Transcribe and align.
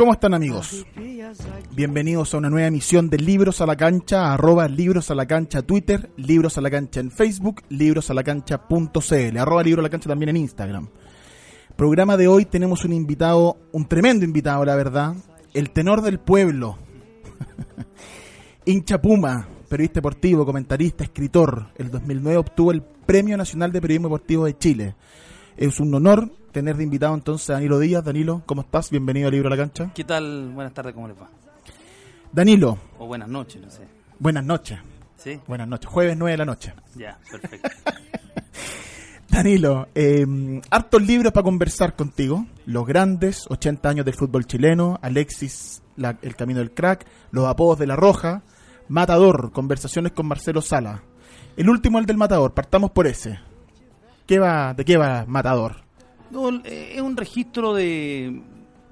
¿Cómo 0.00 0.14
están 0.14 0.32
amigos? 0.32 0.86
Bienvenidos 1.72 2.32
a 2.32 2.38
una 2.38 2.48
nueva 2.48 2.68
emisión 2.68 3.10
de 3.10 3.18
Libros 3.18 3.60
a 3.60 3.66
la 3.66 3.76
Cancha, 3.76 4.32
arroba 4.32 4.66
Libros 4.66 5.10
a 5.10 5.14
la 5.14 5.26
Cancha 5.26 5.60
Twitter, 5.60 6.10
Libros 6.16 6.56
a 6.56 6.62
la 6.62 6.70
Cancha 6.70 7.00
en 7.00 7.10
Facebook, 7.10 7.60
librosalacancha.cl, 7.68 9.36
arroba 9.36 9.62
Libros 9.62 9.82
a 9.82 9.82
la 9.82 9.90
Cancha 9.90 10.08
también 10.08 10.30
en 10.30 10.38
Instagram. 10.38 10.88
Programa 11.76 12.16
de 12.16 12.28
hoy 12.28 12.46
tenemos 12.46 12.86
un 12.86 12.94
invitado, 12.94 13.58
un 13.72 13.86
tremendo 13.86 14.24
invitado 14.24 14.64
la 14.64 14.74
verdad, 14.74 15.16
el 15.52 15.68
tenor 15.68 16.00
del 16.00 16.18
pueblo, 16.18 16.78
hincha 18.64 19.02
Puma, 19.02 19.46
periodista 19.68 19.98
deportivo, 19.98 20.46
comentarista, 20.46 21.04
escritor. 21.04 21.66
El 21.76 21.90
2009 21.90 22.38
obtuvo 22.38 22.72
el 22.72 22.80
Premio 22.80 23.36
Nacional 23.36 23.70
de 23.70 23.82
Periodismo 23.82 24.08
Deportivo 24.08 24.46
de 24.46 24.56
Chile. 24.56 24.94
Es 25.58 25.78
un 25.78 25.94
honor 25.94 26.39
tener 26.50 26.76
de 26.76 26.84
invitado 26.84 27.14
entonces 27.14 27.50
a 27.50 27.54
Danilo 27.54 27.78
Díaz. 27.78 28.04
Danilo, 28.04 28.42
¿cómo 28.46 28.62
estás? 28.62 28.90
Bienvenido 28.90 29.28
a 29.28 29.30
Libro 29.30 29.48
a 29.48 29.50
la 29.50 29.56
Cancha. 29.56 29.90
¿Qué 29.94 30.04
tal? 30.04 30.50
Buenas 30.52 30.74
tardes, 30.74 30.94
¿cómo 30.94 31.08
les 31.08 31.16
va? 31.16 31.28
Danilo. 32.32 32.78
O 32.98 33.06
buenas 33.06 33.28
noches, 33.28 33.60
no 33.62 33.70
sé. 33.70 33.86
Buenas 34.18 34.44
noches. 34.44 34.78
¿Sí? 35.16 35.40
Buenas 35.46 35.68
noches. 35.68 35.90
Jueves 35.90 36.16
9 36.16 36.32
de 36.32 36.38
la 36.38 36.44
noche. 36.44 36.74
Ya, 36.96 37.18
perfecto. 37.30 37.68
Danilo, 39.28 39.88
eh, 39.94 40.60
hartos 40.70 41.02
libros 41.02 41.32
para 41.32 41.44
conversar 41.44 41.94
contigo. 41.94 42.46
Los 42.66 42.84
grandes, 42.84 43.46
80 43.48 43.88
años 43.88 44.04
del 44.04 44.14
fútbol 44.14 44.44
chileno, 44.44 44.98
Alexis, 45.02 45.82
El 46.22 46.34
Camino 46.34 46.58
del 46.58 46.72
Crack, 46.72 47.06
Los 47.30 47.46
Apodos 47.46 47.78
de 47.78 47.86
la 47.86 47.94
Roja, 47.94 48.42
Matador, 48.88 49.52
Conversaciones 49.52 50.12
con 50.12 50.26
Marcelo 50.26 50.62
Sala. 50.62 51.02
El 51.56 51.70
último, 51.70 52.00
el 52.00 52.06
del 52.06 52.16
Matador, 52.16 52.54
partamos 52.54 52.90
por 52.90 53.06
ese. 53.06 53.38
¿Qué 54.26 54.40
va, 54.40 54.74
¿De 54.74 54.84
qué 54.84 54.96
va 54.96 55.24
Matador? 55.28 55.89
No, 56.30 56.48
eh, 56.64 56.92
es 56.94 57.00
un 57.00 57.16
registro 57.16 57.74
de, 57.74 58.42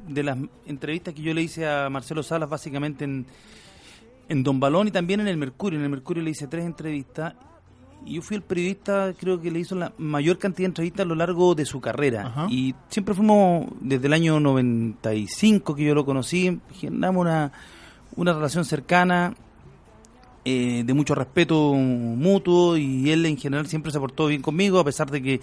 de 0.07 0.23
las 0.23 0.39
entrevistas 0.67 1.15
que 1.15 1.23
yo 1.23 1.35
le 1.35 1.43
hice 1.43 1.69
a 1.69 1.89
Marcelo 1.91 2.23
Salas 2.23 2.49
básicamente 2.49 3.05
en, 3.05 3.27
en 4.29 4.43
Don 4.43 4.61
Balón 4.61 4.89
y 4.89 4.91
también 4.91 5.21
en 5.21 5.29
el 5.29 5.37
Mercurio. 5.37 5.79
En 5.79 5.85
el 5.85 5.91
Mercurio 5.91 6.23
le 6.23 6.31
hice 6.31 6.47
tres 6.47 6.65
entrevistas 6.65 7.35
y 8.05 8.15
yo 8.15 8.23
fui 8.23 8.37
el 8.37 8.43
periodista, 8.43 9.13
creo 9.19 9.41
que 9.41 9.51
le 9.51 9.61
hizo 9.61 9.75
la 9.75 9.93
mayor 9.99 10.39
cantidad 10.39 10.65
de 10.65 10.71
entrevistas 10.71 11.05
a 11.05 11.09
lo 11.09 11.15
largo 11.15 11.55
de 11.55 11.65
su 11.65 11.81
carrera. 11.81 12.47
Y 12.49 12.75
siempre 12.89 13.15
fuimos, 13.15 13.67
desde 13.81 14.07
el 14.07 14.13
año 14.13 14.41
95 14.41 15.75
que 15.75 15.85
yo 15.85 15.95
lo 15.95 16.05
conocí, 16.05 16.61
generamos 16.75 17.21
una, 17.21 17.53
una 18.17 18.33
relación 18.33 18.65
cercana 18.65 19.35
eh, 20.45 20.83
de 20.87 20.95
mucho 20.95 21.15
respeto 21.15 21.75
mutuo 21.75 22.77
y 22.77 23.11
él 23.11 23.27
en 23.27 23.37
general 23.37 23.67
siempre 23.67 23.93
se 23.93 23.99
portó 23.99 24.29
bien 24.29 24.43
conmigo, 24.43 24.79
a 24.79 24.85
pesar 24.85 25.11
de 25.11 25.21
que 25.21 25.41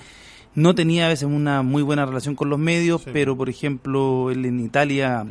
no 0.55 0.73
tenía 0.73 1.05
a 1.05 1.09
veces 1.09 1.25
una 1.25 1.61
muy 1.61 1.83
buena 1.83 2.05
relación 2.05 2.35
con 2.35 2.49
los 2.49 2.59
medios, 2.59 3.03
pero 3.11 3.35
por 3.35 3.49
ejemplo, 3.49 4.31
él 4.31 4.45
en 4.45 4.59
Italia, 4.59 5.25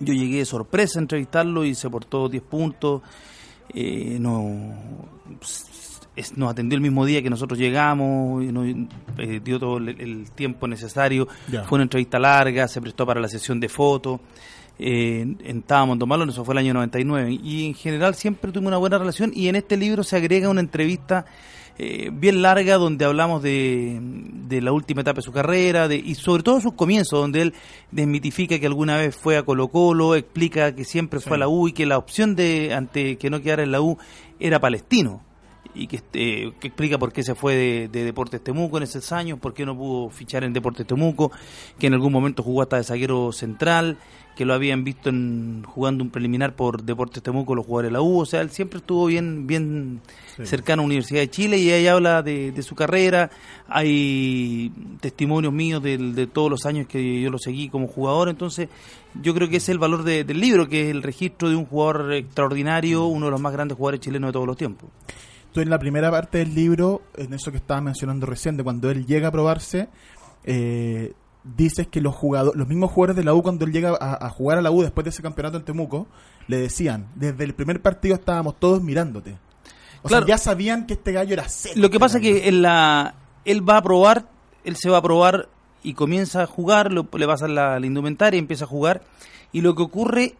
yo 0.00 0.14
llegué 0.14 0.38
de 0.38 0.44
sorpresa 0.44 0.98
a 0.98 1.02
entrevistarlo 1.02 1.64
y 1.64 1.74
se 1.74 1.88
portó 1.88 2.28
10 2.28 2.42
puntos, 2.42 3.02
eh, 3.74 4.16
no, 4.18 4.74
nos 6.36 6.50
atendió 6.50 6.76
el 6.76 6.82
mismo 6.82 7.04
día 7.04 7.22
que 7.22 7.30
nosotros 7.30 7.58
llegamos, 7.58 8.42
y 8.42 8.52
nos, 8.52 8.66
eh, 9.18 9.40
dio 9.44 9.58
todo 9.58 9.76
el, 9.78 10.30
tiempo 10.34 10.66
necesario, 10.66 11.28
fue 11.66 11.76
una 11.76 11.84
entrevista 11.84 12.18
larga, 12.18 12.66
se 12.68 12.80
prestó 12.80 13.06
para 13.06 13.20
la 13.20 13.28
sesión 13.28 13.60
de 13.60 13.68
fotos 13.68 14.20
eh, 14.78 15.36
estábamos 15.44 15.98
en 16.00 16.28
eso 16.28 16.44
fue 16.44 16.54
el 16.54 16.58
año 16.58 16.74
99. 16.74 17.38
Y 17.42 17.66
en 17.66 17.74
general 17.74 18.14
siempre 18.14 18.50
tuve 18.52 18.66
una 18.66 18.78
buena 18.78 18.98
relación 18.98 19.32
y 19.34 19.48
en 19.48 19.56
este 19.56 19.76
libro 19.76 20.02
se 20.02 20.16
agrega 20.16 20.48
una 20.48 20.60
entrevista 20.60 21.26
eh, 21.78 22.10
bien 22.12 22.42
larga 22.42 22.76
donde 22.76 23.04
hablamos 23.04 23.42
de, 23.42 23.98
de, 24.00 24.60
la 24.60 24.72
última 24.72 25.00
etapa 25.00 25.16
de 25.16 25.22
su 25.22 25.32
carrera 25.32 25.88
de, 25.88 25.96
y 25.96 26.14
sobre 26.14 26.42
todo 26.42 26.60
sus 26.60 26.74
comienzos, 26.74 27.20
donde 27.20 27.42
él 27.42 27.54
desmitifica 27.90 28.58
que 28.58 28.66
alguna 28.66 28.98
vez 28.98 29.16
fue 29.16 29.36
a 29.36 29.42
Colo 29.42 29.68
Colo, 29.68 30.14
explica 30.14 30.74
que 30.74 30.84
siempre 30.84 31.20
fue 31.20 31.36
a 31.36 31.40
la 31.40 31.48
U 31.48 31.68
y 31.68 31.72
que 31.72 31.86
la 31.86 31.98
opción 31.98 32.34
de 32.34 32.74
ante 32.74 33.16
que 33.16 33.30
no 33.30 33.40
quedara 33.40 33.62
en 33.62 33.72
la 33.72 33.80
U 33.80 33.98
era 34.38 34.60
palestino 34.60 35.22
y 35.74 35.86
que, 35.86 35.96
este, 35.96 36.52
que 36.60 36.68
explica 36.68 36.98
por 36.98 37.12
qué 37.12 37.22
se 37.22 37.34
fue 37.34 37.54
de, 37.54 37.88
de, 37.88 38.04
Deportes 38.04 38.42
Temuco 38.42 38.76
en 38.76 38.82
esos 38.82 39.10
años, 39.12 39.38
por 39.38 39.54
qué 39.54 39.64
no 39.64 39.76
pudo 39.76 40.10
fichar 40.10 40.44
en 40.44 40.52
Deportes 40.52 40.86
Temuco, 40.86 41.32
que 41.78 41.86
en 41.86 41.94
algún 41.94 42.12
momento 42.12 42.42
jugó 42.42 42.62
hasta 42.62 42.76
de 42.76 42.84
zaguero 42.84 43.32
central, 43.32 43.98
que 44.36 44.44
lo 44.44 44.54
habían 44.54 44.84
visto 44.84 45.10
en, 45.10 45.62
jugando 45.66 46.02
un 46.04 46.10
preliminar 46.10 46.54
por 46.54 46.82
Deportes 46.82 47.22
Temuco 47.22 47.54
los 47.54 47.66
jugadores 47.66 47.90
de 47.90 47.92
la 47.92 48.02
U, 48.02 48.20
o 48.20 48.26
sea, 48.26 48.40
él 48.40 48.50
siempre 48.50 48.78
estuvo 48.78 49.06
bien 49.06 49.46
bien 49.46 50.00
cercano 50.42 50.80
a 50.80 50.84
la 50.84 50.86
Universidad 50.86 51.20
de 51.20 51.30
Chile 51.30 51.58
y 51.58 51.70
ahí 51.70 51.86
habla 51.86 52.22
de, 52.22 52.62
su 52.62 52.74
carrera, 52.74 53.30
hay 53.68 54.72
testimonios 55.00 55.52
míos 55.52 55.82
de, 55.82 56.28
todos 56.32 56.50
los 56.50 56.66
años 56.66 56.86
que 56.86 57.20
yo 57.20 57.30
lo 57.30 57.38
seguí 57.38 57.68
como 57.68 57.88
jugador, 57.88 58.28
entonces 58.28 58.68
yo 59.20 59.34
creo 59.34 59.48
que 59.48 59.56
ese 59.56 59.66
es 59.66 59.68
el 59.70 59.78
valor 59.78 60.02
del 60.02 60.40
libro, 60.40 60.68
que 60.68 60.88
es 60.88 60.90
el 60.90 61.02
registro 61.02 61.50
de 61.50 61.56
un 61.56 61.66
jugador 61.66 62.12
extraordinario, 62.14 63.06
uno 63.06 63.26
de 63.26 63.32
los 63.32 63.40
más 63.40 63.52
grandes 63.52 63.76
jugadores 63.76 64.00
chilenos 64.00 64.28
de 64.28 64.32
todos 64.32 64.46
los 64.46 64.56
tiempos. 64.56 64.88
Tú 65.52 65.60
en 65.60 65.70
la 65.70 65.78
primera 65.78 66.10
parte 66.10 66.38
del 66.38 66.54
libro, 66.54 67.02
en 67.16 67.34
eso 67.34 67.50
que 67.50 67.58
estaba 67.58 67.80
mencionando 67.80 68.26
recién, 68.26 68.56
de 68.56 68.64
cuando 68.64 68.90
él 68.90 69.06
llega 69.06 69.28
a 69.28 69.30
probarse, 69.30 69.88
eh, 70.44 71.12
dices 71.44 71.86
que 71.88 72.00
los 72.00 72.14
jugadores, 72.14 72.58
los 72.58 72.68
mismos 72.68 72.90
jugadores 72.90 73.16
de 73.16 73.24
la 73.24 73.34
U 73.34 73.42
cuando 73.42 73.64
él 73.64 73.72
llega 73.72 73.96
a, 74.00 74.28
jugar 74.30 74.58
a 74.58 74.62
la 74.62 74.70
U 74.70 74.82
después 74.82 75.04
de 75.04 75.10
ese 75.10 75.22
campeonato 75.22 75.56
en 75.56 75.64
Temuco, 75.64 76.06
le 76.48 76.58
decían, 76.58 77.08
desde 77.14 77.44
el 77.44 77.54
primer 77.54 77.82
partido 77.82 78.14
estábamos 78.14 78.58
todos 78.58 78.82
mirándote. 78.82 79.36
O 80.02 80.08
sea, 80.08 80.24
ya 80.26 80.38
sabían 80.38 80.86
que 80.86 80.94
este 80.94 81.12
gallo 81.12 81.34
era 81.34 81.48
serio. 81.48 81.80
Lo 81.80 81.90
que 81.90 82.00
pasa 82.00 82.18
es 82.18 82.22
que 82.22 82.48
en 82.48 82.62
la, 82.62 83.14
él 83.44 83.68
va 83.68 83.76
a 83.76 83.82
probar, 83.82 84.28
él 84.64 84.76
se 84.76 84.90
va 84.90 84.98
a 84.98 85.02
probar 85.02 85.48
y 85.82 85.94
comienza 85.94 86.42
a 86.42 86.46
jugar, 86.46 86.92
le 86.92 87.26
pasa 87.26 87.46
la, 87.46 87.78
la 87.78 87.86
indumentaria 87.86 88.36
y 88.36 88.40
empieza 88.40 88.64
a 88.64 88.68
jugar. 88.68 89.02
Y 89.52 89.60
lo 89.60 89.74
que 89.74 89.82
ocurre 89.82 90.34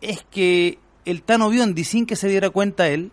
es 0.00 0.24
que 0.30 0.78
el 1.04 1.22
Tano 1.22 1.48
Biondi, 1.48 1.84
sin 1.84 2.06
que 2.06 2.16
se 2.16 2.28
diera 2.28 2.50
cuenta 2.50 2.88
él, 2.88 3.10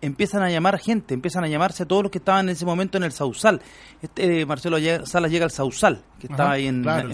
empiezan 0.00 0.42
a 0.42 0.50
llamar 0.50 0.78
gente, 0.78 1.14
empiezan 1.14 1.44
a 1.44 1.48
llamarse 1.48 1.82
a 1.82 1.86
todos 1.86 2.04
los 2.04 2.12
que 2.12 2.18
estaban 2.18 2.48
en 2.48 2.52
ese 2.52 2.64
momento 2.64 2.98
en 2.98 3.04
el 3.04 3.12
Sausal. 3.12 3.60
Este, 4.02 4.40
eh, 4.40 4.46
Marcelo 4.46 4.78
Salas 5.04 5.30
llega 5.30 5.44
al 5.44 5.50
Sausal, 5.50 6.02
que 6.18 6.26
estaba 6.26 6.52
ahí 6.52 6.66
en, 6.66 6.82
claro, 6.82 7.10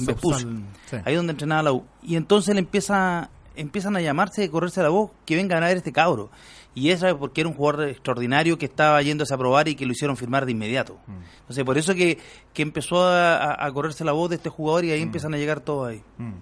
ahí 1.04 1.14
donde 1.14 1.32
entrenaba 1.32 1.62
la 1.62 1.72
U. 1.72 1.84
Y 2.02 2.16
entonces 2.16 2.54
le 2.54 2.60
empieza, 2.60 3.30
empiezan 3.54 3.96
a 3.96 4.00
llamarse 4.00 4.44
y 4.44 4.48
correrse 4.48 4.82
la 4.82 4.88
voz 4.88 5.10
que 5.24 5.36
vengan 5.36 5.62
a 5.62 5.68
ver 5.68 5.78
este 5.78 5.92
cabro. 5.92 6.30
Y 6.74 6.90
eso 6.90 7.08
es 7.08 7.14
porque 7.14 7.40
era 7.40 7.48
un 7.48 7.56
jugador 7.56 7.88
extraordinario 7.88 8.58
que 8.58 8.66
estaba 8.66 9.00
yéndose 9.00 9.32
a 9.32 9.38
probar 9.38 9.66
y 9.66 9.76
que 9.76 9.86
lo 9.86 9.92
hicieron 9.92 10.14
firmar 10.14 10.44
de 10.44 10.52
inmediato. 10.52 10.98
Mm. 11.06 11.12
Entonces, 11.40 11.64
por 11.64 11.78
eso 11.78 11.94
que, 11.94 12.18
que 12.52 12.60
empezó 12.60 13.08
a, 13.08 13.66
correrse 13.72 14.04
la 14.04 14.12
voz 14.12 14.28
de 14.28 14.36
este 14.36 14.50
jugador 14.50 14.84
y 14.84 14.90
ahí 14.90 15.00
mm. 15.00 15.04
empiezan 15.04 15.32
a 15.32 15.38
llegar 15.38 15.60
todos 15.60 15.88
ahí. 15.88 16.02
Mm. 16.18 16.32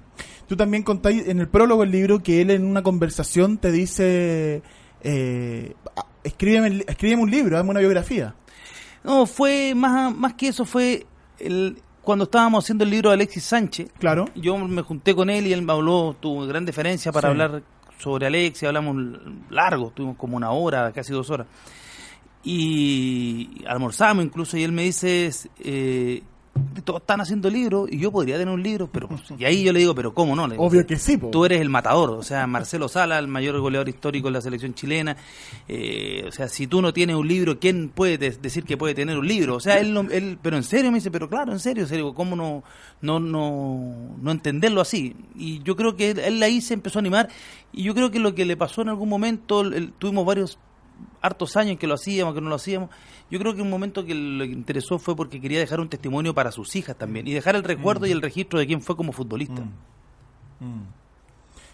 Tú 0.49 0.57
también 0.57 0.83
contáis 0.83 1.29
en 1.29 1.39
el 1.39 1.49
prólogo 1.49 1.83
del 1.83 1.93
libro 1.93 2.21
que 2.21 2.41
él 2.41 2.51
en 2.51 2.67
una 2.67 2.83
conversación 2.83 3.59
te 3.59 3.71
dice... 3.71 4.63
Eh, 5.03 5.75
escríbeme, 6.25 6.85
escríbeme 6.89 7.23
un 7.23 7.31
libro, 7.31 7.57
dame 7.57 7.71
una 7.71 7.81
biografía. 7.81 8.35
No, 9.05 9.27
fue 9.27 9.75
más, 9.75 10.15
más 10.15 10.35
que 10.35 10.49
eso, 10.49 10.65
fue 10.65 11.07
el, 11.39 11.79
cuando 12.03 12.25
estábamos 12.25 12.65
haciendo 12.65 12.85
el 12.85 12.91
libro 12.91 13.11
de 13.11 13.15
Alexis 13.15 13.45
Sánchez. 13.45 13.91
Claro. 13.99 14.27
Yo 14.35 14.57
me 14.59 14.83
junté 14.83 15.15
con 15.15 15.31
él 15.31 15.47
y 15.47 15.53
él 15.53 15.63
me 15.63 15.73
habló, 15.73 16.17
tuvo 16.19 16.47
gran 16.47 16.65
deferencia 16.65 17.13
para 17.13 17.29
hablar 17.29 17.63
sobre 17.99 18.27
Alexis, 18.27 18.65
hablamos 18.65 18.97
largo, 19.51 19.91
tuvimos 19.91 20.17
como 20.17 20.37
una 20.37 20.51
hora, 20.51 20.93
casi 20.93 21.13
dos 21.13 21.31
horas. 21.31 21.47
Y 22.43 23.65
almorzamos 23.67 24.25
incluso 24.25 24.57
y 24.57 24.65
él 24.65 24.73
me 24.73 24.83
dice, 24.83 25.31
eh, 25.61 26.23
todos 26.85 27.01
están 27.01 27.21
haciendo 27.21 27.49
libros 27.51 27.89
y 27.91 27.99
yo 27.99 28.13
podría 28.13 28.37
tener 28.37 28.53
un 28.53 28.63
libro, 28.63 28.89
pero 28.93 29.09
y 29.39 29.45
ahí 29.45 29.65
yo 29.65 29.73
le 29.73 29.79
digo, 29.81 29.95
pero 29.95 30.13
¿cómo 30.13 30.37
no? 30.37 30.47
Le 30.47 30.55
digo, 30.55 30.65
Obvio 30.65 30.87
que 30.87 30.99
sí, 30.99 31.17
po. 31.17 31.29
Tú 31.31 31.45
eres 31.45 31.61
el 31.61 31.71
matador, 31.71 32.11
o 32.11 32.23
sea, 32.23 32.47
Marcelo 32.47 32.89
Sala, 32.89 33.19
el 33.19 33.27
mayor 33.29 33.59
goleador 33.61 33.89
histórico 33.89 34.29
de 34.29 34.33
la 34.33 34.41
selección 34.41 34.75
chilena. 34.75 35.17
eh, 35.69 36.25
o 36.29 36.33
sea, 36.33 36.49
si 36.49 36.67
tú 36.67 36.83
no 36.83 36.93
tienes 36.93 37.17
un 37.17 37.27
libro, 37.27 37.59
¿quién 37.59 37.89
puede 37.89 38.19
de- 38.19 38.31
decir 38.33 38.65
que 38.65 38.77
puede 38.77 38.95
tener 38.95 39.19
un 39.19 39.27
libro? 39.27 39.57
O 39.57 39.61
sea, 39.61 39.79
él, 39.81 39.97
él 40.13 40.39
pero 40.43 40.57
en 40.57 40.63
serio 40.63 40.91
me 40.93 40.99
dice, 40.99 41.11
pero 41.11 41.29
claro, 41.29 41.53
en 41.53 41.61
serio, 41.61 41.85
en 41.85 41.89
serio, 41.89 42.15
¿cómo 42.15 42.37
no, 42.37 42.63
no, 43.01 43.19
no, 43.21 44.17
no 44.21 44.31
entenderlo 44.31 44.81
así? 44.81 45.17
Y 45.37 45.63
yo 45.63 45.77
creo 45.77 45.97
que 45.97 46.11
él, 46.11 46.19
él 46.19 46.43
ahí 46.43 46.61
se 46.61 46.75
empezó 46.75 46.99
a 46.99 47.01
animar 47.01 47.29
y 47.73 47.83
yo 47.85 47.95
creo 47.95 48.11
que 48.11 48.19
lo 48.19 48.35
que 48.35 48.45
le 48.45 48.57
pasó 48.57 48.83
en 48.83 48.91
algún 48.91 49.09
momento, 49.09 49.65
tuvimos 49.99 50.27
varios 50.27 50.59
hartos 51.21 51.57
años 51.57 51.79
que 51.79 51.87
lo 51.87 51.95
hacíamos, 51.95 52.35
que 52.35 52.41
no 52.41 52.49
lo 52.49 52.57
hacíamos. 52.57 52.91
Yo 53.31 53.39
creo 53.39 53.55
que 53.55 53.63
un 53.63 53.71
momento 53.71 54.05
que 54.05 54.13
que 54.13 54.45
interesó 54.45 54.99
fue 54.99 55.17
porque 55.17 55.41
quería 55.41 55.59
dejar 55.59 55.81
un 55.81 55.89
testimonio 55.89 56.35
para 56.35 56.53
sus 56.53 56.77
hijas 56.77 56.97
también 56.97 57.27
y 57.27 57.33
dejar 57.33 57.57
el 57.57 57.65
recuerdo 57.65 58.07
y 58.07 58.11
el 58.11 58.23
registro 58.23 58.59
de 58.59 58.67
quién 58.67 58.81
fue 58.81 58.97
como 58.97 59.13
futbolista. 59.13 59.63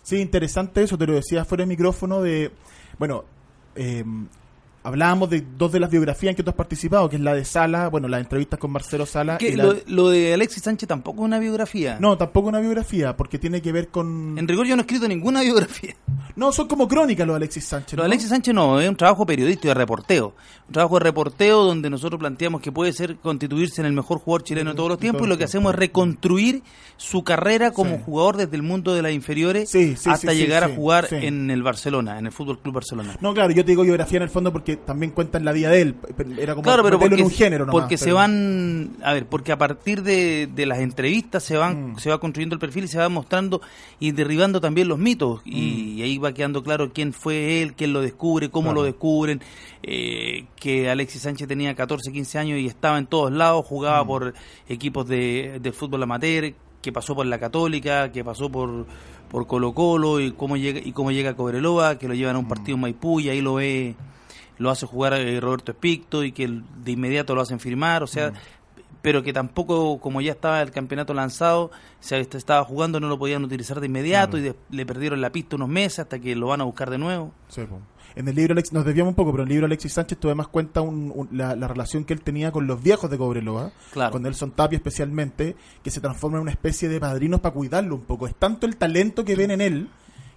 Sí, 0.03 0.17
interesante 0.21 0.83
eso, 0.83 0.97
te 0.97 1.07
lo 1.07 1.15
decía 1.15 1.45
fuera 1.45 1.63
de 1.63 1.69
micrófono 1.69 2.23
de, 2.23 2.53
bueno, 2.99 3.25
eh, 3.75 4.05
hablábamos 4.83 5.29
de 5.31 5.45
dos 5.59 5.73
de 5.73 5.81
las 5.81 5.91
biografías 5.91 6.31
en 6.31 6.37
que 6.37 6.43
tú 6.43 6.51
has 6.51 6.57
participado, 6.57 7.09
que 7.09 7.17
es 7.17 7.23
la 7.23 7.35
de 7.35 7.45
Sala, 7.45 7.89
bueno, 7.89 8.09
las 8.09 8.21
entrevistas 8.21 8.59
con 8.59 8.71
Marcelo 8.71 9.07
Sala. 9.07 9.39
Que 9.39 9.49
y 9.51 9.57
la- 9.57 9.65
lo, 9.65 9.75
lo 9.87 10.09
de 10.09 10.35
Alexis 10.35 10.63
Sánchez 10.63 10.89
tampoco 10.89 11.23
es 11.23 11.27
una 11.27 11.39
biografía. 11.39 11.99
No, 12.01 12.17
tampoco 12.17 12.49
una 12.49 12.61
biografía, 12.61 13.17
porque 13.17 13.39
tiene 13.39 13.61
que 13.63 13.73
ver 13.73 13.89
con... 13.89 14.39
En 14.39 14.49
rigor 14.49 14.67
yo 14.67 14.77
no 14.77 14.81
he 14.83 14.85
escrito 14.85 15.07
ninguna 15.09 15.43
biografía. 15.43 15.95
No, 16.37 16.53
son 16.53 16.69
como 16.69 16.89
crónicas 16.89 17.27
los 17.27 17.35
de 17.35 17.39
Alexis 17.39 17.65
Sánchez. 17.65 17.91
De 17.93 17.97
¿no? 17.99 18.03
Alexis 18.05 18.29
Sánchez 18.31 18.55
no, 18.55 18.81
es 18.81 18.89
un 18.89 18.97
trabajo 18.97 19.27
periodístico 19.27 19.69
de 19.69 19.75
reporteo. 19.75 20.35
Un 20.69 20.73
trabajo 20.73 20.95
de 20.99 21.05
reporteo 21.05 21.65
donde 21.65 21.91
nosotros 21.91 22.19
planteamos 22.21 22.61
que 22.61 22.71
puede 22.73 22.93
ser 22.93 23.17
constituirse 23.17 23.81
en 23.81 23.87
el 23.87 23.93
mejor 23.93 24.19
jugador 24.19 24.45
chileno 24.45 24.71
de 24.71 24.77
todos 24.77 24.89
los 24.91 24.99
tiempos 24.99 25.27
y 25.27 25.29
lo 25.29 25.37
que 25.37 25.45
hacemos 25.45 25.73
es 25.75 25.79
reconstruir 25.79 26.63
su 26.97 27.25
carrera 27.25 27.73
como 27.73 27.97
Sí. 27.97 28.03
jugador 28.07 28.37
desde 28.37 28.57
el 28.57 28.63
mundo 28.63 28.95
de 28.95 29.03
las 29.03 29.13
inferiores 29.13 29.69
Sí, 29.71 29.97
sí, 29.97 30.09
hasta 30.09 30.33
llegar 30.33 30.63
a 30.65 30.69
jugar 30.69 31.09
en 31.11 31.51
el 31.51 31.63
Barcelona, 31.63 32.19
en 32.19 32.27
el 32.27 32.33
Fútbol 32.33 32.61
Club 32.61 32.75
Barcelona. 32.77 33.17
No, 33.21 33.35
claro, 33.35 33.51
yo 33.53 33.65
te 33.65 33.73
digo 33.73 33.83
biografía 33.83 34.19
en 34.19 34.23
el 34.23 34.31
fondo 34.31 34.53
porque 34.53 34.70
también 34.77 35.13
cuentan 35.13 35.45
la 35.45 35.53
vida 35.53 35.71
de 35.71 35.81
él. 35.83 35.95
Era 36.39 36.55
como 36.55 36.63
Claro, 36.65 36.83
pero 36.83 36.99
porque, 36.99 37.15
en 37.17 37.23
un 37.25 37.31
género 37.31 37.67
nomás, 37.67 37.81
porque 37.83 37.97
se 37.97 38.13
van, 38.13 38.97
a 39.03 39.13
ver, 39.13 39.27
porque 39.27 39.53
a 39.53 39.59
partir 39.59 40.03
de, 40.03 40.49
de 40.55 40.67
las 40.67 40.79
entrevistas 40.81 41.43
se 41.43 41.57
van, 41.57 41.93
Mm. 41.93 41.99
se 41.99 42.11
va 42.11 42.19
construyendo 42.21 42.55
el 42.55 42.61
perfil 42.61 42.85
y 42.85 42.89
se 42.89 42.99
va 42.99 43.09
mostrando 43.09 43.61
y 43.99 44.13
derribando 44.13 44.61
también 44.61 44.89
los 44.89 44.99
mitos 44.99 45.41
y, 45.45 45.61
Mm. 45.61 45.99
y 45.99 46.03
ahí 46.03 46.19
va 46.19 46.33
quedando 46.33 46.63
claro 46.63 46.93
quién 46.93 47.13
fue 47.13 47.63
él, 47.63 47.75
quién 47.75 47.93
lo 47.93 48.01
descubre, 48.01 48.51
cómo 48.51 48.69
Claro. 48.71 48.81
lo 48.81 48.87
descubren, 48.87 49.41
eh, 49.83 50.47
que 50.57 50.91
Alexis 50.91 51.23
Sánchez 51.23 51.49
tenía 51.49 51.75
14, 51.75 52.13
15 52.13 52.39
años 52.39 52.59
y 52.59 52.67
estaba 52.67 52.99
en 52.99 53.07
todos 53.07 53.33
lados, 53.33 53.65
Mm. 53.65 53.69
jugaba 53.69 54.05
por 54.07 54.35
equipos 54.69 55.07
de, 55.09 55.59
de 55.63 55.73
fútbol 55.73 56.03
amateur, 56.03 56.53
que 56.83 56.93
pasó 56.93 57.15
por 57.15 57.27
la 57.27 57.39
Católica, 57.39 58.11
que 58.13 58.25
pasó 58.25 58.51
por 58.51 58.87
por 59.31 59.47
Colo 59.47 59.73
Colo 59.75 60.19
y 60.19 60.33
cómo 60.33 60.57
llega 60.57 60.81
y 60.85 60.91
cómo 60.91 61.13
llega 61.13 61.31
a 61.31 61.37
Cobreloa, 61.37 61.99
que 61.99 62.09
lo 62.09 62.15
llevan 62.15 62.35
a 62.35 62.41
un 62.41 62.49
partido 62.49 62.75
en 62.75 62.81
Maipú 62.81 63.21
y 63.21 63.29
ahí 63.29 63.41
lo 63.41 63.55
ve 63.55 63.95
lo 64.61 64.71
hace 64.71 64.87
jugar 64.87 65.15
eh, 65.15 65.41
Roberto 65.41 65.73
Espicto 65.73 66.23
y 66.23 66.31
que 66.31 66.47
de 66.85 66.93
inmediato 66.93 67.35
lo 67.35 67.41
hacen 67.41 67.59
firmar, 67.59 68.05
o 68.05 68.07
sea, 68.07 68.33
pero 69.03 69.23
que 69.23 69.33
tampoco, 69.33 69.99
como 69.99 70.21
ya 70.21 70.33
estaba 70.33 70.61
el 70.61 70.71
campeonato 70.71 71.15
lanzado, 71.15 71.71
se 72.01 72.21
est- 72.21 72.35
estaba 72.35 72.63
jugando, 72.65 73.01
no 73.01 73.09
lo 73.09 73.19
podían 73.19 73.43
utilizar 73.43 73.81
de 73.81 73.87
inmediato 73.87 74.37
y 74.39 74.43
de- 74.43 74.55
le 74.71 74.85
perdieron 74.87 75.21
la 75.21 75.31
pista 75.33 75.57
unos 75.57 75.69
meses 75.71 76.01
hasta 76.01 76.19
que 76.19 76.37
lo 76.37 76.49
van 76.49 76.61
a 76.61 76.65
buscar 76.65 76.91
de 76.91 76.99
nuevo. 76.99 77.33
Sí. 77.49 77.63
En 78.17 78.27
el 78.29 78.35
libro, 78.35 78.53
Alex, 78.53 78.73
nos 78.73 78.85
desviamos 78.85 79.13
un 79.13 79.15
poco, 79.15 79.31
pero 79.31 79.45
en 79.45 79.49
el 79.49 79.53
libro 79.55 79.67
Alexis 79.67 79.93
Sánchez 79.93 80.19
tú 80.19 80.29
además 80.29 80.49
cuenta 80.49 80.81
un- 80.83 81.13
un- 81.15 81.29
la, 81.31 81.55
la 81.57 81.69
relación 81.69 82.05
que 82.05 82.13
él 82.13 82.21
tenía 82.21 82.51
con 82.53 82.67
los 82.67 82.83
viejos 82.83 83.09
de 83.11 83.17
Cobreloa, 83.17 83.71
Claro. 83.93 84.11
con 84.11 84.23
Nelson 84.23 84.51
Tapia 84.51 84.77
especialmente, 84.77 85.55
que 85.83 85.91
se 85.93 86.01
transforma 86.01 86.37
en 86.39 86.43
una 86.43 86.51
especie 86.51 86.89
de 86.89 86.99
padrinos 87.01 87.41
para 87.41 87.55
cuidarlo 87.55 87.95
un 87.95 88.03
poco. 88.03 88.27
Es 88.27 88.35
tanto 88.35 88.67
el 88.67 88.77
talento 88.77 89.25
que 89.25 89.37
ven 89.37 89.53
en 89.53 89.61
él 89.61 89.89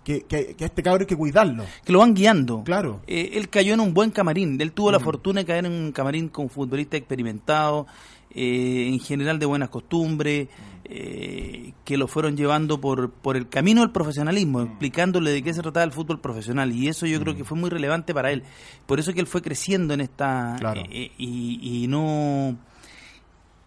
que, 0.04 0.22
que- 0.24 0.56
que 0.56 0.64
a 0.64 0.68
este 0.68 0.84
cabro 0.84 1.02
hay 1.02 1.08
que 1.08 1.16
cuidarlo. 1.16 1.64
Que 1.86 1.92
lo 1.94 2.00
van 2.00 2.14
guiando. 2.14 2.64
Claro. 2.64 3.02
Eh, 3.08 3.32
él 3.34 3.50
cayó 3.50 3.74
en 3.74 3.80
un 3.80 3.94
buen 3.94 4.12
camarín. 4.12 4.60
Él 4.62 4.72
tuvo 4.72 4.92
la 4.92 5.00
fortuna 5.00 5.42
de 5.42 5.46
caer 5.46 5.66
en 5.66 5.72
un 5.72 5.92
camarín 5.92 6.30
con 6.30 6.50
futbolistas 6.50 7.00
experimentados, 7.00 7.88
eh, 8.36 8.88
en 8.92 9.00
general 9.00 9.40
de 9.40 9.46
buenas 9.46 9.70
costumbres, 9.70 10.48
eh, 10.86 11.74
que 11.86 11.98
lo 11.98 12.08
fueron 12.08 12.36
llevando 12.36 12.82
por, 12.82 13.10
por 13.12 13.38
el 13.38 13.48
camino 13.48 13.82
del 13.82 13.92
profesionalismo, 13.92 14.62
explicándole 14.62 15.32
de 15.32 15.42
qué 15.44 15.54
se 15.54 15.62
trataba 15.62 15.84
el 15.86 15.92
fútbol 15.92 16.20
profesional. 16.20 16.72
Y 16.74 16.88
eso 16.88 17.06
yo 17.06 17.20
creo 17.22 17.36
que 17.36 17.44
fue 17.44 17.58
muy 17.58 17.70
relevante 17.70 18.14
para 18.14 18.32
él. 18.32 18.44
Por 18.86 19.00
eso 19.00 19.14
que 19.14 19.20
él 19.22 19.28
fue 19.28 19.42
creciendo 19.42 19.94
en 19.94 20.02
esta... 20.02 20.56
Claro. 20.60 20.82
eh, 20.90 21.12
y, 21.18 21.84
y 21.84 21.88
no 21.88 22.58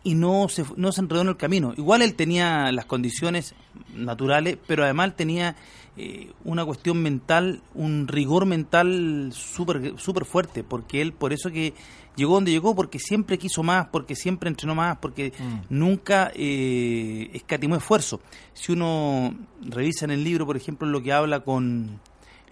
y 0.07 0.15
no 0.15 0.49
se, 0.49 0.65
no 0.77 0.93
se 0.93 1.01
enredó 1.01 1.23
en 1.23 1.29
el 1.29 1.37
camino. 1.37 1.75
Igual 1.77 2.01
él 2.03 2.15
tenía 2.15 2.71
las 2.71 2.85
condiciones 2.85 3.55
naturales, 3.95 4.57
pero 4.67 4.85
además 4.85 5.17
tenía 5.17 5.57
eh, 5.97 6.31
una 6.45 6.65
cuestión 6.65 7.03
mental, 7.03 7.61
un 7.75 8.07
rigor 8.07 8.47
mental 8.47 9.31
súper 9.33 9.95
súper 9.99 10.25
fuerte, 10.25 10.63
porque 10.63 11.03
él 11.03 11.13
por 11.13 11.33
eso 11.33 11.51
que 11.51 11.75
llegó 12.15 12.35
donde 12.35 12.53
llegó, 12.53 12.75
porque 12.77 12.99
siempre 12.99 13.37
quiso 13.37 13.63
más, 13.63 13.89
porque 13.89 14.15
siempre 14.15 14.49
entrenó 14.49 14.75
más, 14.75 14.99
porque 14.99 15.33
nunca 15.71 16.31
eh, 16.35 17.31
escatimó 17.35 17.75
esfuerzo. 17.77 18.21
Si 18.55 18.73
uno 18.73 19.35
revisa 19.63 20.05
en 20.05 20.13
el 20.13 20.23
libro, 20.23 20.47
por 20.47 20.57
ejemplo, 20.57 20.87
lo 20.89 21.03
que 21.03 21.13
habla 21.13 21.41
con 21.41 21.99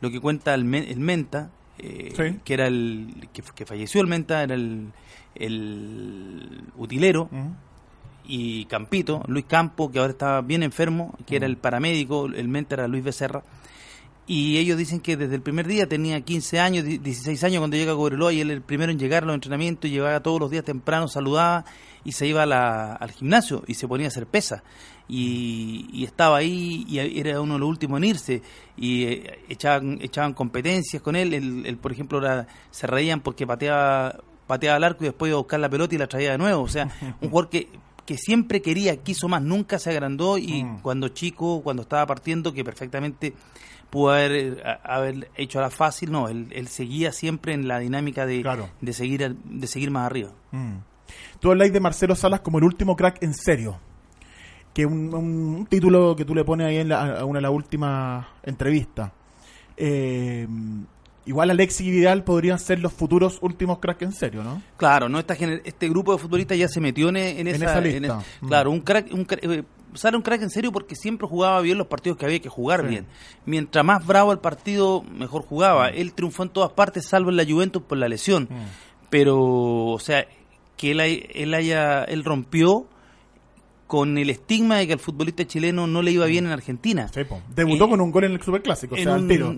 lo 0.01 0.11
que 0.11 0.21
cuenta 0.21 0.55
el, 0.55 0.75
el 0.75 0.99
Menta, 1.01 1.51
eh, 1.79 2.13
Sí. 2.17 2.41
que 2.45 2.55
era 2.55 2.67
el 2.67 3.29
que, 3.33 3.43
que 3.55 3.65
falleció 3.65 4.01
el 4.01 4.07
Menta, 4.07 4.43
era 4.43 4.55
el, 4.55 4.89
el 5.35 6.63
utilero, 6.77 7.29
y 8.27 8.65
Campito, 8.67 9.23
Luis 9.27 9.45
Campo, 9.47 9.91
que 9.93 9.99
ahora 9.99 10.13
está 10.13 10.41
bien 10.41 10.63
enfermo, 10.63 11.15
que 11.27 11.37
era 11.37 11.47
el 11.47 11.57
paramédico, 11.59 12.27
el 12.27 12.49
mente 12.49 12.75
era 12.75 12.89
Luis 12.89 13.05
Becerra. 13.05 13.43
Y 14.27 14.57
ellos 14.57 14.79
dicen 14.79 15.01
que 15.01 15.19
desde 15.19 15.35
el 15.35 15.43
primer 15.43 15.67
día 15.67 15.87
tenía 15.87 16.19
15 16.23 16.59
años, 16.59 16.85
di- 16.87 16.97
16 16.97 17.45
años 17.45 17.59
cuando 17.59 17.77
llega 17.77 17.93
a 17.93 17.95
Cobreloa 17.95 18.33
y 18.33 18.41
él 18.41 18.51
el 18.51 18.63
primero 18.63 18.91
en 18.91 18.99
llegar 18.99 19.23
a 19.25 19.27
los 19.27 19.35
entrenamientos, 19.35 19.91
llegaba 19.91 20.19
todos 20.23 20.41
los 20.41 20.51
días 20.51 20.65
temprano, 20.65 21.09
saludaba 21.09 21.67
y 22.05 22.13
se 22.13 22.27
iba 22.27 22.43
a 22.45 22.47
la- 22.47 22.95
al 22.95 23.11
gimnasio 23.11 23.63
y 23.67 23.75
se 23.75 23.87
ponía 23.87 24.07
a 24.07 24.09
hacer 24.09 24.27
pesa. 24.27 24.63
Y, 25.07 25.91
y 25.93 26.05
estaba 26.05 26.39
ahí 26.39 26.87
y 26.89 26.99
era 27.21 27.39
uno 27.43 27.53
de 27.55 27.61
los 27.61 27.69
últimos 27.69 27.99
en 27.99 28.05
irse 28.05 28.43
y 28.79 29.03
eh, 29.05 29.39
echaban, 29.51 29.99
echaban 30.01 30.33
competencias 30.33 31.03
con 31.03 31.15
él. 31.17 31.35
Él, 31.35 31.65
él, 31.67 31.77
por 31.77 31.93
ejemplo, 31.93 32.17
era- 32.17 32.47
se 32.71 32.87
reían 32.87 33.21
porque 33.21 33.47
pateaba, 33.47 34.21
pateaba 34.55 34.77
al 34.77 34.85
arco 34.85 35.05
y 35.05 35.09
después 35.09 35.29
iba 35.31 35.37
a 35.39 35.43
buscar 35.43 35.61
la 35.61 35.69
pelota 35.69 35.95
y 35.95 35.99
la 35.99 36.07
traía 36.07 36.33
de 36.33 36.39
nuevo. 36.39 36.63
O 36.63 36.69
sea, 36.69 36.89
un 37.21 37.29
jugador 37.31 37.51
que 37.51 37.69
que 38.07 38.19
siempre 38.19 38.61
quería, 38.61 38.99
quiso 38.99 39.29
más, 39.31 39.41
nunca 39.41 39.79
se 39.79 39.89
agrandó 39.89 40.37
y 40.37 40.63
cuando 40.83 41.09
chico, 41.09 41.63
cuando 41.63 41.85
estaba 41.85 42.05
partiendo, 42.07 42.53
que 42.53 42.63
perfectamente 42.63 43.33
pudo 43.89 44.11
haber, 44.13 44.33
eh, 44.33 44.57
a- 44.63 44.97
haber 44.97 45.31
hecho 45.37 45.59
la 45.59 45.71
fácil, 45.71 46.13
no, 46.13 46.29
él, 46.29 46.49
él 46.51 46.69
seguía 46.69 47.13
siempre 47.13 47.55
en 47.55 47.67
la 47.67 47.79
dinámica 47.79 48.27
de, 48.27 48.43
Claro. 48.43 48.69
de, 48.83 48.93
seguir, 48.93 49.35
de 49.43 49.67
seguir 49.67 49.91
más 49.91 50.05
arriba. 50.05 50.33
Mm. 50.53 50.75
Tú 51.41 51.51
habláis 51.51 51.73
de 51.73 51.81
Marcelo 51.81 52.15
Salas 52.15 52.41
como 52.41 52.59
el 52.59 52.65
último 52.65 52.95
crack 52.95 53.23
en 53.23 53.33
serio. 53.33 53.79
Que 54.75 54.85
un, 54.85 55.15
un 55.15 55.67
título 55.67 56.15
que 56.15 56.27
tú 56.27 56.35
le 56.35 56.45
pones 56.45 56.67
ahí 56.67 56.77
en 56.77 56.91
la- 56.91 57.21
a 57.21 57.25
una 57.25 57.39
de 57.39 57.43
las 57.45 57.53
últimas 57.53 58.27
entrevistas. 58.43 59.13
Eh, 59.79 60.47
igual 61.27 61.51
Alexis 61.51 61.87
y 61.87 61.91
Vidal 61.91 62.23
podrían 62.25 62.59
ser 62.59 62.81
los 62.81 62.93
futuros 62.93 63.39
últimos 63.41 63.79
cracks 63.79 64.03
en 64.03 64.13
serio, 64.13 64.43
¿no? 64.45 64.61
Claro, 64.77 65.09
no 65.09 65.19
esta 65.19 65.35
este 65.35 65.89
grupo 65.89 66.13
de 66.13 66.19
futbolistas 66.19 66.59
ya 66.59 66.69
se 66.69 66.81
metió 66.81 67.09
en, 67.09 67.17
en 67.17 67.47
esa, 67.49 67.65
esa 67.67 67.81
lista. 67.81 67.97
en 67.99 68.05
es- 68.05 68.13
Mm. 68.43 68.47
Claro, 68.49 68.71
un 68.71 68.81
crack, 68.81 69.13
un 69.13 69.27
eh, 69.43 69.63
sale 69.95 70.17
un 70.17 70.23
crack 70.23 70.43
en 70.43 70.51
serio 70.51 70.73
porque 70.73 70.97
siempre 70.97 71.27
jugaba 71.29 71.61
bien 71.61 71.79
los 71.79 71.87
partidos 71.87 72.19
que 72.19 72.27
había 72.27 72.41
que 72.41 72.49
jugar 72.49 72.83
Sí. 72.83 72.89
bien. 72.89 73.07
Mientras 73.47 73.85
más 73.85 74.05
bravo 74.07 74.33
el 74.33 74.39
partido, 74.41 75.03
mejor 75.03 75.43
jugaba. 75.43 75.89
Él 75.89 76.13
triunfó 76.15 76.43
en 76.43 76.49
todas 76.51 76.73
partes, 76.73 77.07
salvo 77.09 77.31
en 77.31 77.37
la 77.37 77.45
Juventus 77.45 77.83
por 77.83 77.97
la 77.99 78.09
lesión. 78.09 78.49
Pero, 79.11 79.39
o 79.41 79.99
sea, 80.01 80.27
que 80.77 80.91
él, 80.91 81.01
él 81.01 81.55
haya, 81.55 82.03
él 82.05 82.25
rompió 82.25 82.87
con 83.87 84.19
el 84.19 84.31
estigma 84.31 84.79
de 84.79 84.87
que 84.89 84.95
al 84.95 84.99
futbolista 84.99 85.47
chileno 85.47 85.87
no 85.87 86.03
le 86.03 86.11
iba 86.11 86.27
bien 86.27 86.47
en 86.47 86.53
Argentina. 86.53 87.07
Sí. 87.15 87.21
Debutó 87.55 87.85
Eh, 87.85 87.89
con 87.91 88.01
un 88.01 88.11
gol 88.11 88.25
en 88.25 88.33
el 88.33 88.43
Superclásico, 88.43 88.95
o 88.97 88.99
sea, 88.99 89.15
al 89.15 89.29
tiro. 89.29 89.57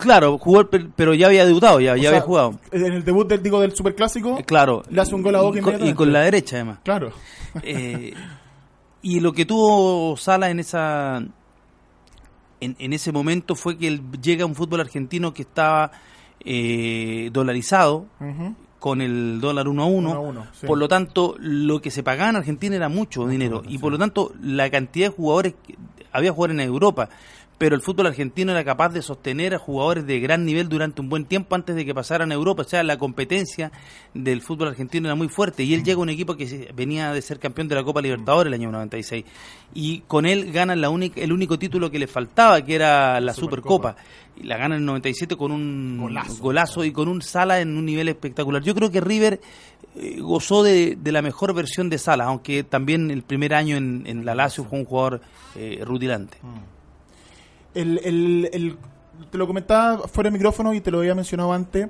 Claro, 0.00 0.38
jugó, 0.38 0.68
pero 0.96 1.14
ya 1.14 1.26
había 1.26 1.44
debutado, 1.46 1.78
ya, 1.80 1.92
O 1.92 1.96
ya 1.96 2.02
sea, 2.02 2.10
había 2.10 2.20
jugado. 2.22 2.58
En 2.72 2.84
el 2.92 3.04
debut 3.04 3.28
del, 3.28 3.42
digo, 3.42 3.60
del 3.60 3.72
Superclásico, 3.76 4.38
Eh, 4.38 4.44
Claro. 4.44 4.82
le 4.90 5.00
hace 5.00 5.14
un 5.14 5.22
gol 5.22 5.36
a 5.36 5.42
Boca 5.42 5.58
y 5.58 5.62
con, 5.62 5.72
y 5.72 5.76
inmediatamente. 5.76 5.96
con 5.96 6.12
la 6.12 6.20
derecha, 6.22 6.56
además. 6.56 6.78
claro. 6.82 7.12
Eh, 7.62 8.14
y 9.02 9.20
lo 9.20 9.32
que 9.32 9.44
tuvo 9.46 10.16
Sala 10.16 10.50
en 10.50 10.60
esa 10.60 11.22
en, 12.60 12.76
en 12.78 12.92
ese 12.92 13.12
momento 13.12 13.54
fue 13.54 13.78
que 13.78 13.88
él 13.88 14.02
llega 14.22 14.42
a 14.44 14.46
un 14.46 14.54
fútbol 14.54 14.80
argentino 14.80 15.32
que 15.32 15.42
estaba 15.42 15.90
eh, 16.44 17.30
dolarizado 17.32 18.06
con 18.78 19.00
el 19.00 19.40
dólar 19.40 19.68
uno 19.68 19.82
a 19.82 19.86
uno, 19.86 20.10
Uno 20.10 20.18
a 20.18 20.20
uno, 20.20 20.46
sí. 20.58 20.66
por 20.66 20.78
lo 20.78 20.88
tanto 20.88 21.36
lo 21.38 21.80
que 21.82 21.90
se 21.90 22.02
pagaba 22.02 22.30
en 22.30 22.36
Argentina 22.36 22.76
era 22.76 22.88
mucho 22.88 23.26
dinero 23.26 23.62
y 23.68 23.78
por 23.78 23.92
lo 23.92 23.98
tanto 23.98 24.32
la 24.42 24.70
cantidad 24.70 25.08
de 25.08 25.14
jugadores 25.14 25.54
que- 25.66 25.76
había 26.12 26.32
jugadores 26.32 26.54
en 26.62 26.68
Europa 26.68 27.08
pero 27.60 27.76
el 27.76 27.82
fútbol 27.82 28.06
argentino 28.06 28.52
era 28.52 28.64
capaz 28.64 28.88
de 28.88 29.02
sostener 29.02 29.54
a 29.54 29.58
jugadores 29.58 30.06
de 30.06 30.18
gran 30.18 30.46
nivel 30.46 30.70
durante 30.70 31.02
un 31.02 31.10
buen 31.10 31.26
tiempo 31.26 31.54
antes 31.54 31.76
de 31.76 31.84
que 31.84 31.92
pasaran 31.92 32.32
a 32.32 32.34
Europa. 32.34 32.62
O 32.62 32.64
sea, 32.64 32.82
la 32.82 32.96
competencia 32.96 33.70
del 34.14 34.40
fútbol 34.40 34.68
argentino 34.68 35.08
era 35.08 35.14
muy 35.14 35.28
fuerte 35.28 35.62
y 35.62 35.74
él 35.74 35.84
llega 35.84 35.98
a 35.98 36.02
un 36.02 36.08
equipo 36.08 36.38
que 36.38 36.72
venía 36.74 37.12
de 37.12 37.20
ser 37.20 37.38
campeón 37.38 37.68
de 37.68 37.74
la 37.74 37.84
Copa 37.84 38.00
Libertadores 38.00 38.50
el 38.50 38.54
año 38.54 38.72
96 38.72 39.26
y 39.74 40.00
con 40.08 40.24
él 40.24 40.52
ganan 40.52 40.80
la 40.80 40.88
única, 40.88 41.20
el 41.20 41.34
único 41.34 41.58
título 41.58 41.90
que 41.90 41.98
le 41.98 42.06
faltaba, 42.06 42.64
que 42.64 42.74
era 42.74 43.20
la 43.20 43.34
Supercopa. 43.34 43.94
Y 44.38 44.44
la 44.44 44.56
gana 44.56 44.76
en 44.76 44.80
el 44.80 44.86
97 44.86 45.36
con 45.36 45.52
un 45.52 45.98
golazo. 46.40 46.82
y 46.82 46.92
con 46.92 47.08
un 47.08 47.20
Sala 47.20 47.60
en 47.60 47.76
un 47.76 47.84
nivel 47.84 48.08
espectacular. 48.08 48.62
Yo 48.62 48.74
creo 48.74 48.90
que 48.90 49.02
River 49.02 49.38
eh, 49.96 50.16
gozó 50.18 50.62
de, 50.62 50.96
la 51.04 51.20
mejor 51.20 51.52
versión 51.52 51.90
de 51.90 51.98
Sala, 51.98 52.24
aunque 52.24 52.64
también 52.64 53.10
el 53.10 53.22
primer 53.22 53.52
año 53.52 53.76
en, 53.76 54.24
la 54.24 54.34
Lazio 54.34 54.64
fue 54.64 54.78
un 54.78 54.86
jugador 54.86 55.20
eh, 55.56 55.82
rutilante. 55.84 56.38
Mm 56.40 56.79
el, 57.74 58.76
te 59.30 59.38
lo 59.38 59.46
comentaba 59.46 60.08
fuera 60.08 60.30
de 60.30 60.32
micrófono 60.32 60.74
y 60.74 60.80
te 60.80 60.90
lo 60.90 60.98
había 60.98 61.14
mencionado 61.14 61.52
antes, 61.52 61.88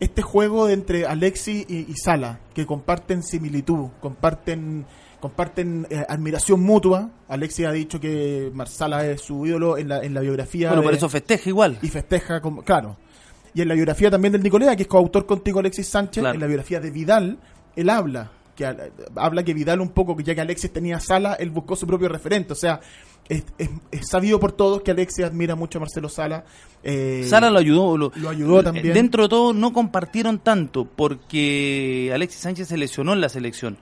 este 0.00 0.22
juego 0.22 0.68
entre 0.68 1.06
Alexis 1.06 1.64
y, 1.68 1.94
Sala, 1.94 2.40
que 2.54 2.66
comparten 2.66 3.22
similitud, 3.22 3.90
comparten 4.00 4.86
comparten 5.20 5.86
eh, 5.88 6.04
admiración 6.08 6.60
mutua. 6.60 7.08
Alexis 7.28 7.66
ha 7.66 7.70
dicho 7.70 8.00
que 8.00 8.50
Marsala 8.52 9.06
es 9.06 9.20
su 9.20 9.46
ídolo 9.46 9.78
en 9.78 9.88
la, 9.88 10.02
en 10.02 10.14
la 10.14 10.20
biografía. 10.20 10.70
Bueno, 10.70 10.82
por 10.82 10.92
eso 10.92 11.08
festeja 11.08 11.48
igual. 11.48 11.78
Y 11.80 11.88
festeja, 11.88 12.40
como, 12.40 12.64
claro. 12.64 12.96
Y 13.54 13.62
en 13.62 13.68
la 13.68 13.74
biografía 13.74 14.10
también 14.10 14.32
del 14.32 14.42
Nicolea, 14.42 14.74
que 14.74 14.82
es 14.82 14.88
coautor 14.88 15.24
contigo 15.24 15.60
Alexis 15.60 15.86
Sánchez, 15.86 16.24
en 16.24 16.40
la 16.40 16.46
biografía 16.46 16.80
de 16.80 16.90
Vidal, 16.90 17.38
él 17.76 17.88
habla 17.88 18.32
que 18.62 18.92
habla 19.16 19.42
que 19.42 19.54
Vidal 19.54 19.80
un 19.80 19.90
poco, 19.90 20.16
que 20.16 20.22
ya 20.22 20.34
que 20.34 20.40
Alexis 20.40 20.72
tenía 20.72 21.00
Sala, 21.00 21.34
él 21.34 21.50
buscó 21.50 21.76
su 21.76 21.86
propio 21.86 22.08
referente. 22.08 22.52
O 22.52 22.56
sea, 22.56 22.80
es, 23.28 23.44
sabido 24.08 24.40
por 24.40 24.52
todos 24.52 24.82
que 24.82 24.90
Alexis 24.90 25.24
admira 25.24 25.54
mucho 25.54 25.78
a 25.78 25.80
Marcelo 25.80 26.08
Sala. 26.08 26.44
Eh, 26.82 27.24
Sala 27.28 27.50
lo 27.50 27.58
ayudó. 27.58 27.96
Lo, 27.96 28.12
ayudó 28.28 28.62
también. 28.62 28.92
Dentro 28.92 29.24
de 29.24 29.28
todo 29.28 29.52
no 29.52 29.72
compartieron 29.72 30.38
tanto 30.38 30.84
porque 30.84 32.10
Alexis 32.14 32.40
Sánchez 32.40 32.68
se 32.68 32.76
lesionó 32.76 33.12
en 33.12 33.20
la 33.20 33.28
selección. 33.28 33.78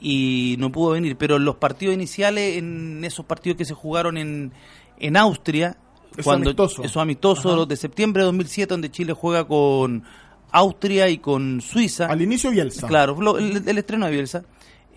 Y 0.00 0.56
no 0.58 0.70
pudo 0.70 0.92
venir, 0.92 1.16
pero 1.16 1.36
en 1.36 1.44
los 1.44 1.56
partidos 1.56 1.94
iniciales, 1.94 2.58
en 2.58 3.04
esos 3.04 3.26
partidos 3.26 3.58
que 3.58 3.64
se 3.64 3.74
jugaron 3.74 4.16
en, 4.16 4.52
en 4.98 5.16
Austria, 5.16 5.76
cuando 6.22 6.50
amistoso. 6.50 6.82
esos 6.84 7.02
amistosos 7.02 7.68
de 7.68 7.76
septiembre 7.76 8.22
de 8.22 8.26
2007, 8.26 8.74
donde 8.74 8.90
Chile 8.90 9.12
juega 9.12 9.46
con 9.46 10.04
Austria 10.50 11.08
y 11.08 11.18
con 11.18 11.60
Suiza. 11.60 12.06
Al 12.06 12.22
inicio 12.22 12.50
Bielsa. 12.50 12.86
Claro, 12.86 13.38
el, 13.38 13.62
el 13.66 13.78
estreno 13.78 14.06
de 14.06 14.12
Bielsa 14.12 14.44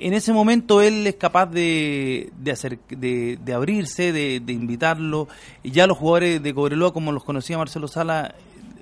en 0.01 0.13
ese 0.13 0.34
momento 0.34 0.81
él 0.81 1.05
es 1.05 1.15
capaz 1.15 1.46
de, 1.46 2.31
de, 2.38 2.51
hacer, 2.51 2.79
de, 2.89 3.38
de 3.39 3.53
abrirse, 3.53 4.12
de, 4.12 4.39
de, 4.39 4.51
invitarlo. 4.51 5.27
Y 5.62 5.70
ya 5.70 5.86
los 5.86 5.98
jugadores 5.98 6.41
de 6.41 6.53
Cobreloa, 6.55 6.91
como 6.91 7.12
los 7.12 7.24
conocía 7.24 7.58
Marcelo 7.58 7.88
Sala, 7.88 8.34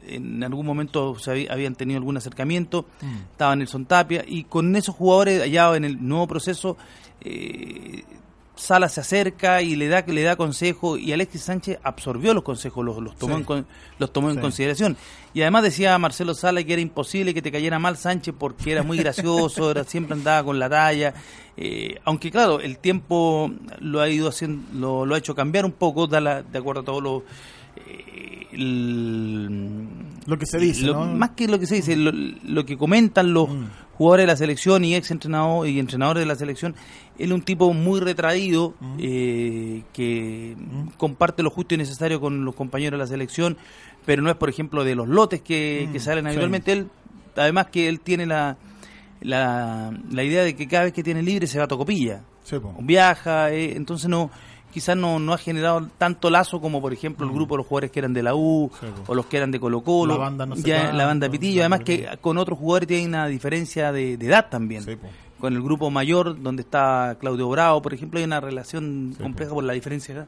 en 0.07 0.41
algún 0.43 0.65
momento 0.65 1.19
se 1.19 1.47
habían 1.49 1.75
tenido 1.75 1.97
algún 1.97 2.17
acercamiento, 2.17 2.85
mm. 3.01 3.31
estaba 3.31 3.55
Nelson 3.55 3.85
Tapia, 3.85 4.23
y 4.25 4.45
con 4.45 4.75
esos 4.75 4.95
jugadores 4.95 5.41
allá 5.41 5.75
en 5.75 5.83
el 5.83 6.07
nuevo 6.07 6.25
proceso 6.25 6.77
eh, 7.21 8.03
Sala 8.59 8.89
se 8.89 9.01
acerca 9.01 9.61
y 9.61 9.75
le 9.75 9.87
da 9.87 10.03
le 10.07 10.23
da 10.23 10.35
consejo 10.35 10.97
y 10.97 11.11
Alexis 11.13 11.43
Sánchez 11.43 11.79
absorbió 11.83 12.33
los 12.33 12.43
consejos, 12.43 12.83
los, 12.85 12.97
los 13.01 13.15
tomó 13.15 13.37
en, 13.37 13.65
los 13.97 14.13
tomó 14.13 14.29
en 14.29 14.39
consideración. 14.39 14.97
Y 15.33 15.41
además 15.41 15.63
decía 15.63 15.97
Marcelo 15.97 16.33
Sala 16.33 16.63
que 16.63 16.73
era 16.73 16.81
imposible 16.81 17.33
que 17.33 17.41
te 17.41 17.51
cayera 17.51 17.79
mal 17.79 17.97
Sánchez 17.97 18.35
porque 18.37 18.71
era 18.71 18.83
muy 18.83 18.97
gracioso, 18.97 19.71
era, 19.71 19.83
siempre 19.85 20.15
andaba 20.15 20.43
con 20.43 20.59
la 20.59 20.69
talla. 20.69 21.13
Eh, 21.57 21.95
aunque 22.05 22.31
claro, 22.31 22.59
el 22.59 22.77
tiempo 22.77 23.51
lo 23.79 24.01
ha 24.01 24.09
ido 24.09 24.29
haciendo, 24.29 25.05
lo, 25.05 25.15
ha 25.15 25.17
hecho 25.17 25.35
cambiar 25.35 25.65
un 25.65 25.73
poco, 25.73 26.07
de 26.07 26.57
acuerdo 26.57 26.81
a 26.81 26.85
todo 26.85 27.01
lo 27.01 27.23
lo 28.51 30.37
que 30.37 30.45
se 30.45 30.57
dice, 30.57 30.91
más 30.93 31.31
que 31.31 31.47
lo 31.47 31.59
que 31.59 31.67
se 31.67 31.75
dice, 31.75 31.95
lo, 31.95 32.65
que 32.65 32.77
comentan 32.77 33.33
los 33.33 33.49
mm. 33.49 33.65
Jugadores 33.99 34.23
de 34.23 34.27
la 34.27 34.37
selección 34.37 34.85
y 34.85 34.95
ex 34.95 35.11
entrenadores 35.11 35.73
y 35.73 35.77
entrenadores 35.77 36.21
de 36.21 36.25
la 36.25 36.35
selección, 36.35 36.73
él 37.17 37.25
es 37.27 37.31
un 37.33 37.41
tipo 37.41 37.73
muy 37.73 37.99
retraído 37.99 38.73
eh, 38.97 39.83
que 39.91 40.55
comparte 40.95 41.43
lo 41.43 41.49
justo 41.49 41.75
y 41.75 41.77
necesario 41.77 42.21
con 42.21 42.45
los 42.45 42.55
compañeros 42.55 42.97
de 42.97 43.03
la 43.03 43.07
selección, 43.07 43.57
pero 44.05 44.21
no 44.21 44.29
es, 44.29 44.37
por 44.37 44.47
ejemplo, 44.47 44.85
de 44.85 44.95
los 44.95 45.09
lotes 45.09 45.41
que, 45.41 45.89
salen 45.99 46.27
habitualmente. 46.27 46.71
Él, 46.71 46.87
además 47.35 47.67
que 47.67 47.89
él 47.89 47.99
tiene 47.99 48.25
la, 48.25 48.55
la, 49.19 49.91
idea 50.23 50.45
de 50.45 50.55
que 50.55 50.65
cada 50.65 50.85
vez 50.85 50.93
que 50.93 51.03
tiene 51.03 51.21
libre 51.21 51.45
se 51.45 51.57
va 51.57 51.65
a 51.65 51.67
Tocopilla. 51.67 52.21
Viaja, 52.79 53.51
eh, 53.51 53.75
entonces 53.75 54.07
no 54.07 54.31
quizás 54.71 54.95
no, 54.95 55.19
no 55.19 55.33
ha 55.33 55.37
generado 55.37 55.87
tanto 55.97 56.29
lazo 56.29 56.61
como 56.61 56.81
por 56.81 56.93
ejemplo 56.93 57.25
el 57.25 57.31
mm. 57.31 57.35
grupo 57.35 57.55
de 57.55 57.57
los 57.57 57.67
jugadores 57.67 57.91
que 57.91 57.99
eran 57.99 58.13
de 58.13 58.23
la 58.23 58.35
U 58.35 58.69
o 59.07 59.15
los 59.15 59.25
que 59.25 59.37
eran 59.37 59.51
de 59.51 59.59
Colo 59.59 59.81
Colo, 59.81 60.13
la 60.13 60.19
banda, 60.19 60.45
no 60.45 60.55
ya, 60.55 60.93
la 60.93 61.05
banda 61.05 61.29
Pitillo, 61.29 61.61
además 61.61 61.81
que 61.81 62.07
con 62.21 62.37
otros 62.37 62.57
jugadores 62.59 62.87
tiene 62.87 63.07
una 63.07 63.27
diferencia 63.27 63.91
de, 63.91 64.13
edad 64.13 64.47
también. 64.49 64.83
con 65.39 65.53
el 65.53 65.61
grupo 65.61 65.89
mayor, 65.89 66.41
donde 66.41 66.61
está 66.61 67.17
Claudio 67.19 67.49
Bravo, 67.49 67.81
por 67.81 67.93
ejemplo, 67.93 68.19
hay 68.19 68.25
una 68.25 68.39
relación 68.39 69.15
compleja 69.19 69.53
por 69.53 69.63
la 69.63 69.73
diferencia 69.73 70.27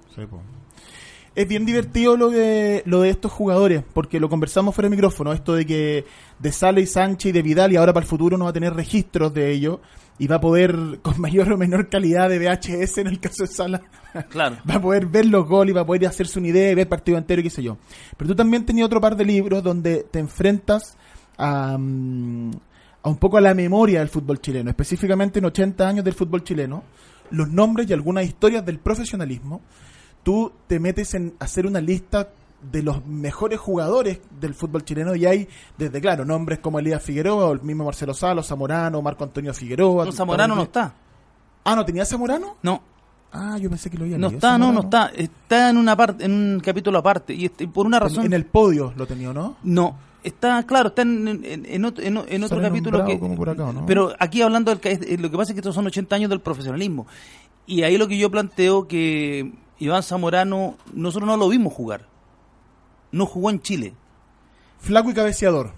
Es 1.35 1.47
bien 1.47 1.65
divertido 1.65 2.17
lo 2.17 2.29
de, 2.29 2.81
lo 2.85 3.01
de 3.01 3.09
estos 3.09 3.31
jugadores, 3.31 3.83
porque 3.93 4.19
lo 4.19 4.29
conversamos 4.29 4.73
fuera 4.73 4.89
de 4.89 4.95
micrófono, 4.95 5.33
esto 5.33 5.53
de 5.53 5.65
que 5.65 6.05
de 6.39 6.51
Sale 6.51 6.81
y 6.81 6.87
Sánchez 6.87 7.29
y 7.29 7.31
de 7.31 7.41
Vidal, 7.41 7.71
y 7.73 7.75
ahora 7.75 7.93
para 7.93 8.03
el 8.03 8.09
futuro 8.09 8.37
no 8.37 8.45
va 8.45 8.51
a 8.51 8.53
tener 8.53 8.73
registros 8.73 9.33
de 9.33 9.51
ellos, 9.51 9.79
y 10.21 10.27
va 10.27 10.35
a 10.35 10.39
poder, 10.39 10.99
con 11.01 11.19
mayor 11.19 11.51
o 11.51 11.57
menor 11.57 11.89
calidad 11.89 12.29
de 12.29 12.37
VHS 12.37 12.99
en 12.99 13.07
el 13.07 13.19
caso 13.19 13.41
de 13.41 13.47
Sala, 13.47 13.81
claro. 14.29 14.57
va 14.69 14.75
a 14.75 14.81
poder 14.81 15.07
ver 15.07 15.25
los 15.25 15.47
goles 15.47 15.71
y 15.71 15.75
va 15.75 15.81
a 15.81 15.85
poder 15.87 16.05
hacerse 16.05 16.37
una 16.37 16.49
idea 16.49 16.69
y 16.69 16.75
ver 16.75 16.83
el 16.83 16.87
partido 16.87 17.17
entero 17.17 17.41
y 17.41 17.45
qué 17.45 17.49
sé 17.49 17.63
yo. 17.63 17.79
Pero 18.17 18.27
tú 18.27 18.35
también 18.35 18.63
tenías 18.63 18.85
otro 18.85 19.01
par 19.01 19.15
de 19.15 19.25
libros 19.25 19.63
donde 19.63 20.05
te 20.11 20.19
enfrentas 20.19 20.95
a, 21.39 21.75
mm, 21.75 22.51
a 23.01 23.09
un 23.09 23.17
poco 23.17 23.37
a 23.37 23.41
la 23.41 23.55
memoria 23.55 23.97
del 23.97 24.09
fútbol 24.09 24.39
chileno, 24.39 24.69
específicamente 24.69 25.39
en 25.39 25.45
80 25.45 25.89
años 25.89 26.05
del 26.05 26.13
fútbol 26.13 26.43
chileno, 26.43 26.83
los 27.31 27.49
nombres 27.49 27.89
y 27.89 27.93
algunas 27.93 28.23
historias 28.23 28.63
del 28.63 28.77
profesionalismo. 28.77 29.61
Tú 30.21 30.51
te 30.67 30.79
metes 30.79 31.15
en 31.15 31.33
hacer 31.39 31.65
una 31.65 31.81
lista 31.81 32.29
de 32.61 32.83
los 32.83 33.05
mejores 33.05 33.59
jugadores 33.59 34.19
del 34.39 34.53
fútbol 34.53 34.83
chileno 34.83 35.15
y 35.15 35.25
hay 35.25 35.47
desde 35.77 35.99
claro 35.99 36.25
nombres 36.25 36.59
como 36.59 36.79
Elías 36.79 37.01
Figueroa, 37.01 37.51
el 37.51 37.61
mismo 37.61 37.85
Marcelo 37.85 38.13
Salo, 38.13 38.43
Zamorano, 38.43 39.01
Marco 39.01 39.23
Antonio 39.23 39.53
Figueroa. 39.53 40.05
No, 40.05 40.11
Zamorano 40.11 40.55
no 40.55 40.63
está. 40.63 40.93
Ah, 41.63 41.75
¿no 41.75 41.85
tenía 41.85 42.05
Zamorano? 42.05 42.57
No. 42.61 42.81
Ah, 43.33 43.57
yo 43.57 43.69
pensé 43.69 43.89
que 43.89 43.97
lo 43.97 44.03
había 44.03 44.17
No 44.17 44.27
está, 44.27 44.57
no, 44.57 44.71
no 44.71 44.81
está. 44.81 45.11
Está 45.15 45.69
en 45.69 45.77
una 45.77 45.95
parte, 45.95 46.25
en 46.25 46.31
un 46.31 46.59
capítulo 46.59 46.99
aparte 46.99 47.33
y 47.33 47.45
este, 47.45 47.67
por 47.67 47.85
una 47.85 47.99
razón. 47.99 48.25
En, 48.25 48.33
el 48.33 48.45
podio 48.45 48.93
lo 48.95 49.07
tenía, 49.07 49.33
¿no? 49.33 49.57
No. 49.63 49.95
Está, 50.23 50.61
claro, 50.67 50.89
está 50.89 51.01
en, 51.01 51.41
en, 51.43 51.85
otro, 51.85 52.03
en 52.03 52.43
otro 52.43 52.61
capítulo 52.61 53.03
que... 53.05 53.19
Pero 53.87 54.13
aquí 54.19 54.43
hablando 54.43 54.69
del 54.69 55.19
lo 55.19 55.31
que 55.31 55.37
pasa 55.37 55.51
es 55.51 55.55
que 55.55 55.61
estos 55.61 55.73
son 55.73 55.87
80 55.87 56.15
años 56.15 56.29
del 56.29 56.41
profesionalismo. 56.41 57.07
Y 57.65 57.81
ahí 57.81 57.97
lo 57.97 58.07
que 58.07 58.19
yo 58.19 58.29
planteo 58.29 58.87
que 58.87 59.51
Iván 59.79 60.03
Zamorano, 60.03 60.75
nosotros 60.93 61.27
no 61.27 61.37
lo 61.37 61.49
vimos 61.49 61.73
jugar 61.73 62.10
no 63.11 63.25
jugó 63.25 63.49
en 63.49 63.61
Chile. 63.61 63.93
Flaco 64.79 65.11
y 65.11 65.13
cabeceador. 65.13 65.73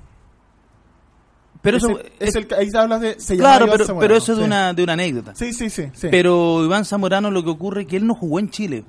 Pero 1.62 1.78
eso 1.78 2.00
es, 2.20 2.36
el, 2.36 2.48
ahí 2.58 2.68
hablas 2.76 3.00
de 3.00 3.16
claro, 3.38 3.68
pero, 3.72 3.98
pero, 3.98 4.18
eso 4.18 4.34
es 4.34 4.38
de 4.38 4.44
una 4.44 4.74
de 4.74 4.84
una 4.84 4.94
anécdota. 4.94 5.34
Sí, 5.34 5.54
sí, 5.54 5.70
sí, 5.70 5.90
Pero 6.12 6.62
Iván 6.66 6.84
Zamorano 6.84 7.32
lo 7.32 7.42
que 7.42 7.52
ocurre 7.52 7.84
es 7.84 7.88
que 7.88 7.96
él 7.96 8.06
no 8.06 8.16
jugó 8.16 8.40
en 8.40 8.50
Chile. 8.50 8.84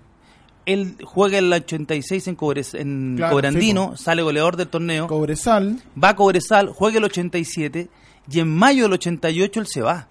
Él 0.66 0.96
juega 1.04 1.38
el 1.38 1.52
86 1.52 2.26
en, 2.26 2.34
Cobres, 2.34 2.74
en 2.74 3.16
Cobrandino, 3.30 3.96
sale 3.96 4.22
goleador 4.22 4.56
del 4.56 4.68
torneo. 4.68 5.06
Cobresal. 5.06 5.80
Va 6.02 6.10
a 6.10 6.16
Cobresal, 6.16 6.70
juega 6.70 6.98
el 6.98 7.04
87 7.04 7.90
y 8.28 8.40
en 8.40 8.48
mayo 8.48 8.84
del 8.84 8.94
88 8.94 9.60
él 9.60 9.66
se 9.68 9.82
va. 9.82 10.08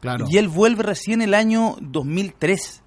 Claro. 0.00 0.26
Y 0.30 0.38
él 0.38 0.48
vuelve 0.48 0.84
recién 0.84 1.20
el 1.20 1.34
año 1.34 1.76
2003 1.80 2.83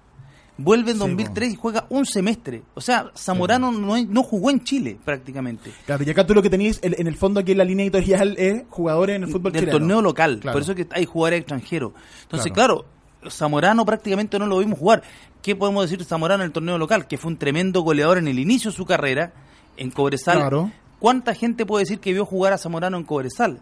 vuelve 0.58 0.90
en 0.90 0.98
2003 0.98 1.52
y 1.54 1.56
juega 1.56 1.86
un 1.88 2.04
semestre. 2.04 2.62
O 2.74 2.80
sea, 2.80 3.10
Zamorano 3.16 3.72
no, 3.72 3.96
no, 4.04 4.22
jugó 4.22 4.50
en 4.50 4.62
Chile 4.62 4.98
prácticamente. 5.02 5.72
Claro, 5.86 6.04
y 6.04 6.10
acá 6.10 6.26
tú 6.26 6.34
lo 6.34 6.42
que 6.42 6.50
tenéis, 6.50 6.78
en 6.82 7.06
el 7.06 7.16
fondo 7.16 7.40
aquí 7.40 7.52
en 7.52 7.58
la 7.58 7.64
línea 7.64 7.84
editorial 7.84 8.34
es 8.36 8.64
jugadores 8.68 9.16
en 9.16 9.22
el 9.22 9.30
fútbol 9.30 9.52
Del 9.52 9.70
torneo 9.70 10.02
local, 10.02 10.40
por 10.40 10.60
eso 10.60 10.74
que 10.74 10.86
hay 10.90 11.06
jugadores 11.06 11.40
extranjeros. 11.40 11.92
Entonces, 12.22 12.52
claro. 12.52 12.84
Zamorano 13.28 13.84
prácticamente 13.84 14.38
no 14.38 14.46
lo 14.46 14.58
vimos 14.58 14.78
jugar. 14.78 15.02
¿Qué 15.42 15.56
podemos 15.56 15.82
decir 15.82 15.98
de 15.98 16.04
Zamorano 16.04 16.44
en 16.44 16.48
el 16.48 16.52
torneo 16.52 16.78
local? 16.78 17.08
Que 17.08 17.18
fue 17.18 17.32
un 17.32 17.36
tremendo 17.36 17.80
goleador 17.80 18.18
en 18.18 18.28
el 18.28 18.38
inicio 18.38 18.70
de 18.70 18.76
su 18.76 18.86
carrera 18.86 19.32
en 19.76 19.90
Cobresal. 19.90 20.38
Claro. 20.38 20.70
¿Cuánta 21.00 21.34
gente 21.34 21.66
puede 21.66 21.82
decir 21.82 21.98
que 21.98 22.12
vio 22.12 22.24
jugar 22.24 22.52
a 22.52 22.58
Zamorano 22.58 22.96
en 22.96 23.04
Cobresal? 23.04 23.60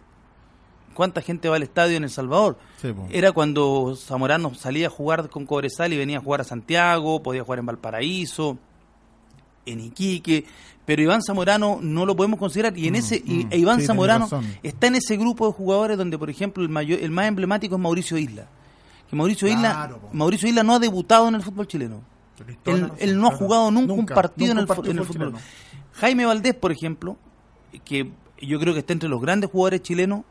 ¿Cuánta 0.97 1.21
gente 1.21 1.47
va 1.47 1.57
al 1.57 1.61
estadio 1.61 1.95
en 1.95 2.05
El 2.05 2.09
Salvador? 2.09 2.57
Era 3.11 3.31
cuando 3.31 3.95
Zamorano 3.95 4.55
salía 4.55 4.87
a 4.87 4.89
jugar 4.89 5.29
con 5.29 5.45
Cobresal 5.45 5.93
y 5.93 5.97
venía 5.97 6.17
a 6.17 6.21
jugar 6.21 6.41
a 6.41 6.43
Santiago, 6.43 7.21
podía 7.21 7.43
jugar 7.43 7.59
en 7.59 7.67
Valparaíso, 7.67 8.57
en 9.67 9.79
Iquique, 9.79 10.45
pero 10.87 11.03
Iván 11.03 11.21
Zamorano 11.21 11.77
no 11.83 12.07
lo 12.07 12.15
podemos 12.15 12.39
considerar. 12.39 12.75
Y 12.75 12.87
en 12.87 12.93
mm, 12.93 12.95
ese 12.95 13.21
mm. 13.23 13.47
e 13.51 13.57
Iván 13.59 13.83
Zamorano 13.83 14.27
está 14.63 14.87
en 14.87 14.95
ese 14.95 15.17
grupo 15.17 15.45
de 15.45 15.53
jugadores 15.53 15.99
donde 15.99 16.17
por 16.17 16.31
ejemplo 16.31 16.63
el 16.63 16.69
mayor, 16.69 16.97
el 16.99 17.11
más 17.11 17.27
emblemático 17.27 17.75
es 17.75 17.81
Mauricio 17.81 18.17
Isla. 18.17 18.47
Que 19.07 19.15
Mauricio 19.15 19.47
Isla 19.47 19.99
Mauricio 20.13 20.49
Isla 20.49 20.63
no 20.63 20.73
ha 20.73 20.79
debutado 20.79 21.27
en 21.27 21.35
el 21.35 21.43
fútbol 21.43 21.67
chileno. 21.67 22.01
Él, 22.65 22.91
él 22.97 23.21
no 23.21 23.27
ha 23.27 23.35
jugado 23.35 23.69
nunca, 23.69 23.93
un 23.93 24.05
partido 24.07 24.51
en 24.51 24.57
el, 24.57 24.67
en 24.89 24.97
el 24.97 25.05
fútbol. 25.05 25.35
Jaime 25.93 26.25
Valdés, 26.25 26.55
por 26.55 26.71
ejemplo, 26.71 27.17
que 27.85 28.11
yo 28.41 28.59
creo 28.59 28.73
que 28.73 28.79
está 28.79 28.93
entre 28.93 29.09
los 29.09 29.21
grandes 29.21 29.51
jugadores 29.51 29.83
chilenos, 29.83 30.21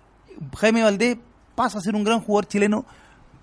Jaime 0.56 0.82
Valdés 0.82 1.18
pasa 1.54 1.78
a 1.78 1.80
ser 1.80 1.94
un 1.94 2.04
gran 2.04 2.20
jugador 2.20 2.46
chileno 2.46 2.84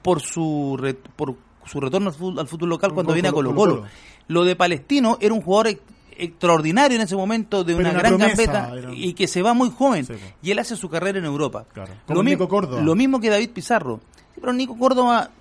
por 0.02 0.22
su 0.22 0.78
por 1.16 1.36
su 1.66 1.80
retorno 1.80 2.10
al 2.10 2.48
fútbol, 2.48 2.70
local 2.70 2.94
cuando 2.94 3.14
viene 3.14 3.30
a 3.30 3.32
Colo 3.32 3.54
-Colo. 3.54 3.84
Lo 4.28 4.44
de 4.44 4.56
Palestino 4.56 5.18
era 5.20 5.34
un 5.34 5.42
jugador 5.42 5.78
extraordinario 6.18 6.96
en 6.96 7.02
ese 7.02 7.16
momento, 7.16 7.64
de 7.64 7.76
una, 7.76 7.92
gran 7.92 8.18
gambeta 8.18 8.72
y 8.94 9.14
que 9.14 9.28
se 9.28 9.42
va 9.42 9.54
muy 9.54 9.70
joven. 9.70 10.06
y 10.42 10.52
él 10.52 10.60
hace 10.60 10.76
su 10.76 10.90
carrera 10.90 11.20
en 11.20 11.26
Europa. 11.26 11.66
lo, 12.08 12.24
Nico 12.24 12.48
Córdoba. 12.48 12.82
lo 12.82 12.96
mismo 12.96 13.20
que 13.20 13.30
David 13.30 13.50
Pizarro. 13.50 14.00
pero 14.40 14.54
Nico 14.54 14.78
Córdoba 14.78 15.32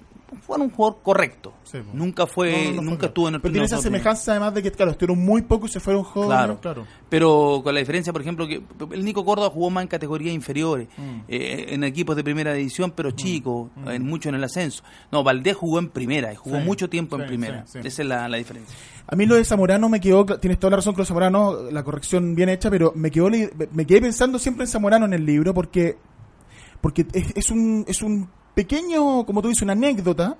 fue 0.41 0.59
un 0.59 0.71
jugador 0.71 1.01
correcto. 1.03 1.53
nunca 1.93 2.27
fue, 2.27 2.73
nunca 2.73 3.07
estuvo 3.07 3.29
en 3.29 3.35
el 3.35 3.41
Pero 3.41 3.53
tiene 3.53 3.67
esa 3.67 3.79
semejanza 3.79 4.33
además 4.33 4.55
de 4.55 4.63
que, 4.63 4.71
claro, 4.71 4.93
estuvieron 4.93 5.25
muy 5.25 5.43
poco 5.43 5.67
y 5.67 5.69
se 5.69 5.81
fueron 5.81 6.03
jóvenes. 6.03 6.59
Claro, 6.61 6.87
Pero 7.09 7.61
con 7.63 7.75
la 7.75 7.81
diferencia, 7.81 8.13
por 8.13 8.23
ejemplo, 8.23 8.47
que 8.47 8.63
el 8.93 9.05
Nico 9.05 9.25
Córdoba 9.25 9.51
jugó 9.51 9.71
más 9.71 9.83
en 9.83 9.89
categorías 9.89 10.35
inferiores, 10.35 10.89
mm. 10.97 11.21
eh, 11.29 11.67
en 11.69 11.85
equipos 11.85 12.17
de 12.17 12.25
primera 12.25 12.53
división, 12.55 12.93
pero 12.95 13.11
mm. 13.11 13.15
chico, 13.15 13.71
mm. 13.77 13.89
en 13.89 14.03
mucho 14.03 14.29
en 14.29 14.35
el 14.37 14.45
ascenso. 14.45 14.83
No, 15.11 15.23
Valdés 15.23 15.57
jugó 15.57 15.79
en 15.79 15.89
primera 15.89 16.33
y 16.33 16.37
jugó 16.37 16.59
mucho 16.61 16.89
tiempo 16.89 17.17
en 17.17 17.27
primera. 17.27 17.65
Esa 17.75 18.03
es 18.03 18.09
la, 18.09 18.29
diferencia. 18.37 18.77
A 19.07 19.17
mí 19.17 19.27
lo 19.27 19.37
de 19.37 19.45
Zamorano 19.45 19.89
me 19.89 20.01
quedó, 20.01 20.25
tienes 20.25 20.59
toda 20.59 20.71
la 20.71 20.77
razón 20.77 20.95
con 20.95 21.05
Zamorano, 21.05 21.71
la 21.71 21.83
corrección 21.83 22.35
bien 22.35 22.49
hecha, 22.49 22.71
pero 22.71 22.93
me 22.95 23.11
quedó 23.11 23.29
me 23.73 23.87
quedé 23.87 24.01
pensando 24.01 24.39
siempre 24.39 24.65
en 24.65 24.69
Zamorano 24.69 25.07
en 25.07 25.13
el 25.13 25.25
libro 25.25 25.53
porque 25.55 25.97
porque 26.83 27.07
es, 27.13 27.51
un 27.51 27.85
es 27.89 28.03
un 28.03 28.29
pequeño, 28.55 29.25
como 29.25 29.41
tú 29.41 29.49
dices, 29.49 29.63
una 29.63 29.73
anécdota, 29.73 30.37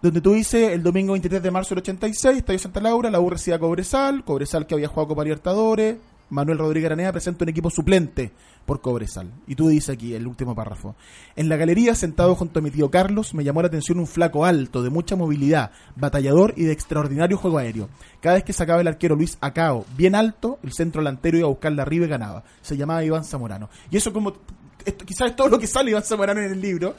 donde 0.00 0.20
tú 0.20 0.32
dices 0.32 0.72
el 0.72 0.82
domingo 0.82 1.12
23 1.12 1.42
de 1.42 1.50
marzo 1.50 1.74
del 1.74 1.82
86, 1.82 2.38
Estadio 2.38 2.58
Santa 2.58 2.80
Laura, 2.80 3.10
la 3.10 3.20
U 3.20 3.28
recibe 3.28 3.56
a 3.56 3.58
Cobresal, 3.58 4.24
Cobresal 4.24 4.66
que 4.66 4.74
había 4.74 4.88
jugado 4.88 5.08
Copa 5.08 5.24
Libertadores, 5.24 5.96
Manuel 6.30 6.58
Rodríguez 6.58 6.86
Araneda 6.86 7.12
presenta 7.12 7.44
un 7.44 7.50
equipo 7.50 7.68
suplente 7.68 8.32
por 8.64 8.80
Cobresal. 8.80 9.30
Y 9.46 9.54
tú 9.54 9.68
dices 9.68 9.90
aquí, 9.90 10.14
el 10.14 10.26
último 10.26 10.54
párrafo. 10.54 10.94
En 11.36 11.48
la 11.48 11.56
galería, 11.56 11.94
sentado 11.94 12.34
junto 12.34 12.60
a 12.60 12.62
mi 12.62 12.70
tío 12.70 12.90
Carlos, 12.90 13.34
me 13.34 13.44
llamó 13.44 13.60
la 13.60 13.68
atención 13.68 13.98
un 13.98 14.06
flaco 14.06 14.46
alto, 14.46 14.82
de 14.82 14.88
mucha 14.88 15.14
movilidad, 15.14 15.72
batallador 15.94 16.54
y 16.56 16.62
de 16.64 16.72
extraordinario 16.72 17.36
juego 17.36 17.58
aéreo. 17.58 17.88
Cada 18.20 18.36
vez 18.36 18.44
que 18.44 18.54
sacaba 18.54 18.80
el 18.80 18.88
arquero 18.88 19.14
Luis 19.14 19.36
Acao, 19.40 19.84
bien 19.96 20.14
alto, 20.14 20.58
el 20.62 20.72
centro 20.72 21.02
delantero 21.02 21.38
iba 21.38 21.46
a 21.48 21.50
buscar 21.50 21.72
la 21.72 21.82
arriba 21.82 22.06
y 22.06 22.08
ganaba. 22.08 22.44
Se 22.62 22.76
llamaba 22.76 23.04
Iván 23.04 23.24
Zamorano. 23.24 23.68
Y 23.90 23.98
eso 23.98 24.12
como, 24.12 24.32
quizás 24.82 25.30
es 25.30 25.36
todo 25.36 25.48
lo 25.48 25.58
que 25.58 25.66
sale 25.66 25.90
Iván 25.90 26.02
Zamorano 26.02 26.40
en 26.40 26.52
el 26.52 26.60
libro, 26.60 26.94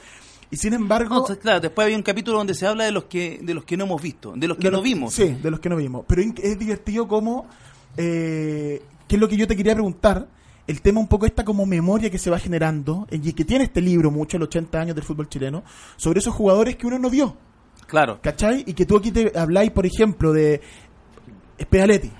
y 0.50 0.56
sin 0.56 0.72
embargo. 0.72 1.24
claro, 1.40 1.60
después 1.60 1.84
había 1.84 1.96
un 1.96 2.02
capítulo 2.02 2.38
donde 2.38 2.54
se 2.54 2.66
habla 2.66 2.84
de 2.84 2.92
los 2.92 3.04
que, 3.04 3.40
de 3.42 3.54
los 3.54 3.64
que 3.64 3.76
no 3.76 3.84
hemos 3.84 4.00
visto, 4.00 4.32
de 4.36 4.48
los 4.48 4.56
que 4.56 4.70
no 4.70 4.82
vimos. 4.82 5.14
Sí, 5.14 5.36
de 5.42 5.50
los 5.50 5.60
que 5.60 5.68
no 5.68 5.76
vimos. 5.76 6.04
Pero 6.06 6.22
es 6.22 6.58
divertido 6.58 7.08
como. 7.08 7.46
Eh, 7.96 8.82
¿Qué 9.08 9.16
es 9.16 9.20
lo 9.20 9.28
que 9.28 9.36
yo 9.36 9.46
te 9.46 9.56
quería 9.56 9.74
preguntar? 9.74 10.28
El 10.66 10.80
tema 10.80 10.98
un 10.98 11.08
poco 11.08 11.26
esta 11.26 11.44
como 11.44 11.66
memoria 11.66 12.08
que 12.08 12.18
se 12.18 12.30
va 12.30 12.38
generando, 12.38 13.06
y 13.10 13.32
que 13.32 13.44
tiene 13.44 13.64
este 13.64 13.80
libro 13.80 14.10
mucho, 14.10 14.36
el 14.36 14.44
80 14.44 14.80
años 14.80 14.94
del 14.94 15.04
fútbol 15.04 15.28
chileno, 15.28 15.62
sobre 15.96 16.20
esos 16.20 16.34
jugadores 16.34 16.76
que 16.76 16.86
uno 16.86 16.98
no 16.98 17.10
vio. 17.10 17.36
Claro. 17.86 18.18
¿Cachai? 18.22 18.64
Y 18.66 18.72
que 18.72 18.86
tú 18.86 18.96
aquí 18.96 19.10
te 19.10 19.38
habláis, 19.38 19.70
por 19.72 19.84
ejemplo, 19.84 20.32
de 20.32 20.60
Spealetti. 21.60 22.10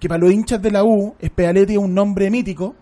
Que 0.00 0.08
para 0.08 0.20
los 0.20 0.32
hinchas 0.32 0.60
de 0.60 0.70
la 0.70 0.84
U, 0.84 1.14
Spealetti 1.24 1.74
es 1.74 1.78
un 1.78 1.94
nombre 1.94 2.30
mítico, 2.30 2.74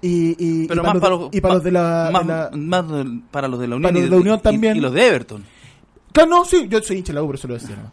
y, 0.00 0.68
Pero 0.68 0.82
más 0.82 0.98
para 0.98 1.16
los, 1.16 1.28
y 1.32 1.40
para 1.40 1.54
los 1.54 1.64
de 1.64 1.72
la, 1.72 2.10
más, 2.54 2.84
para 3.30 3.48
los 3.48 3.58
de 3.58 3.68
la 3.68 3.76
Unión, 3.76 3.96
y, 3.96 4.00
de, 4.02 4.16
Unión 4.16 4.40
también. 4.40 4.76
Y, 4.76 4.80
los 4.80 4.92
de 4.92 5.06
Everton. 5.06 5.44
Claro, 6.12 6.30
no, 6.30 6.44
sí, 6.44 6.66
yo 6.68 6.80
soy 6.82 6.98
hincha 6.98 7.12
de 7.12 7.14
la 7.14 7.22
U, 7.22 7.26
por 7.26 7.34
eso 7.34 7.48
lo 7.48 7.54
decía. 7.54 7.92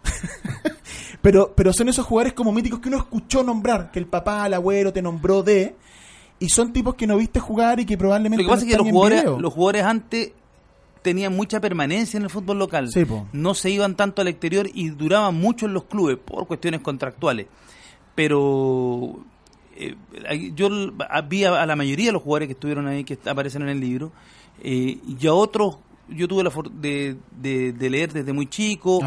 pero, 1.21 1.53
pero 1.55 1.73
son 1.73 1.89
esos 1.89 2.05
jugadores 2.05 2.33
como 2.33 2.51
míticos 2.51 2.79
que 2.79 2.89
uno 2.89 2.97
escuchó 2.97 3.43
nombrar, 3.43 3.91
que 3.91 3.99
el 3.99 4.07
papá, 4.07 4.45
el 4.47 4.53
abuelo 4.53 4.93
te 4.93 5.01
nombró 5.01 5.43
de, 5.43 5.75
y 6.39 6.49
son 6.49 6.73
tipos 6.73 6.95
que 6.95 7.07
no 7.07 7.17
viste 7.17 7.39
jugar 7.39 7.79
y 7.79 7.85
que 7.85 7.97
probablemente. 7.97 8.43
Lo 8.43 8.49
que 8.49 8.53
pasa 8.53 8.65
es 8.65 8.71
que 8.71 8.77
los 8.77 8.89
jugadores, 8.89 9.25
los 9.25 9.53
jugadores 9.53 9.83
antes 9.83 10.31
tenían 11.01 11.35
mucha 11.35 11.59
permanencia 11.59 12.17
en 12.17 12.23
el 12.23 12.29
fútbol 12.29 12.57
local. 12.57 12.89
no 13.33 13.53
se 13.53 13.69
iban 13.69 13.95
tanto 13.95 14.21
al 14.21 14.29
exterior 14.29 14.67
y 14.73 14.89
duraban 14.89 15.35
mucho 15.35 15.67
en 15.67 15.73
los 15.73 15.83
clubes 15.83 16.17
por 16.17 16.47
cuestiones 16.47 16.81
contractuales. 16.81 17.47
Pero 18.15 19.23
eh, 19.75 20.51
yo 20.55 20.69
vi 21.27 21.43
a, 21.43 21.65
la 21.65 21.75
mayoría 21.75 22.07
de 22.07 22.13
los 22.13 22.21
jugadores 22.21 22.47
que 22.47 22.53
estuvieron 22.53 22.87
ahí, 22.87 23.03
que 23.03 23.17
aparecen 23.25 23.63
en 23.63 23.69
el 23.69 23.79
libro, 23.79 24.11
eh, 24.61 24.97
y 25.05 25.27
a 25.27 25.33
otros 25.33 25.77
yo 26.09 26.27
tuve 26.27 26.43
la 26.43 26.51
de, 26.73 27.17
de, 27.31 27.89
leer 27.89 28.11
desde 28.11 28.33
muy 28.33 28.47
chico 28.47 28.99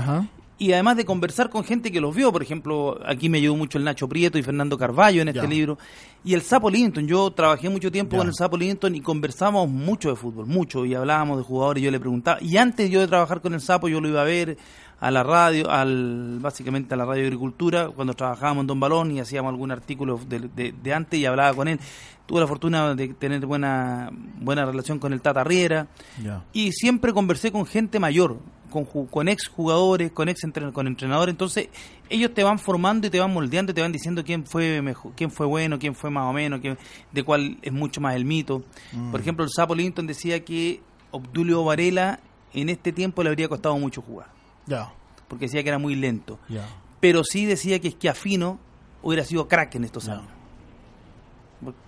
y 0.58 0.72
además 0.72 0.96
de 0.96 1.04
conversar 1.04 1.50
con 1.50 1.64
gente 1.64 1.92
que 1.92 2.00
los 2.00 2.14
vio, 2.14 2.32
por 2.32 2.42
ejemplo, 2.42 2.98
aquí 3.04 3.28
me 3.28 3.38
ayudó 3.38 3.56
mucho 3.56 3.76
el 3.76 3.84
Nacho 3.84 4.08
Prieto 4.08 4.38
y 4.38 4.42
Fernando 4.42 4.78
Carballo 4.78 5.20
en 5.20 5.28
este 5.28 5.46
libro, 5.46 5.78
y 6.24 6.32
el 6.32 6.40
Sapo 6.42 6.70
Linton, 6.70 7.06
yo 7.06 7.30
trabajé 7.30 7.68
mucho 7.68 7.92
tiempo 7.92 8.16
con 8.16 8.26
el 8.26 8.34
Sapo 8.34 8.56
Linton 8.56 8.94
y 8.94 9.00
conversamos 9.00 9.68
mucho 9.68 10.08
de 10.08 10.16
fútbol, 10.16 10.46
mucho, 10.46 10.86
y 10.86 10.94
hablábamos 10.94 11.38
de 11.38 11.44
jugadores, 11.44 11.82
yo 11.82 11.90
le 11.90 12.00
preguntaba, 12.00 12.38
y 12.40 12.56
antes 12.56 12.90
yo 12.90 13.00
de 13.00 13.06
trabajar 13.06 13.42
con 13.42 13.52
el 13.52 13.60
Sapo 13.60 13.88
yo 13.88 14.00
lo 14.00 14.08
iba 14.08 14.22
a 14.22 14.24
ver, 14.24 14.56
a 14.98 15.10
la 15.10 15.22
radio, 15.22 15.70
al 15.70 16.38
básicamente 16.40 16.94
a 16.94 16.96
la 16.96 17.04
radio 17.04 17.24
agricultura, 17.24 17.88
cuando 17.88 18.14
trabajábamos 18.14 18.62
en 18.62 18.66
Don 18.66 18.80
Balón 18.80 19.10
y 19.10 19.20
hacíamos 19.20 19.50
algún 19.50 19.70
artículo 19.70 20.18
de, 20.26 20.72
de, 20.72 20.94
antes 20.94 21.20
y 21.20 21.26
hablaba 21.26 21.54
con 21.54 21.68
él. 21.68 21.78
Tuve 22.24 22.40
la 22.40 22.46
fortuna 22.46 22.94
de 22.94 23.08
tener 23.08 23.44
buena 23.46 24.10
buena 24.40 24.64
relación 24.64 24.98
con 24.98 25.12
el 25.12 25.20
Tata 25.20 25.44
Riera 25.44 25.86
y 26.52 26.72
siempre 26.72 27.12
conversé 27.12 27.52
con 27.52 27.66
gente 27.66 28.00
mayor, 28.00 28.38
con, 28.70 28.84
con 28.84 29.28
ex 29.28 29.46
jugadores, 29.46 30.10
con 30.10 30.28
ex 30.28 30.40
con 30.72 30.86
entrenadores, 30.88 31.32
entonces 31.32 31.68
ellos 32.08 32.32
te 32.34 32.42
van 32.42 32.58
formando 32.58 33.06
y 33.06 33.10
te 33.10 33.20
van 33.20 33.32
moldeando 33.32 33.72
y 33.72 33.74
te 33.74 33.80
van 33.80 33.92
diciendo 33.92 34.24
quién 34.24 34.44
fue 34.44 34.82
mejor, 34.82 35.12
quién 35.14 35.30
fue 35.30 35.46
bueno, 35.46 35.78
quién 35.78 35.94
fue 35.94 36.10
más 36.10 36.24
o 36.24 36.32
menos, 36.32 36.60
quién, 36.60 36.78
de 37.12 37.22
cuál 37.22 37.58
es 37.62 37.72
mucho 37.72 38.00
más 38.00 38.16
el 38.16 38.24
mito. 38.24 38.64
Mm. 38.92 39.12
Por 39.12 39.20
ejemplo, 39.20 39.44
el 39.44 39.50
Sapo 39.50 39.74
Linton 39.74 40.06
decía 40.06 40.44
que 40.44 40.80
Obdulio 41.12 41.64
Varela 41.64 42.18
en 42.52 42.70
este 42.70 42.92
tiempo 42.92 43.22
le 43.22 43.28
habría 43.28 43.48
costado 43.48 43.78
mucho 43.78 44.02
jugar. 44.02 44.35
Porque 45.28 45.46
decía 45.46 45.62
que 45.62 45.68
era 45.68 45.78
muy 45.78 45.94
lento. 45.94 46.38
Pero 47.00 47.24
sí 47.24 47.46
decía 47.46 47.80
que 47.80 47.88
es 47.88 47.94
que 47.94 48.08
Afino 48.08 48.58
hubiera 49.02 49.24
sido 49.24 49.48
crack 49.48 49.74
en 49.76 49.84
estos 49.84 50.08
años. 50.08 50.26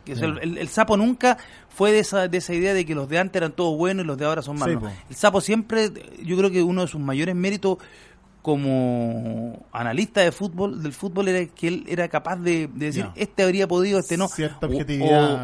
el, 0.07 0.69
sapo 0.69 0.97
nunca 0.97 1.39
fue 1.69 1.93
de 1.93 2.01
esa, 2.01 2.29
de 2.29 2.39
esa 2.39 2.55
idea 2.55 2.75
de 2.75 2.85
que 2.85 2.95
los 2.95 3.09
de 3.09 3.19
antes 3.19 3.37
eran 3.37 3.53
todos 3.53 3.77
buenos 3.77 4.05
y 4.05 4.07
los 4.07 4.19
de 4.19 4.25
ahora 4.25 4.43
son 4.43 4.59
malos. 4.59 4.83
el 5.09 5.17
sapo 5.17 5.41
siempre, 5.41 5.91
yo 6.23 6.37
creo 6.37 6.51
que 6.51 6.63
uno 6.63 6.83
de 6.83 6.89
sus 6.89 7.01
mayores 7.01 7.35
méritos 7.35 7.79
como 8.43 9.67
analista 9.73 10.21
de 10.21 10.33
fútbol 10.33 10.83
del 10.83 10.93
fútbol 10.93 11.29
era 11.29 11.45
que 11.53 11.69
él 11.69 11.85
era 11.89 12.09
capaz 12.09 12.37
de, 12.37 12.71
decir 12.73 13.07
este 13.15 13.43
habría 13.43 13.67
podido 13.69 13.99
este 13.99 14.17
no 14.17 14.27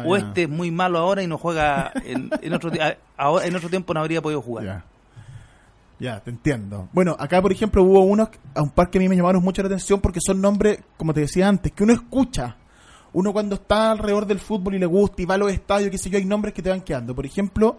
o, 0.05 0.15
este 0.15 0.43
es 0.43 0.49
muy 0.49 0.71
malo 0.71 0.97
ahora 0.97 1.21
y 1.21 1.27
no 1.27 1.37
juega 1.37 1.91
en, 2.03 2.53
otro 2.53 2.71
ahora 3.17 3.45
en 3.45 3.55
otro 3.55 3.69
tiempo 3.69 3.93
no 3.93 3.99
habría 3.99 4.21
podido 4.21 4.41
jugar 4.41 4.85
ya, 5.99 6.19
te 6.19 6.29
entiendo. 6.29 6.89
Bueno, 6.91 7.15
acá 7.17 7.41
por 7.41 7.51
ejemplo 7.51 7.83
hubo 7.83 8.01
unos, 8.01 8.29
a 8.53 8.61
un 8.61 8.69
par 8.69 8.89
que 8.89 8.97
a 8.97 9.01
mí 9.01 9.07
me 9.07 9.15
llamaron 9.15 9.41
mucho 9.41 9.61
la 9.61 9.67
atención 9.67 10.01
porque 10.01 10.19
son 10.21 10.41
nombres, 10.41 10.79
como 10.97 11.13
te 11.13 11.21
decía 11.21 11.47
antes, 11.47 11.71
que 11.71 11.83
uno 11.83 11.93
escucha. 11.93 12.57
Uno 13.13 13.31
cuando 13.31 13.55
está 13.55 13.91
alrededor 13.91 14.25
del 14.25 14.39
fútbol 14.39 14.75
y 14.75 14.79
le 14.79 14.85
gusta 14.85 15.21
y 15.21 15.25
va 15.25 15.35
a 15.35 15.37
los 15.37 15.51
estadios, 15.51 15.89
qué 15.89 15.97
sé 15.97 16.09
yo, 16.09 16.17
hay 16.17 16.25
nombres 16.25 16.53
que 16.53 16.61
te 16.61 16.69
van 16.69 16.81
quedando. 16.81 17.15
Por 17.15 17.25
ejemplo, 17.25 17.77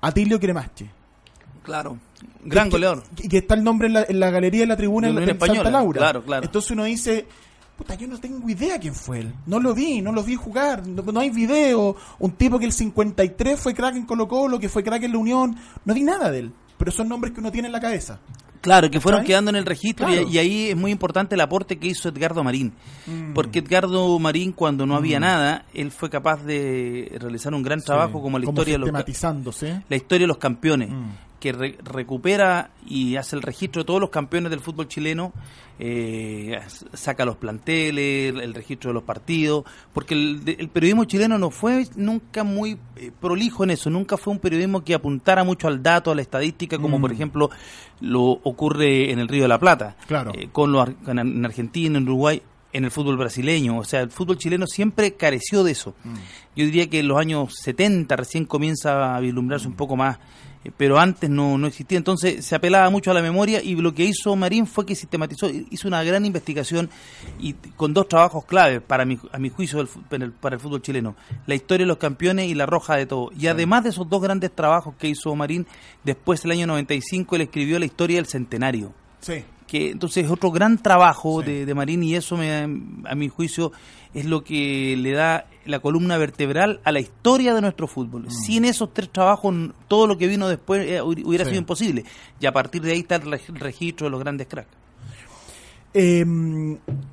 Atilio 0.00 0.40
Cremache. 0.40 0.90
Claro, 1.62 1.98
gran 2.42 2.70
goleador. 2.70 3.02
Y 3.18 3.28
que 3.28 3.38
está 3.38 3.54
el 3.54 3.64
nombre 3.64 3.88
en 3.88 4.20
la, 4.20 4.30
galería 4.30 4.60
de 4.60 4.66
la 4.66 4.76
tribuna 4.76 5.08
en, 5.08 5.18
en 5.18 5.38
Santa 5.38 5.70
Laura. 5.70 5.98
Claro, 5.98 6.22
claro. 6.22 6.44
Entonces 6.46 6.70
uno 6.70 6.84
dice, 6.84 7.26
puta, 7.76 7.94
yo 7.94 8.06
no 8.06 8.18
tengo 8.18 8.48
idea 8.48 8.78
quién 8.78 8.94
fue 8.94 9.20
él. 9.20 9.34
No 9.46 9.60
lo 9.60 9.74
vi, 9.74 10.00
no 10.00 10.12
lo 10.12 10.22
vi 10.22 10.34
jugar, 10.34 10.86
no, 10.86 11.20
hay 11.20 11.30
video. 11.30 11.96
Un 12.18 12.32
tipo 12.32 12.58
que 12.58 12.66
el 12.66 12.72
53 12.72 13.60
fue 13.60 13.74
crack 13.74 13.96
en 13.96 14.06
Colo 14.06 14.28
Colo, 14.28 14.58
que 14.58 14.68
fue 14.70 14.82
crack 14.82 15.02
en 15.02 15.12
la 15.12 15.18
Unión, 15.18 15.56
no 15.84 15.94
vi 15.94 16.02
nada 16.02 16.30
de 16.30 16.38
él 16.40 16.52
pero 16.78 16.90
son 16.90 17.08
nombres 17.08 17.32
que 17.32 17.40
uno 17.40 17.50
tiene 17.52 17.66
en 17.68 17.72
la 17.72 17.80
cabeza. 17.80 18.18
Claro, 18.60 18.90
que 18.90 18.98
fueron 18.98 19.24
quedando 19.24 19.50
en 19.50 19.56
el 19.56 19.66
registro 19.66 20.08
y, 20.08 20.38
ahí 20.38 20.70
es 20.70 20.76
muy 20.76 20.90
importante 20.90 21.34
el 21.34 21.40
aporte 21.42 21.78
que 21.78 21.88
hizo 21.88 22.08
Edgardo 22.08 22.42
Marín. 22.42 22.72
Mm. 23.06 23.34
Porque 23.34 23.58
Edgardo 23.58 24.18
Marín, 24.18 24.52
cuando 24.52 24.86
no 24.86 24.96
había 24.96 25.18
mm. 25.18 25.22
nada, 25.22 25.64
él 25.74 25.90
fue 25.90 26.08
capaz 26.08 26.42
de 26.44 27.14
realizar 27.20 27.52
un 27.52 27.62
gran 27.62 27.82
trabajo 27.82 28.22
como 28.22 28.38
la 28.38 28.46
historia 28.46 28.74
de 28.74 28.78
los 28.78 28.90
la 28.90 29.96
historia 29.96 30.24
de 30.24 30.28
los 30.28 30.38
campeones. 30.38 30.90
Mm 30.90 31.10
que 31.44 31.52
recupera 31.52 32.70
y 32.86 33.16
hace 33.16 33.36
el 33.36 33.42
registro 33.42 33.82
de 33.82 33.86
todos 33.86 34.00
los 34.00 34.08
campeones 34.08 34.48
del 34.48 34.60
fútbol 34.60 34.88
chileno, 34.88 35.34
eh, 35.78 36.58
saca 36.94 37.26
los 37.26 37.36
planteles, 37.36 38.34
el, 38.34 38.54
registro 38.54 38.88
de 38.88 38.94
los 38.94 39.02
partidos, 39.02 39.64
porque 39.92 40.14
el, 40.14 40.70
periodismo 40.72 41.04
chileno 41.04 41.36
no 41.36 41.50
fue 41.50 41.86
nunca 41.96 42.44
muy 42.44 42.78
eh, 42.96 43.10
prolijo 43.20 43.62
en 43.62 43.72
eso, 43.72 43.90
nunca 43.90 44.16
fue 44.16 44.32
un 44.32 44.38
periodismo 44.38 44.84
que 44.84 44.94
apuntara 44.94 45.44
mucho 45.44 45.68
al 45.68 45.82
dato, 45.82 46.10
a 46.10 46.14
la 46.14 46.22
estadística, 46.22 46.78
como 46.78 46.98
por 46.98 47.10
mm. 47.10 47.14
ejemplo 47.14 47.50
lo 48.00 48.22
ocurre 48.22 49.12
en 49.12 49.18
el 49.18 49.28
Río 49.28 49.42
de 49.42 49.48
la 49.48 49.58
Plata, 49.58 49.96
claro. 50.06 50.32
Eh, 50.34 50.48
con 50.50 50.72
los, 50.72 50.88
en 51.06 51.44
Argentina, 51.44 51.98
en 51.98 52.04
Uruguay, 52.04 52.40
en 52.72 52.84
el 52.84 52.90
fútbol 52.90 53.18
brasileño. 53.18 53.76
O 53.76 53.84
sea, 53.84 54.00
el 54.00 54.10
fútbol 54.10 54.38
chileno 54.38 54.66
siempre 54.66 55.12
careció 55.12 55.62
de 55.62 55.72
eso. 55.72 55.94
Mm. 56.04 56.14
Yo 56.56 56.64
diría 56.64 56.88
que 56.88 57.00
en 57.00 57.08
los 57.08 57.18
años 57.18 57.52
70 57.62 58.16
recién 58.16 58.46
comienza 58.46 59.14
a 59.14 59.20
vislumbrarse 59.20 59.68
un 59.68 59.74
poco 59.74 59.94
más 59.94 60.18
pero 60.76 60.98
antes 60.98 61.28
no, 61.28 61.58
no 61.58 61.66
existía. 61.66 61.98
Entonces 61.98 62.44
se 62.44 62.54
apelaba 62.54 62.88
mucho 62.90 63.10
a 63.10 63.14
la 63.14 63.22
memoria 63.22 63.62
y 63.62 63.74
lo 63.76 63.94
que 63.94 64.04
hizo 64.04 64.34
Marín 64.36 64.66
fue 64.66 64.86
que 64.86 64.94
sistematizó, 64.94 65.48
hizo 65.48 65.88
una 65.88 66.02
gran 66.02 66.24
investigación 66.24 66.90
y 67.38 67.54
con 67.76 67.94
dos 67.94 68.08
trabajos 68.08 68.44
claves 68.44 68.80
para 68.80 69.04
mi, 69.04 69.18
a 69.32 69.38
mi 69.38 69.50
juicio 69.50 69.86
del, 70.10 70.32
para 70.32 70.56
el 70.56 70.60
fútbol 70.60 70.82
chileno, 70.82 71.16
la 71.46 71.54
historia 71.54 71.84
de 71.84 71.88
los 71.88 71.98
campeones 71.98 72.48
y 72.48 72.54
la 72.54 72.66
roja 72.66 72.96
de 72.96 73.06
todo. 73.06 73.30
Y 73.38 73.46
además 73.46 73.84
de 73.84 73.90
esos 73.90 74.08
dos 74.08 74.22
grandes 74.22 74.52
trabajos 74.52 74.94
que 74.98 75.08
hizo 75.08 75.34
Marín, 75.34 75.66
después 76.02 76.44
el 76.44 76.52
año 76.52 76.66
95 76.66 77.36
él 77.36 77.42
escribió 77.42 77.78
la 77.78 77.86
historia 77.86 78.16
del 78.16 78.26
centenario. 78.26 78.92
Sí 79.20 79.44
que 79.66 79.90
entonces 79.90 80.24
es 80.24 80.30
otro 80.30 80.50
gran 80.50 80.78
trabajo 80.78 81.42
de, 81.42 81.66
de, 81.66 81.74
Marín 81.74 82.02
y 82.02 82.14
eso 82.14 82.36
me, 82.36 82.62
a 83.04 83.14
mi 83.14 83.28
juicio 83.28 83.72
es 84.12 84.24
lo 84.24 84.44
que 84.44 84.96
le 84.96 85.12
da 85.12 85.46
la 85.64 85.80
columna 85.80 86.18
vertebral 86.18 86.80
a 86.84 86.92
la 86.92 87.00
historia 87.00 87.54
de 87.54 87.60
nuestro 87.60 87.86
fútbol. 87.86 88.26
Mm. 88.26 88.30
Sin 88.30 88.64
esos 88.64 88.92
tres 88.92 89.10
trabajos 89.10 89.54
todo 89.88 90.06
lo 90.06 90.18
que 90.18 90.26
vino 90.26 90.48
después 90.48 90.88
eh, 90.88 91.02
hubiera 91.02 91.44
sido 91.44 91.56
imposible 91.56 92.04
y 92.40 92.46
a 92.46 92.52
partir 92.52 92.82
de 92.82 92.92
ahí 92.92 93.00
está 93.00 93.16
el 93.16 93.38
registro 93.54 94.06
de 94.06 94.10
los 94.10 94.20
grandes 94.20 94.46
cracks. 94.46 94.70
Eh, 95.94 96.24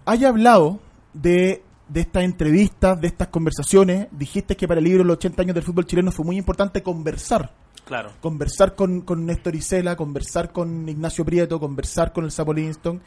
hay 0.05 0.25
hablado 0.25 0.79
de, 1.13 1.63
de 1.87 2.01
estas 2.01 2.23
entrevistas, 2.23 2.99
de 2.99 3.07
estas 3.07 3.27
conversaciones, 3.27 4.07
dijiste 4.11 4.55
que 4.55 4.67
para 4.67 4.79
el 4.79 4.85
libro 4.85 5.03
Los 5.03 5.17
80 5.17 5.41
años 5.43 5.55
del 5.55 5.63
fútbol 5.63 5.85
chileno 5.85 6.11
fue 6.11 6.25
muy 6.25 6.37
importante 6.37 6.81
conversar 6.81 7.53
Claro. 7.91 8.13
Conversar 8.21 8.73
con, 8.73 9.01
con 9.01 9.25
Néstor 9.25 9.53
Isela, 9.53 9.97
conversar 9.97 10.53
con 10.53 10.87
Ignacio 10.87 11.25
Prieto, 11.25 11.59
conversar 11.59 12.13
con 12.13 12.23
el 12.23 12.31
Sapo 12.31 12.53
Livingston. 12.53 13.01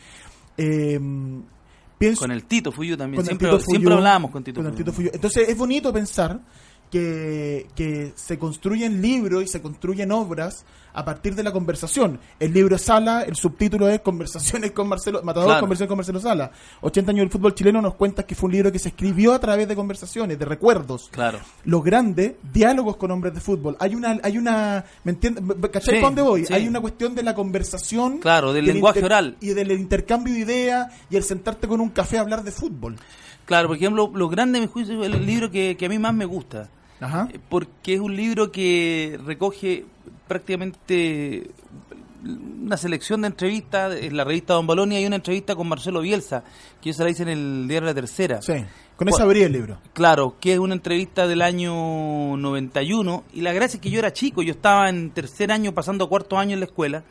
Eh, 0.58 1.00
pienso, 1.96 2.20
con 2.20 2.30
el 2.30 2.44
Tito 2.44 2.70
Fuyo 2.70 2.94
también. 2.94 3.24
Siempre, 3.24 3.48
siempre 3.60 3.94
hablábamos 3.94 4.30
con 4.30 4.44
Tito, 4.44 4.62
con 4.62 4.74
Tito 4.74 4.92
Entonces 5.10 5.48
es 5.48 5.56
bonito 5.56 5.90
pensar 5.90 6.38
que, 6.94 7.66
que 7.74 8.12
se 8.14 8.38
construyen 8.38 9.02
libros 9.02 9.42
y 9.42 9.48
se 9.48 9.60
construyen 9.60 10.12
obras 10.12 10.64
a 10.92 11.04
partir 11.04 11.34
de 11.34 11.42
la 11.42 11.50
conversación. 11.50 12.20
El 12.38 12.52
libro 12.52 12.76
es 12.76 12.82
Sala, 12.82 13.22
el 13.22 13.34
subtítulo 13.34 13.88
es 13.88 14.00
Conversaciones 14.00 14.70
con 14.70 14.86
Marcelo, 14.86 15.20
Matador, 15.24 15.58
Conversaciones 15.58 15.88
con 15.88 15.96
Marcelo 15.96 16.20
Sala. 16.20 16.52
80 16.82 17.10
años 17.10 17.22
del 17.22 17.30
fútbol 17.30 17.52
chileno 17.52 17.82
nos 17.82 17.96
cuenta 17.96 18.22
que 18.22 18.36
fue 18.36 18.46
un 18.46 18.52
libro 18.52 18.70
que 18.70 18.78
se 18.78 18.90
escribió 18.90 19.32
a 19.32 19.40
través 19.40 19.66
de 19.66 19.74
conversaciones, 19.74 20.38
de 20.38 20.44
recuerdos. 20.44 21.08
Claro. 21.10 21.40
Lo 21.64 21.82
grande, 21.82 22.36
diálogos 22.52 22.96
con 22.96 23.10
hombres 23.10 23.34
de 23.34 23.40
fútbol. 23.40 23.76
Hay 23.80 23.96
una, 23.96 24.20
hay 24.22 24.38
una, 24.38 24.84
¿me 25.02 25.10
entiendes? 25.10 25.42
¿Cachai 25.72 26.00
dónde 26.00 26.22
voy? 26.22 26.46
Hay 26.50 26.68
una 26.68 26.80
cuestión 26.80 27.16
de 27.16 27.24
la 27.24 27.34
conversación. 27.34 28.18
Claro, 28.18 28.52
del, 28.52 28.66
lenguaje 28.66 29.04
oral. 29.04 29.36
Y 29.40 29.48
del 29.48 29.72
intercambio 29.72 30.32
de 30.32 30.40
ideas 30.40 30.92
y 31.10 31.16
el 31.16 31.24
sentarte 31.24 31.66
con 31.66 31.80
un 31.80 31.88
café 31.88 32.18
a 32.18 32.20
hablar 32.20 32.44
de 32.44 32.52
fútbol. 32.52 32.94
Claro, 33.46 33.66
por 33.66 33.76
ejemplo, 33.76 34.12
lo 34.14 34.28
grande, 34.28 34.60
mi 34.60 34.68
juicio, 34.68 35.02
es 35.02 35.12
el 35.12 35.26
libro 35.26 35.50
que, 35.50 35.76
que 35.76 35.86
a 35.86 35.88
mí 35.88 35.98
más 35.98 36.14
me 36.14 36.24
gusta. 36.24 36.68
Ajá. 37.00 37.28
Eh, 37.32 37.38
porque 37.48 37.94
es 37.94 38.00
un 38.00 38.16
libro 38.16 38.52
que 38.52 39.18
recoge 39.24 39.84
prácticamente 40.28 41.50
una 42.24 42.76
selección 42.76 43.20
de 43.22 43.28
entrevistas, 43.28 43.96
en 44.00 44.16
la 44.16 44.24
revista 44.24 44.54
Don 44.54 44.66
Balonia 44.66 44.98
hay 44.98 45.06
una 45.06 45.16
entrevista 45.16 45.54
con 45.54 45.68
Marcelo 45.68 46.00
Bielsa, 46.00 46.42
que 46.80 46.90
yo 46.90 46.94
se 46.94 47.04
la 47.04 47.10
hice 47.10 47.22
en 47.22 47.28
el 47.28 47.68
diario 47.68 47.86
La 47.86 47.94
Tercera. 47.94 48.40
Sí, 48.40 48.54
con 48.96 49.08
esa 49.08 49.24
abrí 49.24 49.42
el 49.42 49.52
libro. 49.52 49.78
Claro, 49.92 50.36
que 50.40 50.54
es 50.54 50.58
una 50.58 50.74
entrevista 50.74 51.26
del 51.26 51.42
año 51.42 52.36
91, 52.36 53.24
y 53.34 53.42
la 53.42 53.52
gracia 53.52 53.76
es 53.76 53.82
que 53.82 53.90
yo 53.90 53.98
era 53.98 54.12
chico, 54.12 54.42
yo 54.42 54.52
estaba 54.52 54.88
en 54.88 55.10
tercer 55.10 55.52
año, 55.52 55.72
pasando 55.72 56.08
cuarto 56.08 56.38
año 56.38 56.54
en 56.54 56.60
la 56.60 56.66
escuela, 56.66 57.04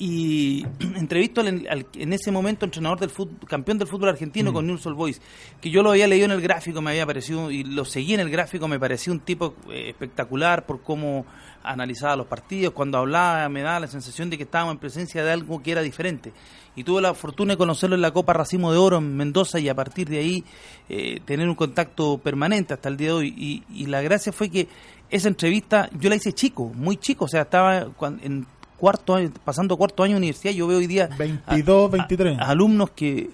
y 0.00 0.64
entrevisto 0.96 1.42
al, 1.42 1.86
en 1.94 2.12
ese 2.12 2.32
momento 2.32 2.64
entrenador 2.64 2.98
del 2.98 3.10
fútbol, 3.10 3.36
campeón 3.46 3.78
del 3.78 3.86
fútbol 3.86 4.08
argentino 4.08 4.50
mm. 4.50 4.54
con 4.54 4.66
News 4.66 4.86
All 4.86 4.94
Boys, 4.94 5.20
que 5.60 5.70
yo 5.70 5.82
lo 5.82 5.90
había 5.90 6.08
leído 6.08 6.24
en 6.24 6.32
el 6.32 6.40
gráfico, 6.40 6.80
me 6.80 6.90
había 6.90 7.06
parecido, 7.06 7.50
y 7.50 7.62
lo 7.64 7.84
seguí 7.84 8.14
en 8.14 8.20
el 8.20 8.30
gráfico, 8.30 8.66
me 8.66 8.80
pareció 8.80 9.12
un 9.12 9.20
tipo 9.20 9.54
eh, 9.68 9.90
espectacular 9.90 10.64
por 10.64 10.82
cómo 10.82 11.26
analizaba 11.62 12.16
los 12.16 12.26
partidos, 12.26 12.72
cuando 12.72 12.96
hablaba 12.96 13.46
me 13.50 13.60
daba 13.60 13.80
la 13.80 13.88
sensación 13.88 14.30
de 14.30 14.38
que 14.38 14.44
estábamos 14.44 14.72
en 14.72 14.78
presencia 14.78 15.22
de 15.22 15.32
algo 15.32 15.62
que 15.62 15.70
era 15.70 15.82
diferente. 15.82 16.32
Y 16.74 16.84
tuve 16.84 17.02
la 17.02 17.12
fortuna 17.12 17.52
de 17.52 17.58
conocerlo 17.58 17.94
en 17.94 18.00
la 18.00 18.12
Copa 18.12 18.32
Racimo 18.32 18.72
de 18.72 18.78
Oro 18.78 18.98
en 18.98 19.16
Mendoza 19.16 19.58
y 19.58 19.68
a 19.68 19.74
partir 19.74 20.08
de 20.08 20.18
ahí 20.18 20.44
eh, 20.88 21.20
tener 21.26 21.46
un 21.46 21.56
contacto 21.56 22.16
permanente 22.16 22.72
hasta 22.72 22.88
el 22.88 22.96
día 22.96 23.08
de 23.08 23.14
hoy. 23.14 23.34
Y, 23.36 23.64
y 23.82 23.86
la 23.86 24.00
gracia 24.00 24.32
fue 24.32 24.48
que 24.48 24.66
esa 25.10 25.28
entrevista 25.28 25.90
yo 25.98 26.08
la 26.08 26.14
hice 26.14 26.32
chico, 26.32 26.72
muy 26.74 26.96
chico, 26.96 27.26
o 27.26 27.28
sea, 27.28 27.42
estaba 27.42 27.88
en 28.22 28.46
cuarto 28.80 29.14
año, 29.14 29.30
pasando 29.44 29.76
cuarto 29.76 30.02
año 30.02 30.14
de 30.14 30.18
universidad, 30.18 30.54
yo 30.54 30.66
veo 30.66 30.78
hoy 30.78 30.86
día 30.86 31.08
22, 31.18 31.90
23 31.90 32.38
alumnos 32.40 32.90
que, 32.90 33.30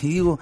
digo, 0.00 0.40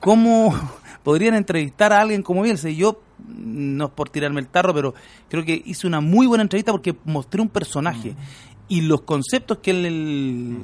¿cómo 0.00 0.52
podrían 1.04 1.34
entrevistar 1.34 1.92
a 1.92 2.00
alguien 2.00 2.22
como 2.22 2.42
Bielsa? 2.42 2.68
Y 2.68 2.76
yo, 2.76 3.00
no 3.26 3.86
es 3.86 3.90
por 3.92 4.10
tirarme 4.10 4.40
el 4.40 4.48
tarro, 4.48 4.74
pero 4.74 4.94
creo 5.28 5.44
que 5.44 5.62
hice 5.64 5.86
una 5.86 6.00
muy 6.00 6.26
buena 6.26 6.42
entrevista 6.42 6.72
porque 6.72 6.94
mostré 7.04 7.40
un 7.40 7.48
personaje 7.48 8.10
mm. 8.10 8.16
y 8.68 8.80
los 8.82 9.02
conceptos 9.02 9.58
que 9.58 9.70
él 9.70 10.58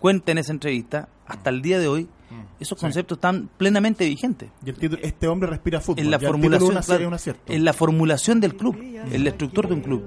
cuenta 0.00 0.32
en 0.32 0.38
esa 0.38 0.52
entrevista, 0.52 1.08
hasta 1.26 1.50
el 1.50 1.60
día 1.60 1.78
de 1.78 1.88
hoy, 1.88 2.08
mm. 2.30 2.62
esos 2.62 2.78
conceptos 2.78 3.18
están 3.18 3.48
plenamente 3.56 4.04
vigentes. 4.06 4.50
Y 4.64 4.70
el 4.70 4.76
título, 4.76 5.02
este 5.02 5.28
hombre 5.28 5.48
respira 5.50 5.80
fútbol. 5.80 6.04
En 6.04 6.10
la, 6.10 6.18
formulación, 6.18 7.36
en 7.46 7.64
la 7.64 7.72
formulación 7.72 8.40
del 8.40 8.56
club, 8.56 8.76
en 8.78 9.24
la 9.24 9.30
estructura 9.30 9.68
de 9.68 9.74
un 9.74 9.80
club. 9.80 10.04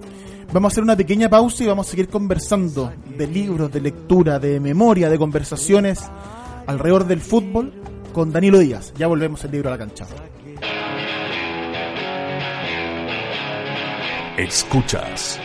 Vamos 0.53 0.71
a 0.71 0.73
hacer 0.73 0.83
una 0.83 0.97
pequeña 0.97 1.29
pausa 1.29 1.63
y 1.63 1.67
vamos 1.67 1.87
a 1.87 1.91
seguir 1.91 2.09
conversando 2.09 2.91
de 3.17 3.27
libros, 3.27 3.71
de 3.71 3.79
lectura, 3.79 4.37
de 4.37 4.59
memoria, 4.59 5.09
de 5.09 5.17
conversaciones 5.17 6.01
alrededor 6.67 7.07
del 7.07 7.21
fútbol 7.21 7.73
con 8.11 8.31
Danilo 8.31 8.59
Díaz. 8.59 8.93
Ya 8.97 9.07
volvemos 9.07 9.43
el 9.45 9.51
libro 9.51 9.69
a 9.69 9.71
la 9.71 9.77
cancha. 9.77 10.05
Escuchas 14.37 15.39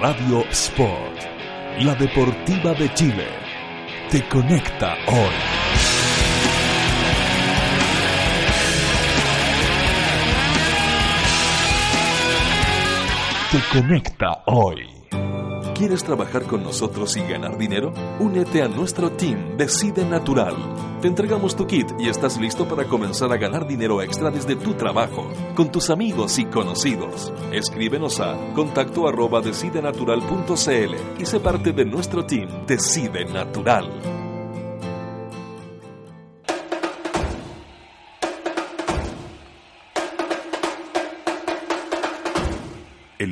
Radio 0.00 0.44
Sport, 0.50 1.20
la 1.80 1.94
deportiva 1.94 2.74
de 2.74 2.92
Chile. 2.94 3.26
Te 4.10 4.26
conecta 4.28 4.94
hoy. 5.06 5.71
Te 13.52 13.60
conecta 13.70 14.42
hoy. 14.46 14.88
¿Quieres 15.74 16.02
trabajar 16.02 16.44
con 16.44 16.62
nosotros 16.62 17.14
y 17.18 17.20
ganar 17.20 17.58
dinero? 17.58 17.92
Únete 18.18 18.62
a 18.62 18.68
nuestro 18.68 19.12
team 19.12 19.58
Decide 19.58 20.06
Natural. 20.06 20.56
Te 21.02 21.08
entregamos 21.08 21.54
tu 21.54 21.66
kit 21.66 21.86
y 21.98 22.08
estás 22.08 22.40
listo 22.40 22.66
para 22.66 22.84
comenzar 22.84 23.30
a 23.30 23.36
ganar 23.36 23.68
dinero 23.68 24.00
extra 24.00 24.30
desde 24.30 24.56
tu 24.56 24.72
trabajo, 24.72 25.30
con 25.54 25.70
tus 25.70 25.90
amigos 25.90 26.38
y 26.38 26.46
conocidos. 26.46 27.30
Escríbenos 27.52 28.20
a 28.20 28.38
contacto 28.54 29.06
arroba 29.06 29.42
decidenatural.cl 29.42 31.20
y 31.20 31.26
sé 31.26 31.40
parte 31.40 31.72
de 31.72 31.84
nuestro 31.84 32.24
team 32.24 32.48
Decide 32.66 33.26
Natural. 33.26 34.22
El 43.22 43.31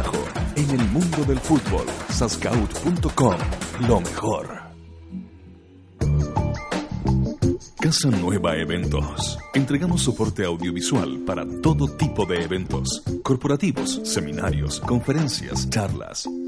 en 0.55 0.69
el 0.69 0.89
mundo 0.89 1.23
del 1.25 1.39
fútbol. 1.39 1.85
Sascout.com, 2.09 3.35
lo 3.87 3.99
mejor. 4.01 4.61
Casa 7.79 8.09
Nueva 8.09 8.55
Eventos. 8.57 9.39
Entregamos 9.53 10.01
soporte 10.01 10.45
audiovisual 10.45 11.19
para 11.25 11.45
todo 11.61 11.87
tipo 11.87 12.25
de 12.25 12.43
eventos, 12.43 13.03
corporativos, 13.23 14.01
seminarios, 14.03 14.79
conferencias, 14.79 15.69
charlas 15.69 16.27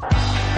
Bye. 0.00 0.57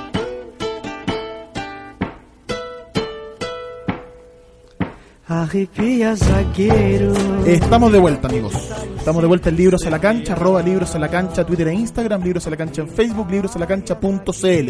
Estamos 7.45 7.93
de 7.93 7.99
vuelta, 7.99 8.27
amigos. 8.27 8.53
Estamos 8.97 9.21
de 9.21 9.27
vuelta 9.29 9.47
en 9.47 9.55
Libros 9.55 9.85
a 9.85 9.89
la 9.89 9.99
Cancha, 9.99 10.33
arroba 10.33 10.61
Libros 10.61 10.93
a 10.93 10.99
la 10.99 11.07
Cancha, 11.07 11.45
Twitter 11.45 11.69
e 11.69 11.73
Instagram, 11.73 12.21
Libros 12.21 12.47
a 12.47 12.49
la 12.49 12.57
Cancha 12.57 12.81
en 12.81 12.89
Facebook, 12.89 13.31
librosalacancha.cl. 13.31 14.69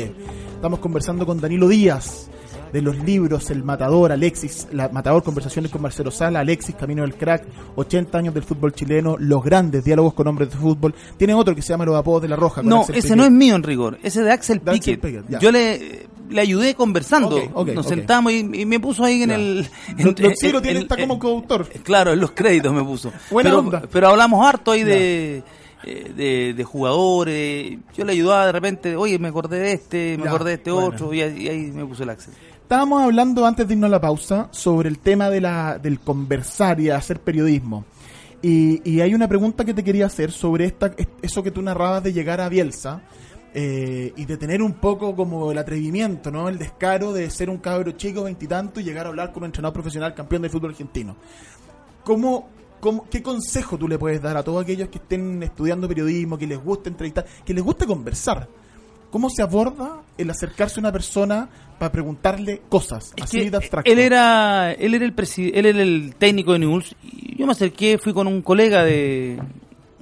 Estamos 0.56 0.80
conversando 0.80 1.26
con 1.26 1.42
Danilo 1.42 1.68
Díaz 1.68 2.30
de 2.72 2.82
los 2.82 2.98
libros 2.98 3.50
El 3.52 3.64
Matador, 3.64 4.12
Alexis, 4.12 4.68
la 4.72 4.90
Matador, 4.90 5.24
Conversaciones 5.24 5.72
con 5.72 5.82
Marcelo 5.82 6.12
Sala, 6.12 6.40
Alexis, 6.40 6.76
Camino 6.76 7.04
del 7.04 7.16
Crack, 7.16 7.46
80 7.76 8.18
años 8.18 8.34
del 8.34 8.44
fútbol 8.44 8.74
chileno, 8.74 9.18
Los 9.20 9.44
Grandes, 9.44 9.84
Diálogos 9.84 10.14
con 10.14 10.28
Hombres 10.28 10.52
de 10.52 10.58
Fútbol. 10.58 10.94
Tiene 11.18 11.34
otro 11.34 11.56
que 11.56 11.62
se 11.62 11.70
llama 11.70 11.86
Los 11.86 11.96
Apodos 11.96 12.22
de 12.22 12.28
la 12.28 12.36
Roja. 12.36 12.62
No, 12.64 12.86
ese 12.94 13.16
no 13.16 13.26
es 13.26 13.32
mío 13.32 13.56
en 13.56 13.64
rigor, 13.64 13.98
ese 14.04 14.24
de 14.24 14.32
Axel 14.32 14.62
Piquet. 14.62 15.02
Yo 15.40 15.52
le 15.52 16.10
le 16.32 16.42
ayudé 16.42 16.76
conversando. 16.76 17.38
Nos 17.74 17.86
sentamos 17.86 18.32
y, 18.32 18.44
me 18.44 18.80
puso 18.80 19.04
ahí 19.04 19.24
en 19.24 19.32
el. 19.32 19.70
En, 19.98 20.16
tiene 20.16 20.80
está 20.80 20.98
como 20.98 21.20
coautor. 21.20 21.68
Claro, 21.84 22.14
en 22.14 22.20
los 22.20 22.32
créditos 22.32 22.74
me 22.74 22.84
puso. 22.84 23.12
pero, 23.44 23.70
pero 23.92 24.08
hablamos 24.10 24.46
harto 24.46 24.72
ahí 24.72 24.84
de, 24.84 25.44
eh, 25.84 26.54
de, 26.56 26.64
jugadores. 26.64 27.78
Yo 27.96 28.06
le 28.06 28.14
ayudaba 28.14 28.46
de 28.46 28.52
repente, 28.52 28.96
oye, 28.96 29.20
me 29.20 29.30
acordé 29.30 29.60
de 29.60 29.74
este, 29.74 30.18
me 30.18 30.28
acordé 30.28 30.52
de 30.52 30.56
este 30.56 30.72
otro, 30.72 31.14
y, 31.14 31.22
ahí 31.22 31.72
me 31.74 31.86
puso 31.86 32.04
el 32.04 32.10
accent. 32.10 32.36
Estábamos 32.72 33.04
hablando 33.04 33.46
antes 33.46 33.68
de 33.68 33.74
irnos 33.74 33.90
a 33.90 33.92
la 33.92 34.00
pausa 34.00 34.48
sobre 34.52 34.88
el 34.88 35.00
tema 35.00 35.30
de 35.30 35.42
la, 35.42 35.78
del 35.78 36.00
conversar 36.00 36.80
y 36.80 36.90
hacer 36.90 37.20
periodismo. 37.20 37.84
Y, 38.42 39.02
hay 39.02 39.14
una 39.14 39.28
pregunta 39.28 39.66
que 39.66 39.74
te 39.74 39.84
quería 39.84 40.06
hacer 40.06 40.32
sobre 40.32 40.74
eso 41.22 41.44
que 41.44 41.52
tú 41.52 41.62
narrabas 41.62 42.02
de 42.02 42.14
llegar 42.14 42.40
a 42.40 42.48
Bielsa 42.48 43.02
eh, 43.54 44.14
y 44.16 44.24
de 44.24 44.38
tener 44.38 44.62
un 44.62 44.72
poco 44.72 45.14
como 45.18 45.52
el 45.52 45.58
atrevimiento, 45.58 46.32
¿no? 46.32 46.48
El 46.48 46.58
descaro 46.58 47.12
de 47.12 47.30
ser 47.30 47.50
un 47.50 47.58
cabro 47.58 47.92
chico 47.92 48.24
veintitanto 48.24 48.80
y, 48.80 48.86
llegar 48.86 49.06
a 49.06 49.10
hablar 49.10 49.34
con 49.34 49.44
un 49.44 49.48
entrenador 49.48 49.74
profesional 49.74 50.14
campeón 50.14 50.44
del 50.44 50.52
fútbol 50.52 50.70
argentino. 50.70 51.18
¿Cómo, 52.06 52.48
¿Qué 53.10 53.22
consejo 53.22 53.78
tú 53.78 53.86
le 53.86 54.00
puedes 54.00 54.22
dar 54.22 54.38
a 54.38 54.44
todos 54.44 54.64
aquellos 54.64 54.88
que 54.88 55.00
estén 55.00 55.44
estudiando 55.44 55.90
periodismo, 55.90 56.38
que 56.38 56.48
les 56.48 56.64
guste 56.64 56.88
entrevistar, 56.88 57.26
que 57.44 57.54
les 57.54 57.66
guste 57.66 57.86
conversar? 57.86 58.48
¿Cómo 59.12 59.30
se 59.30 59.42
aborda 59.42 60.04
el 60.18 60.30
acercarse 60.30 60.80
a 60.80 60.84
una 60.84 60.92
persona 60.94 61.50
para 61.82 61.92
preguntarle 61.92 62.62
cosas 62.70 63.12
así 63.20 63.50
de 63.50 63.58
abstracto? 63.58 63.92
Él 63.92 63.98
era, 63.98 64.72
él 64.74 64.94
era 64.94 65.04
el 65.04 65.16
él 65.36 65.66
era 65.66 65.82
el 65.82 66.14
técnico 66.16 66.54
de 66.54 66.60
News. 66.60 66.96
Y 67.02 67.38
yo 67.38 67.48
me 67.48 67.54
acerqué, 67.54 67.98
fui 67.98 68.14
con 68.14 68.28
un 68.28 68.44
colega 68.44 68.84
de, 68.84 69.42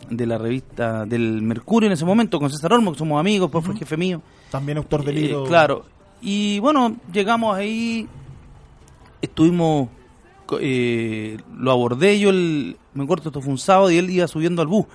de 0.10 0.26
la 0.26 0.38
revista 0.38 1.06
del 1.06 1.42
Mercurio 1.42 1.88
en 1.88 1.94
ese 1.94 2.04
momento, 2.04 2.38
con 2.38 2.50
César 2.50 2.74
Olmo, 2.74 2.92
que 2.92 3.00
somos 3.00 3.18
amigos, 3.18 3.50
pues 3.50 3.64
fue 3.64 3.78
jefe 3.78 3.96
mío. 3.96 4.22
También 4.52 4.78
autor 4.78 5.06
del 5.06 5.20
eh, 5.20 5.22
libro. 5.22 5.46
claro. 5.46 5.86
Y 6.22 6.60
bueno, 6.60 6.98
llegamos 7.14 7.56
ahí, 7.56 8.10
estuvimos, 9.22 9.88
eh, 10.60 11.38
lo 11.58 11.72
abordé 11.72 12.20
yo, 12.20 12.30
el, 12.30 12.76
me 12.94 13.06
acuerdo, 13.06 13.30
esto 13.30 13.40
fue 13.40 13.54
un 13.54 13.58
sábado 13.58 13.90
y 13.90 13.96
él 13.96 14.10
iba 14.10 14.28
subiendo 14.28 14.62
al 14.62 14.68
bus 14.68 14.86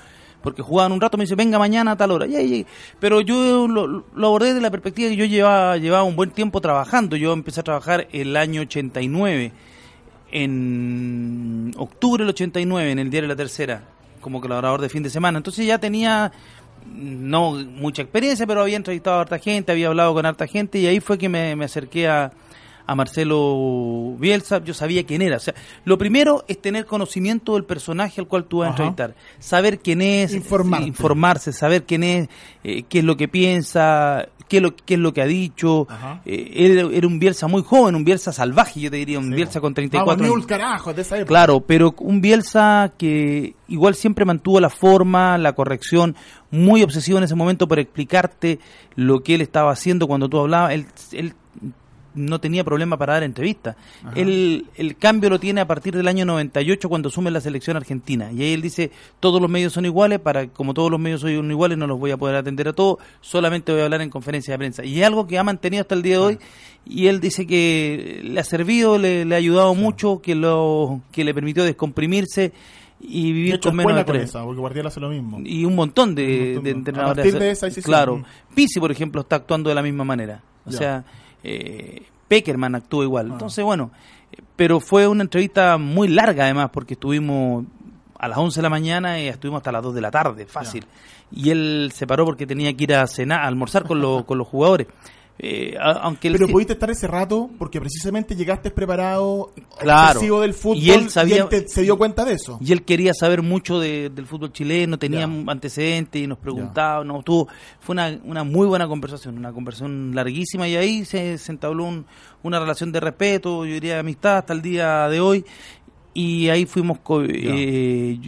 porque 0.44 0.60
jugaban 0.62 0.92
un 0.92 1.00
rato, 1.00 1.16
me 1.16 1.24
dice, 1.24 1.34
venga 1.34 1.58
mañana 1.58 1.92
a 1.92 1.96
tal 1.96 2.10
hora. 2.10 2.26
Pero 3.00 3.22
yo 3.22 3.66
lo, 3.66 4.04
abordé 4.14 4.48
desde 4.48 4.60
la 4.60 4.70
perspectiva 4.70 5.08
que 5.08 5.16
yo 5.16 5.24
llevaba, 5.24 5.78
llevaba 5.78 6.04
un 6.04 6.14
buen 6.14 6.30
tiempo 6.30 6.60
trabajando. 6.60 7.16
Yo 7.16 7.32
empecé 7.32 7.60
a 7.60 7.62
trabajar 7.62 8.06
el 8.12 8.36
año 8.36 8.60
89, 8.60 9.52
en 10.30 11.72
octubre 11.78 12.24
del 12.24 12.30
89, 12.30 12.90
en 12.90 12.98
el 12.98 13.10
diario 13.10 13.26
La 13.26 13.36
Tercera 13.36 13.84
como 14.20 14.42
colaborador 14.42 14.82
de 14.82 14.90
fin 14.90 15.02
de 15.02 15.08
semana. 15.08 15.38
Entonces 15.38 15.66
ya 15.66 15.78
tenía 15.78 16.30
no 16.86 17.52
mucha 17.52 18.02
experiencia, 18.02 18.46
pero 18.46 18.60
había 18.60 18.76
entrevistado 18.76 19.16
a 19.16 19.22
harta 19.22 19.38
gente, 19.38 19.72
había 19.72 19.88
hablado 19.88 20.12
con 20.12 20.26
harta 20.26 20.46
gente 20.46 20.78
y 20.78 20.86
ahí 20.86 21.00
fue 21.00 21.16
que 21.16 21.30
me, 21.30 21.52
acerqué 21.64 22.06
a, 22.06 22.32
a 22.86 22.94
Marcelo 22.94 24.14
Bielsa, 24.18 24.62
yo 24.62 24.74
sabía 24.74 25.04
quién 25.04 25.22
era. 25.22 25.36
O 25.36 25.40
sea, 25.40 25.54
lo 25.84 25.98
primero 25.98 26.44
es 26.48 26.60
tener 26.60 26.86
conocimiento 26.86 27.54
del 27.54 27.64
personaje 27.64 28.20
al 28.20 28.26
cual 28.26 28.44
tú 28.44 28.58
vas 28.58 28.68
a 28.68 28.70
entrevistar, 28.70 29.14
saber 29.38 29.78
quién 29.78 30.02
es, 30.02 30.34
informarse, 30.34 31.52
saber 31.52 31.84
quién 31.84 32.04
es, 32.04 32.28
eh, 32.62 32.84
qué 32.88 32.98
es 32.98 33.04
lo 33.04 33.16
que 33.16 33.28
piensa, 33.28 34.28
qué 34.48 34.58
es 34.58 34.62
lo, 34.62 34.76
qué 34.76 34.94
es 34.94 35.00
lo 35.00 35.12
que 35.14 35.22
ha 35.22 35.26
dicho. 35.26 35.86
Eh, 36.24 36.52
era, 36.92 37.06
un 37.06 37.18
Bielsa 37.18 37.46
muy 37.46 37.62
joven, 37.62 37.94
un 37.94 38.04
Bielsa 38.04 38.32
salvaje, 38.32 38.80
yo 38.80 38.90
te 38.90 38.96
diría, 38.96 39.18
un 39.18 39.30
Bielsa 39.30 39.60
con 39.60 39.72
34 39.72 40.24
años. 40.24 40.46
carajo, 40.46 40.92
de 40.92 41.02
esa 41.02 41.16
época. 41.16 41.28
Claro, 41.28 41.60
pero 41.60 41.94
un 41.98 42.20
Bielsa 42.20 42.92
que 42.98 43.54
igual 43.68 43.94
siempre 43.94 44.24
mantuvo 44.24 44.60
la 44.60 44.70
forma, 44.70 45.38
la 45.38 45.54
corrección, 45.54 46.16
muy 46.50 46.82
obsesivo 46.82 47.18
en 47.18 47.24
ese 47.24 47.34
momento 47.34 47.66
por 47.66 47.78
explicarte 47.78 48.58
lo 48.94 49.22
que 49.22 49.34
él 49.34 49.40
estaba 49.40 49.72
haciendo 49.72 50.06
cuando 50.06 50.28
tú 50.28 50.38
hablabas. 50.38 50.72
Él, 50.72 50.86
él 51.12 51.34
no 52.14 52.40
tenía 52.40 52.64
problema 52.64 52.96
para 52.96 53.14
dar 53.14 53.22
entrevistas. 53.22 53.76
El, 54.14 54.66
el 54.76 54.96
cambio 54.96 55.30
lo 55.30 55.38
tiene 55.40 55.60
a 55.60 55.66
partir 55.66 55.96
del 55.96 56.08
año 56.08 56.24
98 56.24 56.88
cuando 56.88 57.08
asume 57.08 57.30
la 57.30 57.40
selección 57.40 57.76
argentina. 57.76 58.30
Y 58.32 58.42
ahí 58.42 58.52
él 58.52 58.62
dice, 58.62 58.90
todos 59.20 59.40
los 59.40 59.50
medios 59.50 59.72
son 59.72 59.84
iguales, 59.84 60.20
para 60.20 60.46
como 60.48 60.74
todos 60.74 60.90
los 60.90 61.00
medios 61.00 61.20
son 61.20 61.50
iguales 61.50 61.78
no 61.78 61.86
los 61.86 61.98
voy 61.98 62.12
a 62.12 62.16
poder 62.16 62.36
atender 62.36 62.68
a 62.68 62.72
todos, 62.72 62.98
solamente 63.20 63.72
voy 63.72 63.80
a 63.80 63.84
hablar 63.84 64.02
en 64.02 64.10
conferencia 64.10 64.54
de 64.54 64.58
prensa. 64.58 64.84
Y 64.84 65.00
es 65.00 65.06
algo 65.06 65.26
que 65.26 65.38
ha 65.38 65.44
mantenido 65.44 65.82
hasta 65.82 65.94
el 65.94 66.02
día 66.02 66.14
de 66.14 66.22
hoy 66.22 66.38
y 66.86 67.06
él 67.06 67.20
dice 67.20 67.46
que 67.46 68.20
le 68.22 68.38
ha 68.40 68.44
servido, 68.44 68.98
le, 68.98 69.22
ha 69.32 69.36
ayudado 69.36 69.74
mucho, 69.74 70.20
que, 70.22 70.34
lo, 70.34 71.00
que 71.12 71.24
le 71.24 71.34
permitió 71.34 71.64
descomprimirse 71.64 72.52
y 73.00 73.32
vivir 73.32 73.60
con 73.60 73.76
menos 73.76 73.98
estrés. 73.98 74.32
porque 74.32 74.60
Guardiola 74.60 74.88
hace 74.88 75.00
lo 75.00 75.10
mismo. 75.10 75.40
Y 75.44 75.64
un 75.64 75.74
montón 75.74 76.14
de, 76.14 76.54
entrenadores. 76.54 77.60
claro, 77.82 78.22
Pisi, 78.54 78.80
por 78.80 78.92
ejemplo, 78.92 79.22
está 79.22 79.36
actuando 79.36 79.68
de 79.68 79.74
la 79.74 79.82
misma 79.82 80.04
manera. 80.04 80.42
O 80.66 80.72
sea, 80.72 81.04
eh, 81.44 82.02
Peckerman 82.26 82.74
actuó 82.74 83.02
igual. 83.02 83.28
Ah. 83.30 83.32
Entonces, 83.34 83.64
bueno, 83.64 83.90
pero 84.56 84.80
fue 84.80 85.06
una 85.06 85.22
entrevista 85.22 85.78
muy 85.78 86.08
larga 86.08 86.44
además, 86.44 86.70
porque 86.72 86.94
estuvimos 86.94 87.64
a 88.18 88.28
las 88.28 88.38
11 88.38 88.58
de 88.58 88.62
la 88.62 88.70
mañana 88.70 89.20
y 89.20 89.28
estuvimos 89.28 89.58
hasta 89.58 89.70
las 89.70 89.82
2 89.82 89.94
de 89.94 90.00
la 90.00 90.10
tarde, 90.10 90.46
fácil. 90.46 90.84
Y 91.30 91.50
él 91.50 91.90
se 91.94 92.06
paró 92.06 92.24
porque 92.24 92.46
tenía 92.46 92.74
que 92.74 92.84
ir 92.84 92.94
a 92.94 93.06
cenar, 93.06 93.40
a 93.40 93.46
almorzar 93.46 93.84
con, 93.84 94.24
con 94.24 94.38
los 94.38 94.48
jugadores. 94.48 94.86
Eh, 95.38 95.74
aunque 95.80 96.28
él 96.28 96.34
Pero 96.34 96.46
sí- 96.46 96.52
pudiste 96.52 96.72
estar 96.74 96.88
ese 96.90 97.08
rato 97.08 97.50
porque 97.58 97.80
precisamente 97.80 98.36
llegaste 98.36 98.70
preparado, 98.70 99.52
Claro. 99.80 100.12
obsesivo 100.18 100.40
del 100.40 100.54
fútbol, 100.54 100.78
Y 100.78 100.90
él 100.92 101.10
sabía- 101.10 101.48
te- 101.48 101.66
se 101.66 101.82
dio 101.82 101.98
cuenta 101.98 102.24
de 102.24 102.34
eso. 102.34 102.56
y 102.60 102.70
él 102.72 102.82
quería 102.84 103.12
saber 103.14 103.42
mucho 103.42 103.80
de- 103.80 104.10
del 104.10 104.26
fútbol 104.26 104.52
chileno, 104.52 104.96
tenía 104.98 105.26
Ya. 105.28 105.50
antecedentes 105.50 106.22
y 106.22 106.26
nos 106.28 106.38
preguntaba, 106.38 107.02
no, 107.04 107.20
tuvo, 107.22 107.48
fue 107.80 107.94
una, 107.94 108.16
una 108.24 108.44
muy 108.44 108.66
buena 108.68 108.86
conversación, 108.86 109.36
una 109.36 109.52
conversación 109.52 110.14
larguísima 110.14 110.68
y 110.68 110.76
ahí 110.76 111.04
se, 111.04 111.36
se 111.38 111.50
entabló 111.50 111.84
un- 111.84 112.06
una 112.44 112.60
relación 112.60 112.92
de 112.92 113.00
respeto, 113.00 113.64
yo 113.66 113.74
diría 113.74 113.94
de 113.94 114.00
amistad 114.00 114.36
hasta 114.38 114.52
el 114.52 114.62
día 114.62 115.08
de 115.08 115.18
hoy 115.18 115.44
y 116.12 116.48
ahí 116.48 116.64
fuimos, 116.64 116.98
co- 117.00 117.24
eh, 117.24 118.20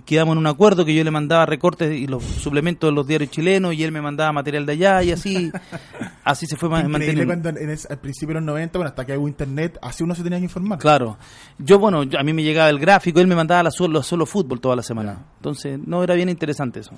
quedamos 0.00 0.32
en 0.32 0.38
un 0.38 0.46
acuerdo 0.46 0.84
que 0.84 0.94
yo 0.94 1.04
le 1.04 1.10
mandaba 1.10 1.44
recortes 1.44 1.92
y 1.92 2.06
los 2.06 2.24
suplementos 2.24 2.88
de 2.88 2.94
los 2.94 3.06
diarios 3.06 3.30
chilenos 3.30 3.74
y 3.74 3.84
él 3.84 3.92
me 3.92 4.00
mandaba 4.00 4.32
material 4.32 4.64
de 4.64 4.72
allá 4.72 5.02
y 5.02 5.12
así, 5.12 5.52
así 6.24 6.46
se 6.46 6.56
fue 6.56 6.68
manteniendo. 6.68 7.50
en 7.60 7.70
ese- 7.70 7.88
al 7.92 7.98
principio 7.98 8.34
de 8.34 8.40
los 8.40 8.46
90, 8.46 8.78
bueno, 8.78 8.88
hasta 8.88 9.04
que 9.04 9.16
hubo 9.16 9.28
internet, 9.28 9.78
así 9.82 10.02
uno 10.02 10.14
se 10.14 10.22
tenía 10.22 10.38
que 10.38 10.44
informar. 10.44 10.78
Claro. 10.78 11.18
Yo, 11.58 11.78
bueno, 11.78 12.02
yo- 12.04 12.18
a 12.18 12.22
mí 12.22 12.32
me 12.32 12.42
llegaba 12.42 12.70
el 12.70 12.78
gráfico, 12.78 13.20
él 13.20 13.26
me 13.26 13.34
mandaba 13.36 13.62
la 13.64 13.70
solo, 13.70 14.02
solo 14.02 14.24
fútbol 14.26 14.60
toda 14.60 14.76
la 14.76 14.82
semana. 14.82 15.18
Entonces, 15.36 15.78
no, 15.86 16.02
era 16.02 16.14
bien 16.14 16.28
interesante 16.30 16.80
eso. 16.80 16.92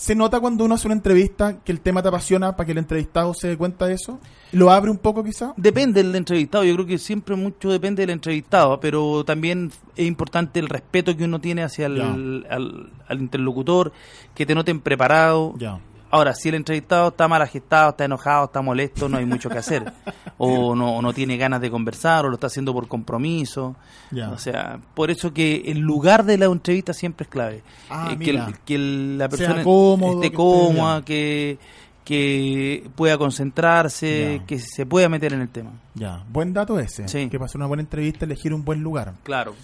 ¿Se 0.00 0.14
nota 0.14 0.40
cuando 0.40 0.64
uno 0.64 0.76
hace 0.76 0.88
una 0.88 0.94
entrevista 0.94 1.58
que 1.62 1.70
el 1.72 1.82
tema 1.82 2.00
te 2.00 2.08
apasiona 2.08 2.56
para 2.56 2.64
que 2.64 2.72
el 2.72 2.78
entrevistado 2.78 3.34
se 3.34 3.48
dé 3.48 3.58
cuenta 3.58 3.86
de 3.86 3.92
eso? 3.92 4.18
¿Lo 4.50 4.70
abre 4.70 4.90
un 4.90 4.96
poco 4.96 5.22
quizá? 5.22 5.52
Depende 5.58 6.02
del 6.02 6.16
entrevistado, 6.16 6.64
yo 6.64 6.72
creo 6.72 6.86
que 6.86 6.96
siempre 6.96 7.36
mucho 7.36 7.70
depende 7.70 8.00
del 8.00 8.08
entrevistado, 8.08 8.80
pero 8.80 9.24
también 9.24 9.70
es 9.96 10.06
importante 10.06 10.58
el 10.58 10.70
respeto 10.70 11.14
que 11.14 11.24
uno 11.24 11.38
tiene 11.38 11.64
hacia 11.64 11.84
el 11.84 12.00
al, 12.00 12.90
al 13.06 13.20
interlocutor, 13.20 13.92
que 14.34 14.46
te 14.46 14.54
noten 14.54 14.80
preparado. 14.80 15.52
Ya. 15.58 15.78
Ahora, 16.10 16.34
si 16.34 16.48
el 16.48 16.56
entrevistado 16.56 17.08
está 17.08 17.28
mal 17.28 17.40
agestado, 17.42 17.90
está 17.90 18.04
enojado, 18.04 18.46
está 18.46 18.62
molesto, 18.62 19.08
no 19.08 19.18
hay 19.18 19.26
mucho 19.26 19.48
que 19.48 19.58
hacer. 19.58 19.92
O 20.42 20.74
no, 20.74 20.96
o 20.96 21.02
no 21.02 21.12
tiene 21.12 21.36
ganas 21.36 21.60
de 21.60 21.70
conversar, 21.70 22.24
o 22.24 22.28
lo 22.30 22.34
está 22.36 22.46
haciendo 22.46 22.72
por 22.72 22.88
compromiso. 22.88 23.76
Ya. 24.10 24.30
O 24.30 24.38
sea, 24.38 24.80
por 24.94 25.10
eso 25.10 25.34
que 25.34 25.64
el 25.66 25.80
lugar 25.80 26.24
de 26.24 26.38
la 26.38 26.46
entrevista 26.46 26.94
siempre 26.94 27.24
es 27.24 27.28
clave. 27.28 27.62
Ah, 27.90 28.08
Eh, 28.12 28.18
que, 28.18 28.30
el- 28.30 28.58
que 28.64 28.74
el- 28.76 29.18
la 29.18 29.28
persona 29.28 29.62
cómodo, 29.62 30.22
esté 30.22 30.34
cómoda, 30.34 31.04
que, 31.04 31.58
que 32.06 32.88
pueda 32.96 33.18
concentrarse, 33.18 34.40
que 34.46 34.58
se 34.58 34.86
pueda 34.86 35.08
meter 35.08 35.32
en 35.32 35.42
el 35.42 35.48
tema. 35.50 35.72
Ya, 35.94 36.24
buen 36.30 36.52
dato 36.52 36.78
ese. 36.78 37.06
Sí. 37.08 37.28
Que 37.28 37.36
hacer 37.36 37.56
una 37.58 37.66
buena 37.66 37.82
entrevista 37.82 38.24
elegir 38.24 38.54
un 38.54 38.64
buen 38.64 38.82
lugar. 38.82 39.12
Claro. 39.22 39.54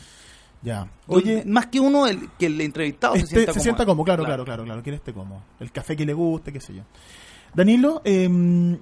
Ya. 0.62 0.88
Oye, 1.06 1.44
más 1.46 1.66
que 1.66 1.78
uno, 1.80 2.06
el, 2.06 2.28
que 2.38 2.46
el 2.46 2.60
entrevistado 2.60 3.14
este, 3.14 3.26
se 3.28 3.34
sienta 3.36 3.52
se 3.52 3.60
sienta 3.60 3.86
como, 3.86 4.04
claro, 4.04 4.24
claro, 4.24 4.44
claro, 4.44 4.64
claro, 4.64 4.82
que 4.82 4.90
él 4.90 4.96
esté 4.96 5.12
como. 5.12 5.42
El 5.60 5.70
café 5.70 5.96
que 5.96 6.04
le 6.06 6.12
guste, 6.14 6.52
qué 6.52 6.60
sé 6.60 6.74
yo. 6.74 6.82
Danilo, 7.54 8.02
em, 8.04 8.76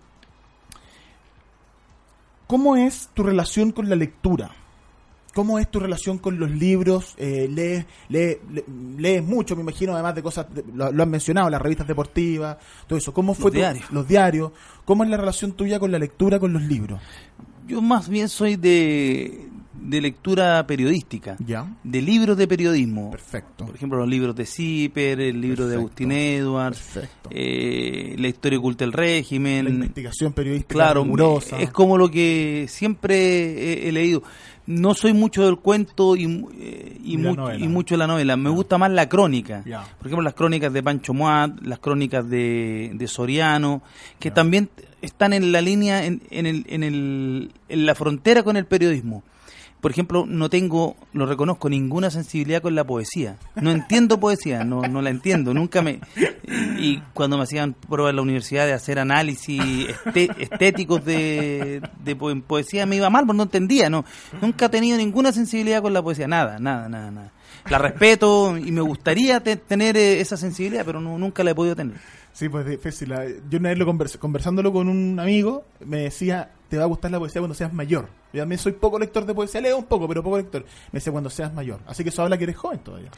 ¿cómo 2.47 2.77
es 2.77 3.09
tu 3.15 3.23
relación 3.23 3.73
con 3.73 3.89
la 3.89 3.97
lectura? 3.97 4.51
¿Cómo 5.35 5.59
es 5.59 5.69
tu 5.69 5.81
relación 5.81 6.19
con 6.19 6.39
los 6.39 6.49
libros? 6.51 7.15
Eh, 7.19 7.49
lees, 7.51 7.85
lees, 8.09 8.39
le- 8.53 8.65
lees 8.99 9.23
mucho, 9.25 9.57
me 9.57 9.63
imagino, 9.63 9.93
además 9.93 10.15
de 10.15 10.23
cosas, 10.23 10.47
lo, 10.73 10.93
lo 10.93 11.03
han 11.03 11.11
mencionado, 11.11 11.51
las 11.51 11.61
revistas 11.61 11.89
deportivas, 11.89 12.57
todo 12.87 12.97
eso. 12.99 13.13
¿Cómo 13.13 13.35
fue 13.35 13.51
tu- 13.51 13.57
diarios. 13.57 13.91
los 13.91 14.07
diarios? 14.07 14.53
¿Cómo 14.85 15.03
es 15.03 15.11
la 15.11 15.17
relación 15.17 15.53
tuya 15.53 15.81
con 15.81 15.91
la 15.91 15.99
lectura, 15.99 16.39
con 16.39 16.53
los 16.53 16.63
libros? 16.63 17.01
Yo 17.67 17.83
más 17.83 18.09
bien 18.09 18.29
soy 18.29 18.55
de, 18.55 19.49
de 19.85 20.01
lectura 20.01 20.67
periodística, 20.67 21.37
Ya, 21.47 21.67
de 21.85 22.01
libros 22.03 22.37
de 22.37 22.49
periodismo. 22.49 23.11
perfecto. 23.11 23.67
Por 23.67 23.75
ejemplo, 23.77 23.99
los 23.99 24.09
libros 24.09 24.35
de 24.35 24.47
Zipper, 24.47 25.21
el 25.21 25.41
libro 25.41 25.67
de. 25.69 25.77
Agustín 25.77 26.11
Edwards, 26.13 26.99
eh, 27.31 28.15
la 28.19 28.29
historia 28.29 28.59
oculta 28.59 28.85
del 28.85 28.93
régimen. 28.93 29.65
la 29.65 29.71
investigación 29.71 30.33
periodística 30.33 30.73
Claro, 30.75 31.05
es 31.59 31.71
como 31.71 31.99
lo 31.99 32.11
que 32.11 32.67
siempre 32.69 33.15
he, 33.85 33.89
he 33.89 33.93
leído. 33.93 34.23
No 34.67 34.95
soy 34.95 35.13
mucho 35.13 35.45
del 35.45 35.59
cuento 35.59 36.17
y, 36.17 36.25
eh, 36.59 36.99
y, 37.05 37.19
mu- 37.19 37.37
y 37.59 37.69
mucho 37.69 37.95
de 37.95 37.99
la 37.99 38.07
novela. 38.07 38.35
Me 38.39 38.49
gusta 38.49 38.79
más 38.79 38.91
la 38.91 39.09
crónica. 39.11 39.63
Ya. 39.67 39.83
Por 39.99 40.07
ejemplo, 40.07 40.23
las 40.23 40.33
crónicas 40.33 40.73
de 40.73 40.83
Pancho 40.83 41.13
Moat, 41.13 41.61
las 41.63 41.79
crónicas 41.81 42.27
de, 42.31 42.91
de 42.95 43.07
Soriano, 43.09 43.83
que 44.19 44.31
también 44.31 44.71
están 45.03 45.35
en 45.35 45.53
la 45.53 45.61
línea, 45.61 46.07
en, 46.07 46.23
en, 46.31 46.47
el, 46.47 46.65
en, 46.69 46.83
el, 46.83 47.51
en 47.69 47.85
la 47.85 47.95
frontera 47.95 48.43
con 48.43 48.57
el 48.57 48.65
periodismo. 48.65 49.23
Por 49.85 49.91
ejemplo, 49.91 50.25
no 50.27 50.49
tengo, 50.49 50.97
lo 51.13 51.27
reconozco, 51.27 51.69
ninguna 51.69 52.09
sensibilidad 52.11 52.63
con 52.63 52.75
la 52.75 52.85
poesía. 52.85 53.37
No 53.55 53.71
entiendo 53.71 54.19
poesía, 54.19 54.65
no, 54.65 54.81
no 54.81 55.03
la 55.03 55.11
entiendo. 55.11 55.53
Nunca 55.53 55.83
me. 55.83 56.01
Y 56.79 57.01
cuando 57.13 57.37
me 57.37 57.43
hacían 57.43 57.75
pruebas 57.75 58.13
en 58.13 58.17
la 58.17 58.23
universidad 58.23 58.65
de 58.65 58.73
hacer 58.73 58.99
análisis 58.99 59.61
este- 60.07 60.31
estéticos 60.39 61.05
de, 61.05 61.83
de 62.03 62.17
poesía, 62.17 62.87
me 62.87 62.97
iba 62.97 63.11
mal, 63.11 63.27
porque 63.27 63.37
no 63.37 63.43
entendía. 63.43 63.91
no 63.91 64.07
Nunca 64.41 64.65
he 64.65 64.69
tenido 64.71 64.97
ninguna 64.97 65.33
sensibilidad 65.33 65.83
con 65.83 65.93
la 65.93 66.03
poesía. 66.03 66.29
Nada, 66.29 66.59
nada, 66.59 66.89
nada, 66.89 67.11
nada. 67.11 67.33
La 67.69 67.77
respeto 67.77 68.57
y 68.57 68.73
me 68.73 68.81
gustaría 68.81 69.41
te- 69.41 69.57
tener 69.57 69.99
eh, 69.99 70.19
esa 70.19 70.39
sensibilidad, 70.39 70.87
pero 70.87 70.99
no, 71.03 71.19
nunca 71.19 71.45
la 71.45 71.51
he 71.51 71.55
podido 71.55 71.77
tener. 71.77 71.97
Sí, 72.33 72.49
pues 72.49 72.65
difícil. 72.67 73.13
Yo 73.51 73.59
una 73.59 73.69
vez 73.69 73.79
lo 73.79 73.87
convers- 73.87 74.17
conversándolo 74.19 74.73
con 74.73 74.89
un 74.89 75.21
amigo, 75.21 75.67
me 75.85 75.99
decía, 75.99 76.51
te 76.69 76.77
va 76.79 76.85
a 76.85 76.87
gustar 76.87 77.11
la 77.11 77.19
poesía 77.19 77.41
cuando 77.41 77.55
seas 77.55 77.73
mayor. 77.73 78.09
Yo 78.33 78.41
también 78.41 78.59
soy 78.59 78.73
poco 78.73 78.99
lector 78.99 79.25
de 79.27 79.33
poesía, 79.35 79.61
leo 79.61 79.77
un 79.79 79.85
poco, 79.85 80.09
pero 80.09 80.23
poco 80.23 80.39
lector. 80.39 80.63
Me 80.91 80.99
decía, 80.99 81.13
cuando 81.13 81.31
seas 81.31 81.53
mayor. 81.55 81.79
Así 81.87 82.03
que 82.03 82.09
eso 82.09 82.23
habla 82.23 82.37
que 82.37 82.45
eres 82.45 82.57
joven 82.57 82.81
todavía. 82.81 83.11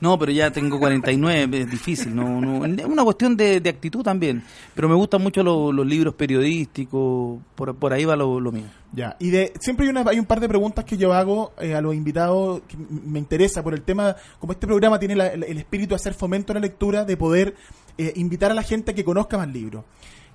No, 0.00 0.16
pero 0.18 0.30
ya 0.30 0.50
tengo 0.52 0.78
49, 0.78 1.60
es 1.60 1.70
difícil. 1.70 2.14
No, 2.14 2.40
no, 2.40 2.64
es 2.64 2.84
una 2.84 3.02
cuestión 3.02 3.36
de, 3.36 3.60
de 3.60 3.70
actitud 3.70 4.02
también. 4.04 4.44
Pero 4.74 4.88
me 4.88 4.94
gustan 4.94 5.22
mucho 5.22 5.42
lo- 5.42 5.72
los 5.72 5.84
libros 5.86 6.14
periodísticos, 6.14 7.40
por, 7.54 7.74
por 7.76 7.92
ahí 7.92 8.04
va 8.04 8.16
lo, 8.16 8.38
lo 8.40 8.52
mío. 8.52 8.66
Ya, 8.92 9.16
y 9.18 9.30
de 9.30 9.52
siempre 9.60 9.86
hay, 9.86 9.90
una, 9.90 10.02
hay 10.08 10.18
un 10.18 10.26
par 10.26 10.40
de 10.40 10.48
preguntas 10.48 10.84
que 10.84 10.96
yo 10.96 11.12
hago 11.12 11.52
eh, 11.60 11.74
a 11.74 11.80
los 11.80 11.94
invitados 11.94 12.62
que 12.68 12.76
me 12.76 13.18
interesa 13.18 13.62
por 13.62 13.72
el 13.74 13.82
tema, 13.82 14.16
como 14.38 14.52
este 14.52 14.66
programa 14.66 14.98
tiene 14.98 15.16
la- 15.16 15.28
el, 15.28 15.44
el 15.44 15.58
espíritu 15.58 15.90
de 15.90 15.94
hacer 15.96 16.14
fomento 16.14 16.52
a 16.52 16.54
la 16.54 16.60
lectura, 16.60 17.04
de 17.04 17.16
poder 17.16 17.54
eh, 17.98 18.12
invitar 18.16 18.50
a 18.50 18.54
la 18.54 18.62
gente 18.62 18.92
a 18.92 18.94
que 18.94 19.04
conozca 19.04 19.36
más 19.36 19.48
libros. 19.48 19.84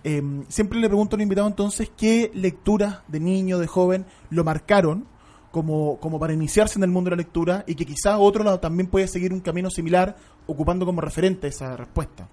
Eh, 0.08 0.22
siempre 0.50 0.80
le 0.80 0.88
pregunto 0.88 1.16
a 1.16 1.18
los 1.18 1.24
invitados 1.24 1.50
entonces 1.50 1.90
qué 1.98 2.30
lecturas 2.36 3.00
de 3.08 3.20
niño, 3.20 3.58
de 3.58 3.66
joven, 3.66 4.06
lo 4.30 4.44
marcaron 4.44 5.08
como, 5.50 6.00
como 6.00 6.20
para 6.20 6.32
iniciarse 6.32 6.78
en 6.78 6.84
el 6.84 6.92
mundo 6.92 7.10
de 7.10 7.16
la 7.16 7.24
lectura 7.24 7.64
y 7.66 7.74
que 7.74 7.88
quizás 7.88 8.18
otro 8.20 8.44
lado 8.44 8.60
también 8.60 8.88
puede 8.88 9.08
seguir 9.08 9.34
un 9.34 9.40
camino 9.40 9.72
similar 9.72 10.16
ocupando 10.46 10.86
como 10.86 11.02
referente 11.02 11.48
esa 11.48 11.76
respuesta. 11.76 12.30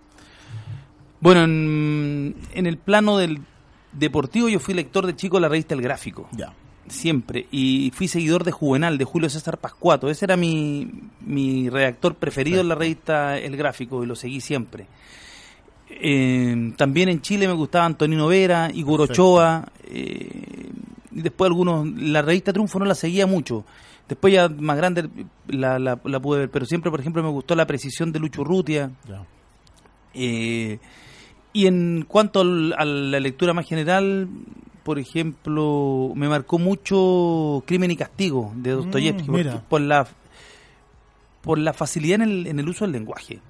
Bueno, 1.21 1.45
en, 1.45 2.37
en 2.53 2.67
el 2.67 2.77
plano 2.77 3.17
del 3.17 3.41
deportivo 3.93 4.51
yo 4.51 4.61
fui 4.61 4.75
lector 4.75 5.07
de 5.07 5.17
chico 5.17 5.39
de 5.39 5.41
la 5.41 5.49
revista 5.49 5.75
El 5.75 5.81
Gráfico. 5.81 6.29
Ya. 6.33 6.53
Siempre. 6.89 7.47
Y 7.51 7.91
fui 7.95 8.07
seguidor 8.07 8.45
de 8.45 8.53
Juvenal, 8.53 8.99
de 8.99 9.07
Julio 9.07 9.31
César 9.31 9.57
Pascuato. 9.57 10.11
Ese 10.11 10.27
era 10.27 10.37
mi, 10.37 10.91
mi 11.23 11.71
redactor 11.71 12.17
preferido 12.17 12.61
en 12.61 12.69
la 12.69 12.75
revista 12.75 13.39
El 13.39 13.57
Gráfico 13.57 14.05
y 14.05 14.07
lo 14.07 14.15
seguí 14.15 14.43
siempre. 14.43 14.89
Eh, 16.01 16.73
también 16.77 17.09
en 17.09 17.21
Chile 17.21 17.47
me 17.47 17.53
gustaba 17.55 17.85
Antonino 17.87 18.27
Vera, 18.27 18.71
Igor. 18.73 19.01
Ochoa. 19.13 19.67
eh, 19.85 20.71
y 21.15 21.21
después 21.23 21.49
algunos. 21.49 21.87
La 21.97 22.23
revista 22.23 22.53
Triunfo 22.53 22.79
no 22.79 22.85
la 22.87 22.95
seguía 22.95 23.27
mucho. 23.27 23.65
Después 24.09 24.33
ya 24.35 24.49
más 24.49 24.77
grande 24.77 25.09
la, 25.49 25.79
la, 25.79 25.99
la 26.05 26.21
pude 26.21 26.41
ver. 26.41 26.51
Pero 26.51 26.65
siempre, 26.67 26.91
por 26.91 27.01
ejemplo, 27.01 27.23
me 27.23 27.29
gustó 27.31 27.55
la 27.55 27.67
precisión 27.67 28.13
de 28.13 28.19
Lucho 28.19 28.45
Rutia. 28.45 28.91
Eh, 30.15 30.79
y 31.53 31.67
en 31.67 32.05
cuanto 32.09 32.41
al- 32.41 32.75
a 32.77 32.85
la 32.85 33.21
lectura 33.21 33.53
más 33.53 33.67
general, 33.69 34.29
por 34.83 34.99
ejemplo, 34.99 36.13
me 36.15 36.29
marcó 36.29 36.59
mucho 36.59 37.63
Crimen 37.67 37.91
y 37.91 37.97
Castigo 37.97 38.53
de 38.57 38.71
Dostoyevsky 38.73 39.31
Mm, 39.31 39.69
por 39.69 39.81
la 39.81 40.07
por 41.43 41.59
la 41.59 41.73
facilidad 41.73 42.17
en 42.17 42.23
el, 42.23 42.47
en 42.47 42.59
el 42.61 42.69
uso 42.69 42.85
del 42.85 42.93
lenguaje. 42.93 43.41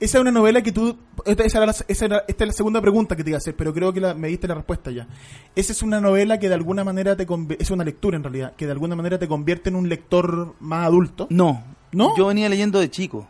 Esa 0.00 0.16
es 0.18 0.22
una 0.22 0.30
novela 0.30 0.62
que 0.62 0.72
tú. 0.72 0.96
Esta, 1.26 1.44
esa 1.44 1.58
era 1.58 1.66
la, 1.66 1.74
esa 1.86 2.04
era- 2.06 2.24
esta 2.26 2.44
es 2.44 2.48
la 2.48 2.52
segunda 2.54 2.80
pregunta 2.80 3.14
que 3.14 3.22
te 3.22 3.30
iba 3.30 3.36
a 3.36 3.38
hacer, 3.38 3.54
pero 3.54 3.72
creo 3.74 3.92
que 3.92 4.00
la- 4.00 4.14
me 4.14 4.28
diste 4.28 4.48
la 4.48 4.54
respuesta 4.54 4.90
ya. 4.90 5.06
Esa 5.54 5.72
es 5.72 5.82
una 5.82 6.00
novela 6.00 6.38
que 6.38 6.48
de 6.48 6.54
alguna 6.54 6.82
manera 6.84 7.14
te. 7.16 7.26
Es 7.58 7.70
una 7.70 7.84
lectura 7.84 8.16
en 8.16 8.22
realidad, 8.24 8.54
que 8.56 8.64
de 8.66 8.72
alguna 8.72 8.96
manera 8.96 9.18
te 9.18 9.28
convierte 9.28 9.68
en 9.68 9.76
un 9.76 9.88
lector 9.88 10.54
más 10.60 10.86
adulto. 10.86 11.26
No, 11.30 11.62
¿No? 11.92 12.16
Yo 12.16 12.26
venía 12.28 12.48
leyendo 12.48 12.80
de 12.80 12.90
chico. 12.90 13.28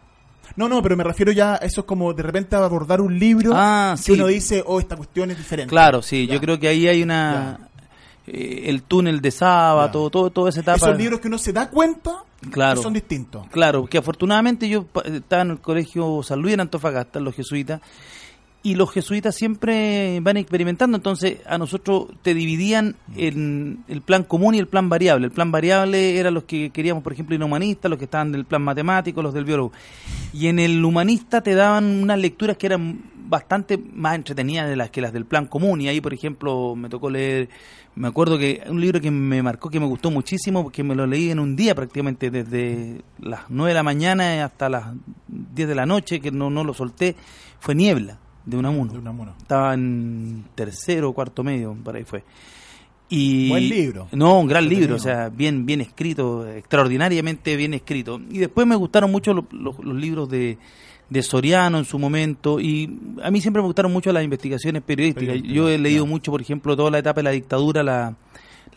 No, 0.57 0.69
no, 0.69 0.83
pero 0.83 0.97
me 0.97 1.05
refiero 1.05 1.33
ya 1.33 1.55
a 1.55 1.57
eso 1.59 1.81
es 1.83 1.87
como 1.87 2.13
de 2.13 2.23
repente 2.23 2.57
abordar 2.57 3.01
un 3.01 3.19
libro 3.19 3.53
Ah, 3.55 3.95
que 3.97 4.03
sí. 4.03 4.13
uno 4.13 4.27
dice, 4.27 4.63
oh, 4.67 4.81
esta 4.81 4.97
cuestión 4.97 5.31
es 5.31 5.39
diferente. 5.39 5.71
Claro, 5.71 6.03
sí, 6.03 6.27
Ya. 6.27 6.35
yo 6.35 6.41
creo 6.41 6.59
que 6.59 6.69
ahí 6.69 6.87
hay 6.89 7.03
una 7.03 7.69
eh, 8.27 8.65
el 8.67 8.83
túnel 8.83 9.21
de 9.21 9.31
Saba, 9.31 9.87
Ya. 9.87 9.93
todo, 9.93 10.11
todo, 10.11 10.31
toda 10.31 10.51
esa 10.51 10.61
etapa. 10.61 10.77
Esos 10.77 10.99
libros 10.99 11.21
que 11.21 11.29
uno 11.29 11.39
se 11.39 11.53
da 11.53 11.69
cuenta 11.71 12.25
Claro. 12.51 12.77
que 12.77 12.83
son 12.83 12.95
distintos. 12.95 13.47
Claro, 13.49 13.87
que 13.87 13.99
afortunadamente 13.99 14.69
yo 14.69 14.87
estaba 15.05 15.43
en 15.43 15.51
el 15.51 15.61
colegio 15.61 16.23
San 16.23 16.41
Luis 16.41 16.55
en 16.55 16.61
Antofagasta, 16.61 17.21
los 17.21 17.35
jesuitas, 17.35 17.81
y 18.63 18.75
los 18.75 18.91
jesuitas 18.91 19.35
siempre 19.35 20.21
van 20.21 20.37
experimentando, 20.37 20.97
entonces 20.97 21.39
a 21.47 21.57
nosotros 21.57 22.09
te 22.23 22.35
dividían 22.35 22.95
en 23.17 23.85
el 23.89 24.03
plan 24.03 24.23
común 24.23 24.55
y 24.55 24.59
el 24.59 24.67
plan 24.67 24.91
variable. 24.91 25.27
El 25.27 25.33
plan 25.33 25.51
variable 25.51 26.19
era 26.19 26.31
los 26.31 26.45
que 26.45 26.69
queríamos, 26.71 27.03
por 27.03 27.15
ejemplo, 27.15 27.43
humanistas, 27.43 27.89
los 27.89 27.99
que 27.99 28.05
estaban 28.05 28.33
del 28.33 28.45
plan 28.45 28.61
matemático, 28.61 29.23
los 29.23 29.33
del 29.33 29.47
biólogo. 29.47 29.73
Y 30.35 30.49
en 30.49 30.59
el 30.59 30.85
humanista 30.85 31.41
te 31.41 31.55
daban 31.55 31.85
unas 32.03 32.19
lecturas 32.19 32.59
que 32.59 32.67
eran 32.67 33.01
bastante 33.31 33.79
más 33.79 34.17
entretenidas 34.17 34.69
de 34.69 34.77
las 34.77 34.91
que 34.91 35.01
las 35.01 35.13
del 35.13 35.25
plan 35.25 35.47
común 35.47 35.81
y 35.81 35.89
ahí 35.89 36.01
por 36.01 36.13
ejemplo 36.13 36.75
me 36.75 36.89
tocó 36.89 37.09
leer 37.09 37.49
me 37.97 38.09
acuerdo 38.09 38.39
que 38.39 38.63
un 38.69 38.81
libro 38.81 39.01
que 39.01 39.11
me 39.11 39.43
marcó 39.43 39.69
que 39.69 39.81
me 39.81 39.87
gustó 39.87 40.11
muchísimo 40.11 40.63
porque 40.63 40.83
me 40.83 40.95
lo 40.95 41.07
leí 41.07 41.31
en 41.31 41.39
un 41.41 41.57
día 41.57 41.75
prácticamente 41.75 42.31
desde 42.31 43.03
las 43.19 43.43
9 43.49 43.71
de 43.71 43.75
la 43.75 43.83
mañana 43.83 44.45
hasta 44.45 44.69
las 44.69 44.87
10 45.29 45.69
de 45.69 45.75
la 45.75 45.87
noche 45.87 46.21
que 46.21 46.31
no, 46.31 46.51
no 46.51 46.65
lo 46.65 46.73
solté 46.73 47.17
fue 47.59 47.75
Niebla 47.75 48.19
de 48.47 48.57
Unamuno 48.57 48.93
De 48.93 48.99
Unamuno. 48.99 49.35
estaba 49.39 49.75
en 49.75 50.45
tercero 50.55 51.11
o 51.11 51.13
cuarto 51.13 51.43
medio 51.45 51.75
por 51.75 51.97
ahí 51.97 52.05
fue 52.05 52.25
y 53.13 53.49
Buen 53.49 53.69
libro. 53.69 54.09
no 54.13 54.39
un 54.39 54.47
gran 54.47 54.69
libro 54.69 54.95
o 54.95 54.99
sea 55.01 55.29
bien 55.29 55.67
bien 55.67 55.81
escrito 55.81 56.47
extraordinariamente 56.49 57.57
bien 57.57 57.75
escrito 57.75 58.21
y 58.31 58.39
después 58.39 58.67
me 58.69 58.77
gustaron 58.77 59.11
mucho 59.11 59.35
lo- 59.35 59.47
lo- 59.51 59.75
los 59.83 59.97
libros 59.97 60.29
de 60.31 60.59
de 61.11 61.23
Soriano 61.23 61.77
en 61.79 61.85
su 61.85 61.99
momento 61.99 62.61
y 62.61 62.99
a 63.23 63.31
mí 63.31 63.41
siempre 63.41 63.61
me 63.61 63.67
gustaron 63.67 63.93
mucho 63.93 64.13
las 64.13 64.25
investigaciones 64.25 64.83
periodísticas. 64.83 65.43
Yo 65.43 65.69
he 65.69 65.77
leído 65.77 66.07
mucho, 66.07 66.31
por 66.31 66.41
ejemplo, 66.41 66.77
toda 66.77 66.91
la 66.91 66.99
etapa 67.01 67.19
de 67.19 67.25
la 67.25 67.31
dictadura 67.33 67.83
la, 67.83 68.15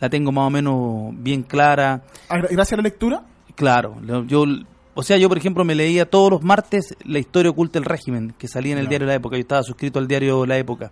la 0.00 0.08
tengo 0.10 0.32
más 0.32 0.46
o 0.48 0.50
menos 0.50 1.14
bien 1.22 1.42
clara. 1.44 2.02
Ah, 2.28 2.38
gra- 2.38 2.48
Gracias 2.50 2.72
a 2.72 2.76
la 2.76 2.82
lectura. 2.82 3.22
Claro, 3.54 3.96
yo 4.26 4.44
o 4.96 5.02
sea, 5.02 5.16
yo 5.16 5.28
por 5.28 5.38
ejemplo 5.38 5.64
me 5.64 5.74
leía 5.74 6.08
todos 6.10 6.30
los 6.30 6.42
martes 6.42 6.96
la 7.04 7.18
historia 7.18 7.50
oculta 7.50 7.78
del 7.78 7.84
régimen 7.84 8.34
que 8.38 8.46
salía 8.48 8.72
en 8.72 8.78
el 8.78 8.84
Ya. 8.86 8.90
diario 8.90 9.06
La 9.08 9.14
Época. 9.14 9.36
Yo 9.36 9.40
estaba 9.40 9.62
suscrito 9.62 9.98
al 9.98 10.06
diario 10.08 10.44
La 10.46 10.58
Época. 10.58 10.90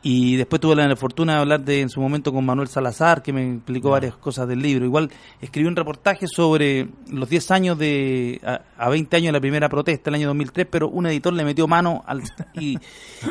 Y 0.00 0.36
después 0.36 0.60
tuve 0.60 0.76
la 0.76 0.94
fortuna 0.94 1.34
de 1.34 1.40
hablar 1.40 1.64
de, 1.64 1.80
en 1.80 1.88
su 1.88 2.00
momento 2.00 2.32
con 2.32 2.46
Manuel 2.46 2.68
Salazar, 2.68 3.20
que 3.20 3.32
me 3.32 3.54
explicó 3.54 3.90
varias 3.90 4.14
cosas 4.14 4.46
del 4.46 4.62
libro. 4.62 4.84
Igual 4.84 5.10
escribí 5.40 5.66
un 5.66 5.74
reportaje 5.74 6.28
sobre 6.28 6.88
los 7.10 7.28
10 7.28 7.50
años 7.50 7.78
de. 7.78 8.40
A, 8.44 8.60
a 8.84 8.88
20 8.88 9.16
años 9.16 9.26
de 9.26 9.32
la 9.32 9.40
primera 9.40 9.68
protesta, 9.68 10.10
el 10.10 10.14
año 10.14 10.28
2003, 10.28 10.68
pero 10.70 10.88
un 10.88 11.06
editor 11.06 11.32
le 11.32 11.44
metió 11.44 11.66
mano 11.66 12.04
al, 12.06 12.22
y, 12.54 12.78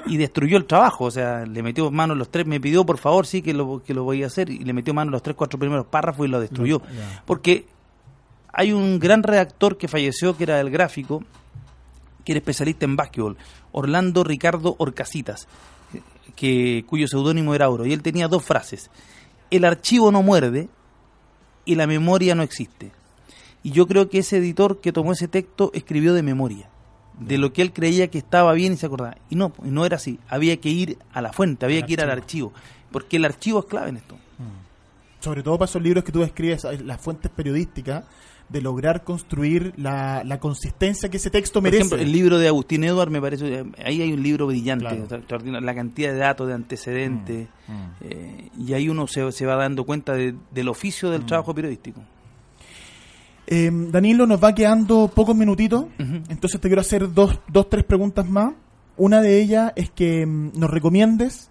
y 0.08 0.18
destruyó 0.18 0.58
el 0.58 0.66
trabajo. 0.66 1.06
O 1.06 1.12
sea, 1.12 1.46
le 1.46 1.64
metió 1.64 1.90
mano 1.90 2.16
los 2.16 2.30
tres, 2.30 2.46
me 2.46 2.60
pidió 2.60 2.86
por 2.86 2.98
favor, 2.98 3.26
sí, 3.26 3.42
que 3.42 3.54
lo, 3.54 3.82
que 3.82 3.94
lo 3.94 4.04
voy 4.04 4.24
a 4.24 4.28
hacer, 4.28 4.50
y 4.50 4.60
le 4.60 4.74
metió 4.74 4.94
mano 4.94 5.10
los 5.10 5.24
tres, 5.24 5.38
cuatro 5.38 5.58
primeros 5.58 5.86
párrafos 5.86 6.28
y 6.28 6.30
lo 6.30 6.42
destruyó. 6.42 6.82
Porque 7.26 7.66
hay 8.52 8.74
un 8.74 9.00
gran 9.00 9.24
redactor 9.24 9.78
que 9.78 9.88
falleció, 9.88 10.36
que 10.36 10.44
era 10.44 10.60
el 10.60 10.70
gráfico, 10.70 11.24
que 12.26 12.34
era 12.34 12.40
especialista 12.40 12.84
en 12.84 12.98
básquetbol, 12.98 13.38
Orlando 13.72 14.24
Ricardo 14.26 14.76
Orcasitas, 14.80 15.48
que, 16.38 16.86
cuyo 16.88 17.10
seudónimo 17.10 17.54
era 17.54 17.70
Oro. 17.70 17.86
Y 17.86 17.92
él 17.92 18.02
tenía 18.02 18.30
dos 18.30 18.46
frases. 18.46 18.90
El 19.52 19.66
archivo 19.66 20.12
no 20.12 20.24
muerde 20.24 20.70
y 21.66 21.76
la 21.76 21.88
memoria 21.88 22.36
no 22.36 22.44
existe. 22.44 22.92
Y 23.64 23.72
yo 23.72 23.88
creo 23.88 24.10
que 24.10 24.20
ese 24.20 24.38
editor 24.38 24.80
que 24.80 24.94
tomó 24.94 25.12
ese 25.12 25.28
texto 25.28 25.72
escribió 25.74 26.14
de 26.14 26.24
memoria, 26.24 26.70
de 27.20 27.38
lo 27.38 27.52
que 27.52 27.62
él 27.62 27.74
creía 27.74 28.08
que 28.10 28.20
estaba 28.20 28.54
bien 28.54 28.72
y 28.72 28.78
se 28.78 28.86
acordaba. 28.86 29.18
Y 29.30 29.36
no, 29.36 29.52
y 29.66 29.70
no 29.70 29.86
era 29.86 29.98
así. 29.98 30.20
Había 30.30 30.56
que 30.58 30.70
ir 30.70 30.98
a 31.12 31.22
la 31.22 31.34
fuente, 31.34 31.66
había 31.66 31.82
que 31.86 31.94
ir 31.94 32.02
al 32.02 32.12
archivo. 32.12 32.54
Porque 32.92 33.18
el 33.18 33.26
archivo 33.26 33.60
es 33.60 33.66
clave 33.66 33.90
en 33.90 33.98
esto. 33.98 34.18
Sobre 35.20 35.44
todo 35.44 35.58
para 35.58 35.68
esos 35.68 35.82
libros 35.82 36.04
que 36.04 36.12
tú 36.12 36.24
escribes, 36.24 36.64
las 36.64 37.02
fuentes 37.02 37.32
periodísticas, 37.32 38.06
de 38.50 38.62
lograr 38.62 39.04
construir 39.04 39.74
la, 39.76 40.24
la 40.24 40.40
consistencia 40.40 41.10
que 41.10 41.18
ese 41.18 41.30
texto 41.30 41.56
Por 41.60 41.64
merece. 41.64 41.80
ejemplo, 41.82 41.98
el 42.00 42.12
libro 42.12 42.38
de 42.38 42.48
Agustín 42.48 42.84
Edward 42.86 43.10
me 43.12 43.20
parece, 43.20 43.66
ahí 43.84 44.02
hay 44.02 44.14
un 44.14 44.24
libro 44.24 44.48
brillante, 44.48 44.86
Claro. 44.86 45.62
la 45.62 45.76
cantidad 45.76 46.12
de 46.14 46.18
datos, 46.18 46.48
de 46.48 46.54
antecedentes, 46.54 47.48
Mm, 47.68 47.72
mm. 47.74 47.92
eh, 48.02 48.50
y 48.58 48.74
ahí 48.74 48.88
uno 48.88 49.06
se, 49.08 49.30
se 49.34 49.46
va 49.46 49.56
dando 49.56 49.84
cuenta 49.86 50.14
de- 50.14 50.34
del 50.52 50.70
oficio 50.70 51.10
Mm. 51.10 51.12
del 51.12 51.26
trabajo 51.26 51.54
periodístico. 51.54 52.02
Eh, 53.50 53.70
Danilo, 53.74 54.26
nos 54.28 54.44
va 54.44 54.54
quedando 54.54 55.08
pocos 55.14 55.36
minutitos, 55.36 55.86
entonces 55.98 56.60
te 56.60 56.68
quiero 56.68 56.82
hacer 56.82 57.14
dos, 57.14 57.40
dos, 57.48 57.70
tres 57.70 57.86
preguntas 57.86 58.28
más. 58.30 58.54
Una 58.98 59.22
de 59.22 59.40
ellas 59.42 59.72
es 59.76 59.90
que 59.92 60.26
mm, 60.26 60.52
nos 60.58 60.70
recomiendes 60.70 61.50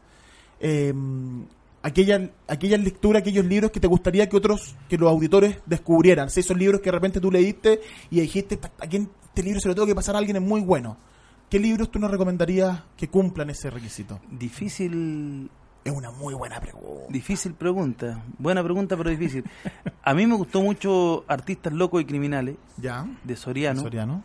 eh, 0.61 0.93
aquella, 1.87 2.31
aquellas 2.49 2.81
lecturas, 2.81 3.21
aquellos 3.23 3.45
libros 3.45 3.71
que 3.71 3.81
te 3.81 3.87
gustaría 3.87 4.29
que 4.29 4.37
otros, 4.37 4.75
que 4.89 4.99
los 4.99 5.09
auditores 5.11 5.59
descubrieran. 5.67 6.31
Si 6.31 6.41
esos 6.41 6.57
libros 6.57 6.81
que 6.81 6.87
de 6.87 6.93
repente 6.93 7.21
tú 7.21 7.31
leíste 7.31 7.81
y 8.11 8.21
dijiste, 8.21 8.57
"Pa- 8.57 8.73
aquí 8.81 8.97
en 8.97 9.11
este 9.27 9.43
libro 9.43 9.61
se 9.61 9.69
lo 9.69 9.75
tengo 9.75 9.87
que 9.87 9.95
pasar 9.95 10.15
a 10.15 10.19
alguien, 10.19 10.37
es 10.37 10.43
muy 10.43 10.61
bueno. 10.61 10.97
¿Qué 11.49 11.59
libros 11.61 11.91
tú 11.91 11.99
nos 12.01 12.11
recomendarías 12.11 12.83
que 12.97 13.09
cumplan 13.09 13.51
ese 13.51 13.71
requisito? 13.71 14.19
Difícil, 14.31 15.49
Es 15.85 15.93
una 15.93 16.11
muy 16.11 16.35
buena 16.35 16.59
pregunta. 16.61 17.07
difícil 17.09 17.55
pregunta, 17.55 18.25
buena 18.39 18.63
pregunta 18.65 18.97
pero 18.97 19.11
difícil. 19.11 19.45
A 20.03 20.13
mí 20.15 20.27
me 20.27 20.35
gustó 20.35 20.61
mucho 20.61 21.25
Artistas 21.29 21.73
Locos 21.73 22.03
y 22.03 22.05
Criminales 22.05 22.57
¿Ya? 22.79 23.07
de 23.23 23.37
Soriano. 23.37 23.81
Soriano. 23.83 24.25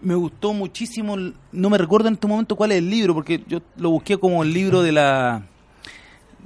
Me 0.00 0.14
gustó 0.14 0.52
muchísimo, 0.52 1.16
no 1.50 1.70
me 1.70 1.76
recuerdo 1.78 2.06
en 2.06 2.14
este 2.14 2.28
momento 2.28 2.54
cuál 2.54 2.70
es 2.70 2.78
el 2.78 2.88
libro, 2.88 3.14
porque 3.14 3.42
yo 3.48 3.58
lo 3.76 3.90
busqué 3.90 4.16
como 4.16 4.44
el 4.44 4.52
libro 4.52 4.80
de 4.82 4.92
la 4.92 5.42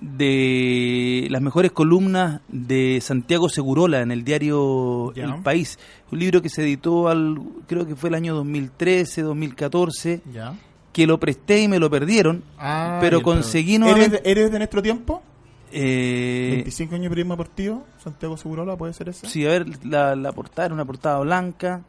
de 0.02 1.28
las 1.30 1.40
mejores 1.40 1.72
columnas 1.72 2.40
de 2.48 2.98
Santiago 3.00 3.48
Segurola 3.48 4.00
en 4.00 4.10
el 4.10 4.24
diario. 4.24 5.12
El 5.14 5.36
País. 5.42 5.78
Un 6.10 6.18
libro 6.18 6.42
que 6.42 6.48
se 6.48 6.62
editó 6.62 7.08
al, 7.08 7.38
creo 7.66 7.86
que 7.86 7.94
fue 7.96 8.08
el 8.10 8.14
año 8.16 8.34
2013, 8.34 9.22
2014, 9.22 10.20
¿Ya? 10.32 10.54
que 10.92 11.06
lo 11.06 11.18
presté 11.18 11.62
y 11.62 11.68
me 11.68 11.78
lo 11.78 11.88
perdieron, 11.88 12.42
Ah, 12.58 12.98
pero 13.00 13.22
conseguí 13.22 13.76
¿Eres 13.76 13.80
nuevamente... 13.80 14.20
de, 14.22 14.30
¿Eres 14.30 14.50
de 14.52 14.58
nuestro 14.58 14.82
tiempo? 14.82 15.22
eh, 15.70 16.50
25 16.56 16.94
años 16.96 17.04
de 17.04 17.08
periodismo 17.10 17.34
deportivo, 17.34 17.86
Santiago 18.02 18.36
Segurola, 18.36 18.76
¿puede 18.76 18.92
ser 18.92 19.08
ese? 19.08 19.26
sí, 19.26 19.46
a 19.46 19.50
ver, 19.50 19.66
la, 19.86 20.14
la 20.14 20.32
portada 20.32 20.66
era 20.66 20.74
una 20.74 20.84
portada 20.84 21.20
blanca. 21.20 21.82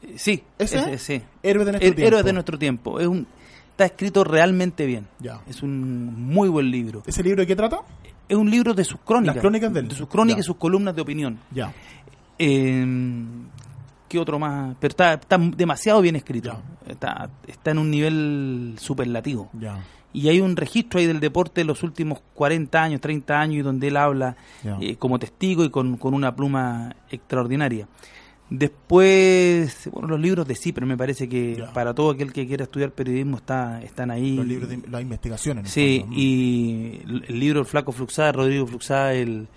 Eh, 0.00 0.14
sí, 0.16 0.44
¿Ese? 0.58 0.98
sí. 0.98 1.22
Héroe 1.42 1.64
de 1.64 1.72
nuestro 1.72 1.90
tiempo. 1.94 2.06
Héroes 2.06 2.24
de 2.24 2.32
nuestro 2.32 2.58
tiempo. 2.58 3.00
Es 3.00 3.06
un, 3.08 3.26
está 3.76 3.84
escrito 3.84 4.24
realmente 4.24 4.86
bien. 4.86 5.06
Ya. 5.18 5.40
Es 5.46 5.62
un 5.62 6.14
muy 6.26 6.48
buen 6.48 6.70
libro. 6.70 7.02
¿Ese 7.06 7.22
libro 7.22 7.42
de 7.42 7.46
qué 7.46 7.54
trata? 7.54 7.80
Es 8.26 8.36
un 8.36 8.50
libro 8.50 8.72
de 8.72 8.82
sus 8.84 8.98
crónicas. 9.00 9.36
Las 9.36 9.42
crónicas 9.42 9.72
de 9.72 9.80
él. 9.80 9.90
sus 9.92 10.08
crónicas 10.08 10.38
Ya. 10.38 10.40
y 10.40 10.44
sus 10.44 10.56
columnas 10.56 10.96
de 10.96 11.02
opinión. 11.02 11.38
Ya. 11.52 11.72
Eh, 12.38 13.24
¿Qué 14.08 14.18
otro 14.18 14.38
más? 14.38 14.74
Pero 14.80 14.92
está, 14.92 15.14
está 15.14 15.36
demasiado 15.38 16.00
bien 16.00 16.16
escrito. 16.16 16.58
Está, 16.88 17.28
está 17.46 17.72
en 17.72 17.78
un 17.78 17.90
nivel 17.90 18.76
superlativo. 18.78 19.50
Ya. 19.60 19.78
Y 20.12 20.28
hay 20.28 20.40
un 20.40 20.56
registro 20.56 20.98
ahí 20.98 21.06
del 21.06 21.20
deporte 21.20 21.60
de 21.60 21.66
los 21.66 21.82
últimos 21.82 22.20
40 22.34 22.82
años, 22.82 23.00
30 23.02 23.38
años, 23.38 23.64
donde 23.64 23.88
él 23.88 23.96
habla 23.98 24.36
eh, 24.80 24.96
como 24.96 25.18
testigo 25.18 25.64
y 25.64 25.70
con, 25.70 25.98
con 25.98 26.14
una 26.14 26.34
pluma 26.34 26.96
extraordinaria. 27.10 27.86
Después, 28.48 29.88
bueno, 29.92 30.08
los 30.08 30.20
libros 30.20 30.46
de 30.46 30.54
Cipre, 30.54 30.86
me 30.86 30.96
parece 30.96 31.28
que 31.28 31.56
Ya. 31.56 31.72
para 31.72 31.94
todo 31.94 32.10
aquel 32.12 32.32
que 32.32 32.46
quiera 32.46 32.64
estudiar 32.64 32.92
periodismo 32.92 33.36
está, 33.38 33.82
están 33.82 34.10
ahí. 34.10 34.36
Los 34.36 34.46
libros 34.46 34.68
de 34.68 34.80
las 34.88 35.02
investigaciones. 35.02 35.70
Sí, 35.70 36.04
y 36.12 37.00
el 37.28 37.40
libro 37.40 37.60
El 37.60 37.66
Flaco 37.66 37.92
Fluxá, 37.92 38.30
Rodrigo 38.32 38.66
Fluxá, 38.66 39.14
el, 39.14 39.48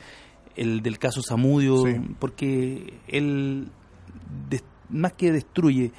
el 0.55 0.81
del 0.81 0.97
caso 0.97 1.21
Samudio, 1.21 1.83
Sí. 1.85 1.95
porque 2.19 2.93
él, 3.07 3.67
des- 4.49 4.63
más 4.89 5.13
que 5.13 5.31
destruye, 5.31 5.91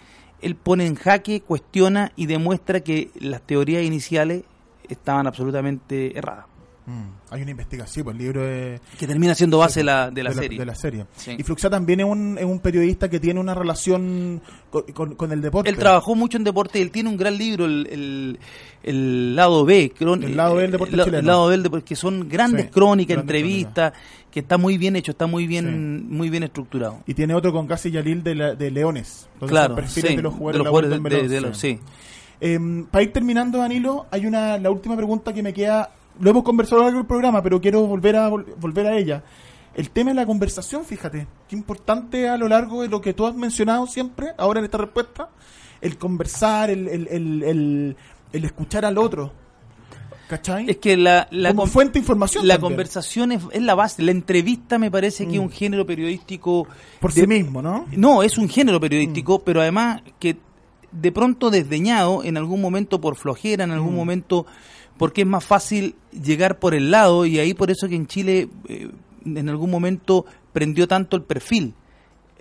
él 0.43 0.57
pone 0.57 0.87
en 0.87 0.97
jaque, 0.97 1.43
cuestiona 1.43 2.13
y 2.17 2.27
demuestra 2.27 2.81
que 2.81 3.11
las 3.21 3.43
teorías 3.43 3.85
iniciales 3.85 4.43
estaban 4.89 5.27
absolutamente 5.29 6.19
erradas. 6.19 6.47
Mm, 6.91 7.33
Hay 7.33 7.43
una 7.43 7.51
investigación, 7.53 8.05
pues 8.05 8.17
el 8.17 8.23
libro 8.23 8.45
es 8.45 8.81
Que 8.99 9.07
termina 9.07 9.35
siendo 9.37 9.59
base 9.59 9.85
la- 9.85 10.11
de 10.11 10.23
la 10.25 10.31
de, 10.31 10.37
serie. 10.37 10.59
de 10.59 10.67
la 10.67 10.75
serie. 10.75 11.07
Sí. 11.15 11.37
Y 11.39 11.43
Fluxá 11.45 11.71
también 11.71 12.01
es 12.01 12.07
un, 12.07 12.37
es 12.39 12.45
un 12.45 12.59
periodista 12.59 13.09
que 13.09 13.21
tiene 13.21 13.39
una 13.39 13.55
relación 13.55 14.41
con, 14.71 14.83
con- 14.93 15.15
con 15.15 15.31
el 15.31 15.41
deporte. 15.41 15.71
Él 15.71 15.77
trabajó 15.77 16.15
mucho 16.17 16.37
en 16.37 16.45
deporte 16.45 16.79
y 16.79 16.83
él 16.83 16.91
tiene 16.91 17.09
un 17.09 17.17
gran 17.17 17.37
libro, 17.39 17.67
el, 17.67 17.87
el, 17.91 18.39
el 18.83 19.37
lado 19.37 19.65
B. 19.65 19.93
cron- 19.97 20.25
El 20.25 20.37
lado 20.37 20.57
B 20.57 20.63
del 20.63 20.71
deporte 20.73 20.95
el, 20.97 21.01
chileno. 21.05 21.19
el 21.21 21.27
lado 21.27 21.47
B 21.47 21.51
del 21.53 21.63
deporte, 21.63 21.85
que 21.85 21.97
son 21.97 22.29
grandes 22.29 22.67
Sí, 22.67 22.71
crónicas, 22.73 23.17
grandes 23.19 23.35
entrevistas, 23.37 23.93
que 24.31 24.41
está 24.41 24.59
muy 24.59 24.77
bien 24.79 24.97
hecho, 24.97 25.13
está 25.13 25.27
muy 25.27 25.47
bien, 25.47 26.09
muy 26.11 26.31
bien 26.31 26.43
estructurado. 26.43 26.99
Y 27.07 27.15
tiene 27.15 27.35
otro 27.35 27.53
con 27.53 27.67
Casi 27.69 27.91
Yalil 27.93 28.23
de, 28.25 28.35
la- 28.35 28.55
de 28.55 28.71
Leones. 28.71 29.29
Claro, 29.47 29.77
sí, 29.87 30.01
de 30.03 30.23
los 30.23 30.35
jugadores, 30.35 30.55
de 30.55 30.59
los 30.59 30.65
de 30.65 30.65
la 30.65 30.71
jugadores 30.71 30.91
Golden 30.91 31.03
de- 31.03 31.11
de- 31.11 31.17
Melon, 31.17 31.29
de 31.31 31.41
los- 31.41 31.59
sí. 31.59 31.79
sí. 31.79 31.81
Eh, 32.43 32.59
para 32.91 33.03
ir 33.05 33.13
terminando, 33.13 33.59
Danilo, 33.59 34.07
hay 34.11 34.25
una 34.27 34.57
la 34.59 34.71
última 34.71 34.97
pregunta 34.97 35.33
que 35.33 35.43
me 35.43 35.53
queda. 35.53 35.91
Lo 36.19 36.31
hemos 36.31 36.43
conversado 36.43 36.77
a 36.77 36.81
lo 36.81 36.85
largo 36.87 36.99
del 37.01 37.07
programa, 37.07 37.43
pero 37.43 37.61
quiero 37.61 37.83
volver 37.87 38.17
a 38.17 38.29
vol- 38.31 38.47
volver 38.59 38.87
a 38.87 38.97
ella. 38.97 39.23
El 39.75 39.91
tema 39.91 40.11
de 40.11 40.17
la 40.17 40.27
conversación, 40.27 40.85
fíjate, 40.85 41.27
qué 41.49 41.55
importante 41.57 42.29
a 42.29 42.37
lo 42.37 42.49
largo 42.49 42.83
de 42.83 42.89
lo 42.89 43.01
que 43.01 43.15
tú 43.15 43.27
has 43.27 43.35
mencionado 43.37 43.87
siempre, 43.87 44.29
ahora 44.37 44.59
en 44.59 44.65
esta 44.65 44.79
respuesta, 44.79 45.29
el 45.81 45.97
conversar, 45.97 46.71
el, 46.71 46.89
el, 46.89 47.09
el, 47.09 47.43
el- 47.45 47.97
el 48.33 48.45
escuchar 48.45 48.85
al 48.85 48.99
otro. 48.99 49.33
¿Cachai? 50.29 50.71
Es 50.71 50.77
que 50.77 50.97
la, 50.97 51.27
la, 51.33 51.49
Como 51.51 51.67
fuente 51.67 51.95
de 51.95 51.99
información. 52.01 52.47
la 52.47 52.55
también, 52.55 52.71
conversación 52.73 53.33
es, 53.33 53.43
es 53.51 53.63
la 53.63 53.75
base. 53.75 54.01
La 54.03 54.13
entrevista 54.13 54.79
me 54.79 54.89
parece 54.89 55.27
que 55.27 55.33
es 55.35 55.41
Mm. 55.41 55.45
un 55.45 55.51
género 55.51 55.85
periodístico. 55.87 56.69
Por 57.01 57.13
de- 57.13 57.23
sí 57.23 57.27
mismo, 57.27 57.61
¿no? 57.63 57.87
No, 57.91 58.23
es 58.23 58.39
un 58.39 58.49
género 58.49 58.79
periodístico, 58.79 59.39
Mm. 59.39 59.43
pero 59.45 59.61
además 59.61 60.03
que 60.21 60.37
de 60.93 61.11
pronto 61.13 61.51
desdeñado 61.51 62.23
en 62.23 62.37
algún 62.37 62.61
momento 62.61 63.01
por 63.01 63.17
flojera, 63.17 63.65
en 63.65 63.71
Mm. 63.71 63.75
algún 63.75 63.97
momento 63.97 64.47
porque 65.01 65.23
es 65.23 65.27
más 65.27 65.43
fácil 65.43 65.95
llegar 66.13 66.59
por 66.59 66.75
el 66.75 66.91
lado 66.91 67.25
y 67.25 67.39
ahí 67.39 67.55
por 67.55 67.71
eso 67.71 67.89
que 67.89 67.95
en 67.95 68.07
Chile 68.07 68.51
eh, 68.69 68.91
en 69.25 69.49
algún 69.49 69.71
momento 69.71 70.27
prendió 70.53 70.87
tanto 70.87 71.17
el 71.17 71.23
perfil, 71.23 71.73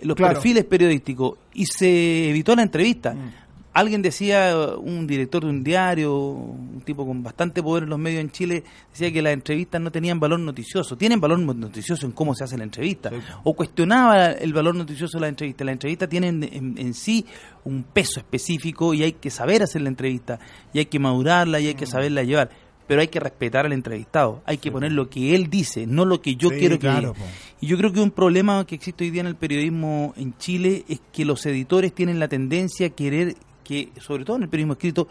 los 0.02 0.14
Claro. 0.14 0.34
perfiles 0.34 0.66
periodísticos 0.66 1.38
y 1.54 1.64
se 1.64 2.28
evitó 2.28 2.54
la 2.54 2.60
entrevista. 2.62 3.14
Mm. 3.14 3.32
Alguien 3.72 4.02
decía, 4.02 4.54
un 4.76 5.06
director 5.06 5.44
de 5.44 5.50
un 5.50 5.62
diario, 5.62 6.16
un 6.16 6.82
tipo 6.84 7.06
con 7.06 7.22
bastante 7.22 7.62
poder 7.62 7.84
en 7.84 7.90
los 7.90 7.98
medios 7.98 8.20
en 8.20 8.30
Chile, 8.30 8.64
decía 8.90 9.12
que 9.12 9.22
las 9.22 9.32
entrevistas 9.32 9.80
no 9.80 9.92
tenían 9.92 10.18
valor 10.18 10.40
noticioso. 10.40 10.96
Tienen 10.96 11.20
valor 11.20 11.38
noticioso 11.38 12.06
en 12.06 12.12
cómo 12.12 12.34
se 12.34 12.44
hace 12.44 12.58
la 12.58 12.64
entrevista. 12.64 13.10
O 13.44 13.54
cuestionaba 13.54 14.32
el 14.32 14.52
valor 14.52 14.74
noticioso 14.74 15.18
de 15.18 15.22
la 15.22 15.28
entrevista. 15.28 15.64
La 15.64 15.72
entrevista 15.72 16.08
tiene 16.08 16.28
en, 16.28 16.74
en, 16.76 16.94
sí 16.94 17.24
un 17.64 17.84
peso 17.84 18.20
específico 18.20 18.94
y 18.94 19.04
hay 19.04 19.12
que 19.12 19.30
saber 19.30 19.62
hacer 19.62 19.82
la 19.82 19.88
entrevista, 19.88 20.38
y 20.72 20.80
hay 20.80 20.86
que 20.86 20.98
madurarla 20.98 21.60
y 21.60 21.68
hay 21.68 21.74
que 21.74 21.86
saberla 21.86 22.22
llevar 22.22 22.50
pero 22.90 23.02
hay 23.02 23.06
que 23.06 23.20
respetar 23.20 23.66
al 23.66 23.72
entrevistado, 23.72 24.42
hay 24.46 24.58
que 24.58 24.72
poner 24.72 24.90
lo 24.90 25.08
que 25.08 25.36
él 25.36 25.48
dice, 25.48 25.86
no 25.86 26.04
lo 26.04 26.20
que 26.20 26.34
yo 26.34 26.48
quiero 26.48 26.76
que 26.76 26.90
diga. 26.90 27.12
Y 27.60 27.68
yo 27.68 27.76
creo 27.76 27.92
que 27.92 28.00
un 28.00 28.10
problema 28.10 28.66
que 28.66 28.74
existe 28.74 29.04
hoy 29.04 29.10
día 29.10 29.20
en 29.20 29.28
el 29.28 29.36
periodismo 29.36 30.12
en 30.16 30.36
Chile 30.38 30.84
es 30.88 31.00
que 31.12 31.24
los 31.24 31.46
editores 31.46 31.94
tienen 31.94 32.18
la 32.18 32.26
tendencia 32.26 32.88
a 32.88 32.90
querer 32.90 33.36
que, 33.70 33.92
sobre 34.00 34.24
todo 34.24 34.36
en 34.36 34.42
el 34.42 34.48
periodismo 34.48 34.72
escrito, 34.72 35.06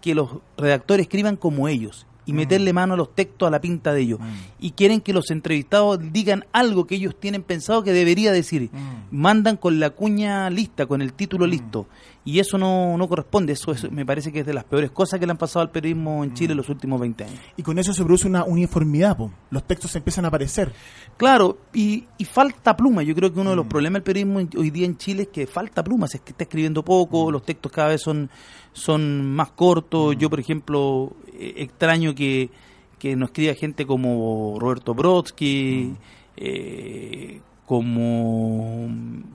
que 0.00 0.12
los 0.12 0.28
redactores 0.56 1.04
escriban 1.04 1.36
como 1.36 1.68
ellos 1.68 2.04
y 2.26 2.32
mm. 2.32 2.36
meterle 2.36 2.72
mano 2.72 2.94
a 2.94 2.96
los 2.96 3.14
textos 3.14 3.46
a 3.46 3.50
la 3.52 3.60
pinta 3.60 3.92
de 3.92 4.00
ellos. 4.00 4.18
Mm. 4.18 4.24
Y 4.58 4.70
quieren 4.72 5.00
que 5.00 5.12
los 5.12 5.30
entrevistados 5.30 6.00
digan 6.12 6.44
algo 6.52 6.88
que 6.88 6.96
ellos 6.96 7.14
tienen 7.20 7.44
pensado 7.44 7.84
que 7.84 7.92
debería 7.92 8.32
decir. 8.32 8.70
Mm. 8.72 9.16
Mandan 9.16 9.56
con 9.56 9.78
la 9.78 9.90
cuña 9.90 10.50
lista, 10.50 10.86
con 10.86 11.00
el 11.00 11.12
título 11.12 11.46
listo. 11.46 11.86
Y 12.24 12.38
eso 12.38 12.56
no, 12.56 12.96
no 12.96 13.08
corresponde. 13.08 13.52
Eso, 13.52 13.74
me 13.90 14.06
parece 14.06 14.30
que 14.30 14.40
es 14.40 14.46
de 14.46 14.54
las 14.54 14.64
peores 14.64 14.90
cosas 14.90 15.18
que 15.18 15.26
le 15.26 15.32
han 15.32 15.38
pasado 15.38 15.62
al 15.62 15.70
periodismo 15.70 16.22
en 16.22 16.34
Chile 16.34 16.52
en 16.52 16.58
los 16.58 16.68
últimos 16.68 17.00
20 17.00 17.24
años. 17.24 17.40
Y 17.56 17.62
con 17.62 17.78
eso 17.78 17.92
se 17.92 18.04
produce 18.04 18.28
una 18.28 18.44
uniformidad. 18.44 19.16
Los 19.50 19.64
textos 19.64 19.94
empiezan 19.96 20.24
a 20.24 20.28
aparecer. 20.28 20.72
Claro, 21.16 21.58
y, 21.72 22.04
y, 22.18 22.24
falta 22.24 22.76
pluma. 22.76 23.02
Yo 23.02 23.14
creo 23.14 23.32
que 23.32 23.40
uno 23.40 23.50
de 23.50 23.56
los 23.56 23.66
problemas 23.66 23.94
del 23.94 24.02
periodismo 24.04 24.48
hoy 24.56 24.70
día 24.70 24.86
en 24.86 24.96
Chile 24.96 25.22
es 25.24 25.28
que 25.28 25.46
falta 25.46 25.82
pluma. 25.82 26.06
Es 26.06 26.20
que 26.20 26.30
está 26.30 26.44
escribiendo 26.44 26.84
poco, 26.84 27.30
los 27.30 27.44
textos 27.44 27.72
cada 27.72 27.88
vez 27.88 28.00
son, 28.00 28.30
son 28.72 29.26
más 29.34 29.50
cortos. 29.50 30.16
Yo, 30.16 30.30
por 30.30 30.38
ejemplo, 30.38 31.12
eh, 31.34 31.54
extraño 31.56 32.14
que, 32.14 32.50
que 32.98 33.16
nos 33.16 33.30
escriba 33.30 33.54
gente 33.54 33.84
como 33.84 34.58
Roberto 34.60 34.94
Brodsky, 34.94 35.90
mm. 35.90 35.96
eh, 36.36 37.40
como 37.66 38.88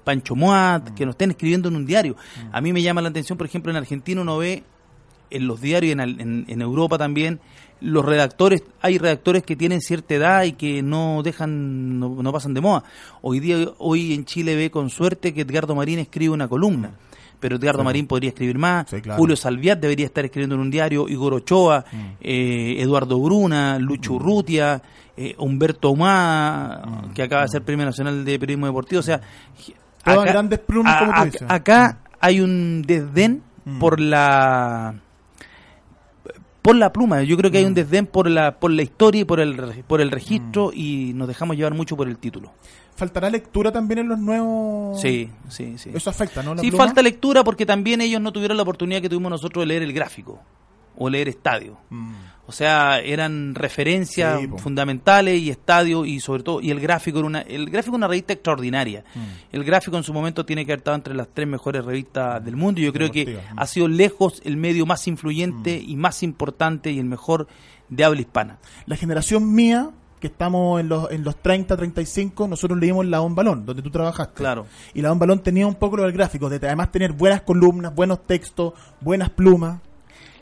Pancho 0.03 0.35
Moat, 0.35 0.89
que 0.93 1.05
nos 1.05 1.13
estén 1.13 1.31
escribiendo 1.31 1.69
en 1.69 1.75
un 1.75 1.85
diario. 1.85 2.15
Mm. 2.15 2.55
A 2.55 2.61
mí 2.61 2.73
me 2.73 2.81
llama 2.81 3.01
la 3.01 3.09
atención, 3.09 3.37
por 3.37 3.47
ejemplo, 3.47 3.71
en 3.71 3.77
Argentina 3.77 4.21
uno 4.21 4.37
ve 4.37 4.63
en 5.29 5.47
los 5.47 5.59
diarios 5.59 5.89
y 5.89 5.99
en, 5.99 6.45
en, 6.47 6.61
Europa 6.61 6.97
también 6.97 7.41
los 7.81 8.05
redactores, 8.05 8.63
hay 8.81 8.97
redactores 8.97 9.43
que 9.43 9.55
tienen 9.55 9.81
cierta 9.81 10.15
edad 10.15 10.43
y 10.43 10.53
que 10.53 10.81
no 10.81 11.21
dejan, 11.21 11.99
no, 11.99 12.31
pasan 12.31 12.53
de 12.53 12.61
moda. 12.61 12.83
Hoy 13.21 13.39
día, 13.39 13.57
hoy 13.77 14.13
en 14.13 14.25
Chile 14.25 14.55
ve 14.55 14.71
con 14.71 14.89
suerte 14.89 15.33
que 15.33 15.41
Edgardo 15.41 15.75
Marín 15.75 15.99
escribe 15.99 16.33
una 16.33 16.47
columna. 16.47 16.89
Mm 16.89 17.16
pero 17.39 17.57
Edgardo 17.57 17.83
Marín 17.83 18.07
podría 18.07 18.29
escribir 18.29 18.57
más, 18.57 18.87
Julio 19.15 19.35
Salviat 19.35 19.79
debería 19.79 20.05
estar 20.05 20.25
escribiendo 20.25 20.55
en 20.55 20.61
un 20.61 20.71
diario, 20.71 21.07
Igor 21.07 21.33
Ochoa, 21.35 21.85
mm. 21.91 21.97
eh, 22.21 22.75
Eduardo 22.79 23.19
Bruna, 23.19 23.77
Lucho 23.79 24.13
mm. 24.13 24.15
Urrutia, 24.15 24.81
eh, 25.15 25.35
Humberto 25.37 25.91
Humada, 25.91 26.85
mm. 26.85 27.13
que 27.13 27.23
acaba 27.23 27.43
de 27.43 27.49
ser 27.49 27.63
Premio 27.63 27.85
Nacional 27.85 28.25
de 28.25 28.39
Periodismo 28.39 28.65
Deportivo, 28.67 28.99
o 28.99 29.03
sea, 29.03 29.21
acá, 30.03 30.23
grandes 30.23 30.59
plumas, 30.59 30.99
como 30.99 31.11
acá 31.47 31.99
hay 32.19 32.41
un 32.41 32.81
desdén 32.81 33.43
por 33.79 33.99
la 33.99 34.95
por 36.61 36.75
la 36.75 36.91
pluma. 36.91 37.23
Yo 37.23 37.37
creo 37.37 37.49
que 37.49 37.59
hay 37.59 37.65
un 37.65 37.73
desdén 37.73 38.07
por 38.07 38.29
la 38.29 38.59
por 38.59 38.71
la 38.71 38.81
historia 38.81 39.21
y 39.21 39.25
por 39.25 39.39
el 39.39 39.83
por 39.87 40.01
el 40.01 40.11
registro 40.11 40.71
y 40.73 41.13
nos 41.15 41.27
dejamos 41.27 41.55
llevar 41.55 41.73
mucho 41.73 41.95
por 41.95 42.07
el 42.07 42.17
título. 42.17 42.51
¿Faltará 42.97 43.29
lectura 43.29 43.71
también 43.71 43.99
en 43.99 44.07
los 44.07 44.17
nuevos? 44.17 44.99
Sí, 44.99 45.29
sí, 45.49 45.77
sí. 45.77 45.91
Eso 45.93 46.09
afecta, 46.09 46.41
¿no? 46.41 46.57
sí, 46.57 46.71
falta 46.71 47.03
lectura 47.03 47.43
porque 47.43 47.63
también 47.63 48.01
ellos 48.01 48.19
no 48.19 48.33
tuvieron 48.33 48.57
la 48.57 48.63
oportunidad 48.63 49.03
que 49.03 49.07
tuvimos 49.07 49.29
nosotros 49.29 49.61
de 49.61 49.67
leer 49.67 49.83
el 49.83 49.93
gráfico 49.93 50.41
o 50.97 51.07
leer 51.07 51.29
estadio. 51.29 51.77
Mm. 51.91 52.15
O 52.47 52.51
sea, 52.51 52.99
eran 52.99 53.53
referencias 53.53 54.39
fundamentales 54.57 55.39
y 55.39 55.51
estadio 55.51 56.05
y 56.05 56.19
sobre 56.19 56.41
todo 56.41 56.59
y 56.59 56.71
el 56.71 56.79
gráfico 56.79 57.19
era 57.19 57.27
una 57.27 57.41
el 57.41 57.69
gráfico 57.69 57.95
una 57.95 58.07
revista 58.07 58.33
extraordinaria. 58.33 59.03
Mm. 59.13 59.55
El 59.55 59.63
gráfico 59.63 59.95
en 59.95 60.03
su 60.03 60.11
momento 60.11 60.43
tiene 60.43 60.65
que 60.65 60.71
haber 60.71 60.79
estado 60.79 60.95
entre 60.95 61.13
las 61.13 61.27
tres 61.31 61.47
mejores 61.47 61.85
revistas 61.85 62.43
del 62.43 62.55
mundo 62.55 62.81
y 62.81 62.85
yo 62.85 62.93
creo 62.93 63.11
que 63.11 63.37
ha 63.55 63.67
sido 63.67 63.87
lejos 63.87 64.41
el 64.43 64.57
medio 64.57 64.87
más 64.87 65.07
influyente 65.07 65.83
mm. 65.85 65.89
y 65.89 65.95
más 65.97 66.23
importante 66.23 66.89
y 66.89 66.97
el 66.97 67.05
mejor 67.05 67.47
de 67.89 68.03
habla 68.03 68.21
hispana. 68.21 68.57
La 68.87 68.95
generación 68.95 69.53
mía 69.53 69.91
que 70.19 70.27
estamos 70.27 70.79
en 70.79 70.89
los, 70.89 71.11
en 71.11 71.23
los 71.23 71.35
30, 71.37 71.77
35, 71.77 72.47
nosotros 72.47 72.79
leímos 72.79 73.05
La 73.05 73.21
On 73.21 73.35
Balón, 73.35 73.65
donde 73.65 73.81
tú 73.81 73.91
trabajaste. 73.91 74.35
Claro. 74.35 74.65
Y 74.93 75.01
La 75.01 75.11
On 75.11 75.19
Balón 75.19 75.41
tenía 75.43 75.67
un 75.67 75.75
poco 75.75 75.97
lo 75.97 76.03
del 76.03 76.11
gráfico, 76.11 76.49
de 76.49 76.57
además 76.57 76.91
tener 76.91 77.13
buenas 77.13 77.41
columnas, 77.41 77.93
buenos 77.93 78.25
textos, 78.25 78.73
buenas 79.01 79.29
plumas. 79.29 79.79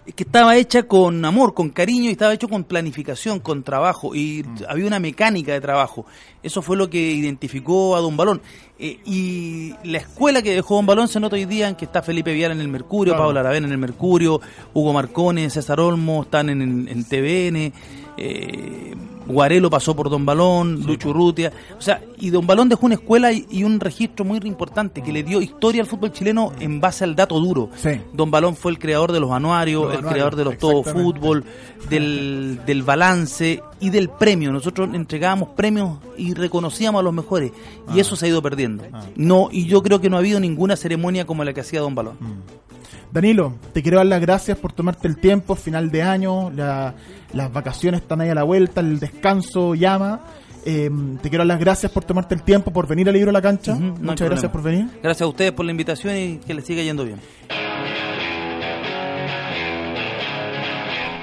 Es 0.06 0.14
que 0.14 0.24
estaba 0.24 0.56
hecha 0.56 0.84
con 0.84 1.26
amor, 1.26 1.56
con 1.56 1.72
cariño 1.72 2.10
y 2.10 2.12
estaba 2.12 2.32
hecho 2.32 2.48
con 2.48 2.64
planificación, 2.64 3.40
con 3.40 3.64
trabajo 3.64 4.14
y 4.14 4.44
mm. 4.44 4.58
había 4.70 4.86
una 4.86 5.00
mecánica 5.00 5.52
de 5.52 5.60
trabajo. 5.60 6.06
Eso 6.44 6.62
fue 6.62 6.78
lo 6.78 6.90
que 6.92 7.00
identificó 7.00 7.96
a 7.96 8.02
Don 8.02 8.16
Balón. 8.16 8.40
Eh, 8.78 9.00
y 9.04 9.74
la 9.84 9.98
escuela 9.98 10.44
que 10.44 10.54
dejó 10.54 10.76
Don 10.76 10.86
Balón 10.86 11.08
se 11.08 11.20
nota 11.20 11.36
hoy 11.36 11.46
día 11.46 11.68
en 11.68 11.76
que 11.76 11.86
está 11.86 12.04
Felipe 12.04 12.34
Vial 12.34 12.52
en 12.52 12.62
el 12.62 12.68
Mercurio, 12.68 13.14
Pablo 13.14 13.26
Pablo 13.26 13.40
Aravena 13.40 13.66
en 13.66 13.74
el 13.74 13.80
Mercurio, 13.80 14.40
Hugo 14.76 14.94
Marcone, 14.94 15.50
César 15.50 15.80
Olmo, 15.80 16.22
están 16.22 16.52
en, 16.52 16.88
en 16.88 17.04
TVN. 17.04 17.74
Eh, 18.18 18.96
Guarelo 19.28 19.70
pasó 19.70 19.96
por 19.96 20.10
Don 20.10 20.26
Balón, 20.26 20.84
Lucho 20.86 21.10
Urrutia, 21.10 21.52
o 21.78 21.82
sea, 21.82 22.02
y 22.18 22.30
Don 22.30 22.46
Balón 22.46 22.70
dejó 22.70 22.86
una 22.86 22.96
escuela 22.96 23.32
y, 23.32 23.64
un 23.64 23.80
registro 23.80 24.24
muy 24.24 24.40
importante 24.44 25.02
que 25.02 25.12
le 25.12 25.24
dio 25.24 25.42
historia 25.42 25.82
al 25.82 25.88
fútbol 25.88 26.12
chileno 26.12 26.52
en 26.60 26.80
base 26.80 27.04
al 27.04 27.16
dato 27.16 27.40
duro. 27.40 27.70
Don 28.14 28.30
Balón 28.32 28.56
fue 28.56 28.72
el 28.72 28.80
creador 28.80 29.12
de 29.12 29.20
los 29.20 29.32
anuarios, 29.32 29.94
el 29.94 30.02
creador 30.02 30.36
de 30.36 30.46
los 30.46 30.58
todo 30.58 30.84
fútbol, 30.84 31.44
del, 31.90 32.60
del 32.66 32.84
balance 32.84 33.62
y 33.86 33.92
del 33.92 34.10
premio. 34.10 34.52
Nosotros 34.52 34.90
entregábamos 34.94 35.50
premios 35.50 36.00
y 36.18 36.34
reconocíamos 36.34 37.00
a 37.00 37.04
los 37.04 37.14
mejores 37.14 37.52
y 37.94 38.00
ah. 38.00 38.02
eso 38.02 38.16
se 38.16 38.26
ha 38.26 38.30
ido 38.30 38.42
perdiendo. 38.42 38.84
Ah. 38.92 39.04
No, 39.16 39.50
y 39.52 39.68
yo 39.68 39.84
creo 39.84 40.02
que 40.02 40.10
no 40.10 40.18
ha 40.18 40.20
habido 40.20 40.40
ninguna 40.40 40.76
ceremonia 40.76 41.26
como 41.26 41.44
la 41.44 41.54
que 41.54 41.62
hacía 41.62 41.82
Don 41.82 41.94
Balón. 41.94 42.18
Mm. 42.20 43.12
Danilo, 43.12 43.54
te 43.74 43.84
quiero 43.84 43.98
dar 43.98 44.08
las 44.08 44.20
gracias 44.20 44.58
por 44.58 44.74
tomarte 44.74 45.08
el 45.08 45.18
tiempo, 45.18 45.56
final 45.56 45.92
de 45.92 46.02
año, 46.02 46.52
las 46.52 47.54
vacaciones 47.54 48.02
están 48.02 48.22
ahí 48.22 48.30
a 48.30 48.36
la 48.36 48.44
vuelta, 48.44 48.82
el 48.82 49.00
descanso 49.00 49.76
llama. 49.76 50.22
Eh, 50.66 50.90
te 51.22 51.30
quiero 51.30 51.44
dar 51.44 51.48
las 51.48 51.60
gracias 51.60 51.92
por 51.92 52.04
tomarte 52.04 52.34
el 52.34 52.42
tiempo, 52.42 52.74
por 52.74 52.88
venir 52.88 53.08
al 53.08 53.14
libro 53.14 53.30
a 53.30 53.34
la 53.34 53.42
cancha. 53.42 53.76
Muchas 53.76 54.28
gracias 54.28 54.52
por 54.52 54.64
venir. 54.64 54.88
Gracias 55.02 55.22
a 55.22 55.28
ustedes 55.28 55.52
por 55.52 55.64
la 55.64 55.72
invitación 55.72 56.18
y 56.18 56.38
que 56.40 56.56
les 56.56 56.66
siga 56.66 56.82
yendo 56.82 57.06
bien. 57.06 57.22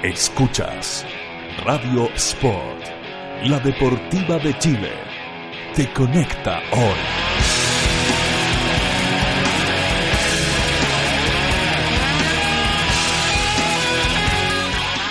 Escuchas 0.01 1.05
Radio 1.59 2.09
Sport, 2.15 2.85
la 3.43 3.59
deportiva 3.59 4.37
de 4.39 4.57
Chile. 4.59 4.91
Te 5.75 5.91
conecta 5.93 6.59
hoy. 6.71 7.33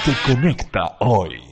te 0.05 0.33
conecta 0.33 0.97
hoy. 0.99 1.52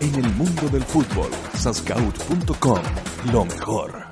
en 0.00 0.14
el 0.14 0.34
mundo 0.34 0.68
del 0.70 0.84
fútbol. 0.84 1.30
Sascaut.com, 1.54 2.78
lo 3.32 3.44
mejor. 3.44 4.11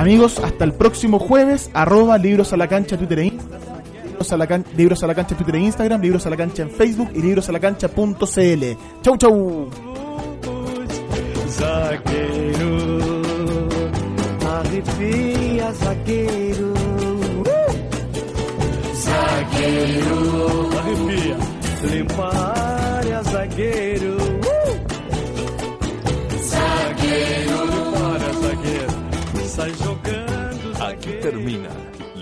Amigos, 0.00 0.38
hasta 0.38 0.64
el 0.64 0.72
próximo 0.72 1.18
jueves, 1.18 1.70
arroba 1.74 2.16
libros 2.16 2.54
a 2.54 2.56
la 2.56 2.66
cancha 2.66 2.96
Twitter 2.96 3.18
e 3.18 3.26
Instagram. 3.26 3.60
Libros 4.74 5.02
a 5.02 5.06
la, 5.06 5.14
cancha 5.14 5.36
Twitter 5.36 5.56
e 5.56 5.60
Instagram, 5.60 6.00
libros 6.00 6.26
a 6.26 6.30
la 6.30 6.38
cancha 6.38 6.62
en 6.62 6.70
Facebook 6.70 7.10
y 7.14 7.20
libros 7.20 7.50
a 7.50 7.52
la 7.52 7.60
cancha.cl. 7.60 8.64
Chau, 9.02 9.18
chau. 9.18 9.68
Zagueiro. 29.60 29.89
Termina 31.20 31.89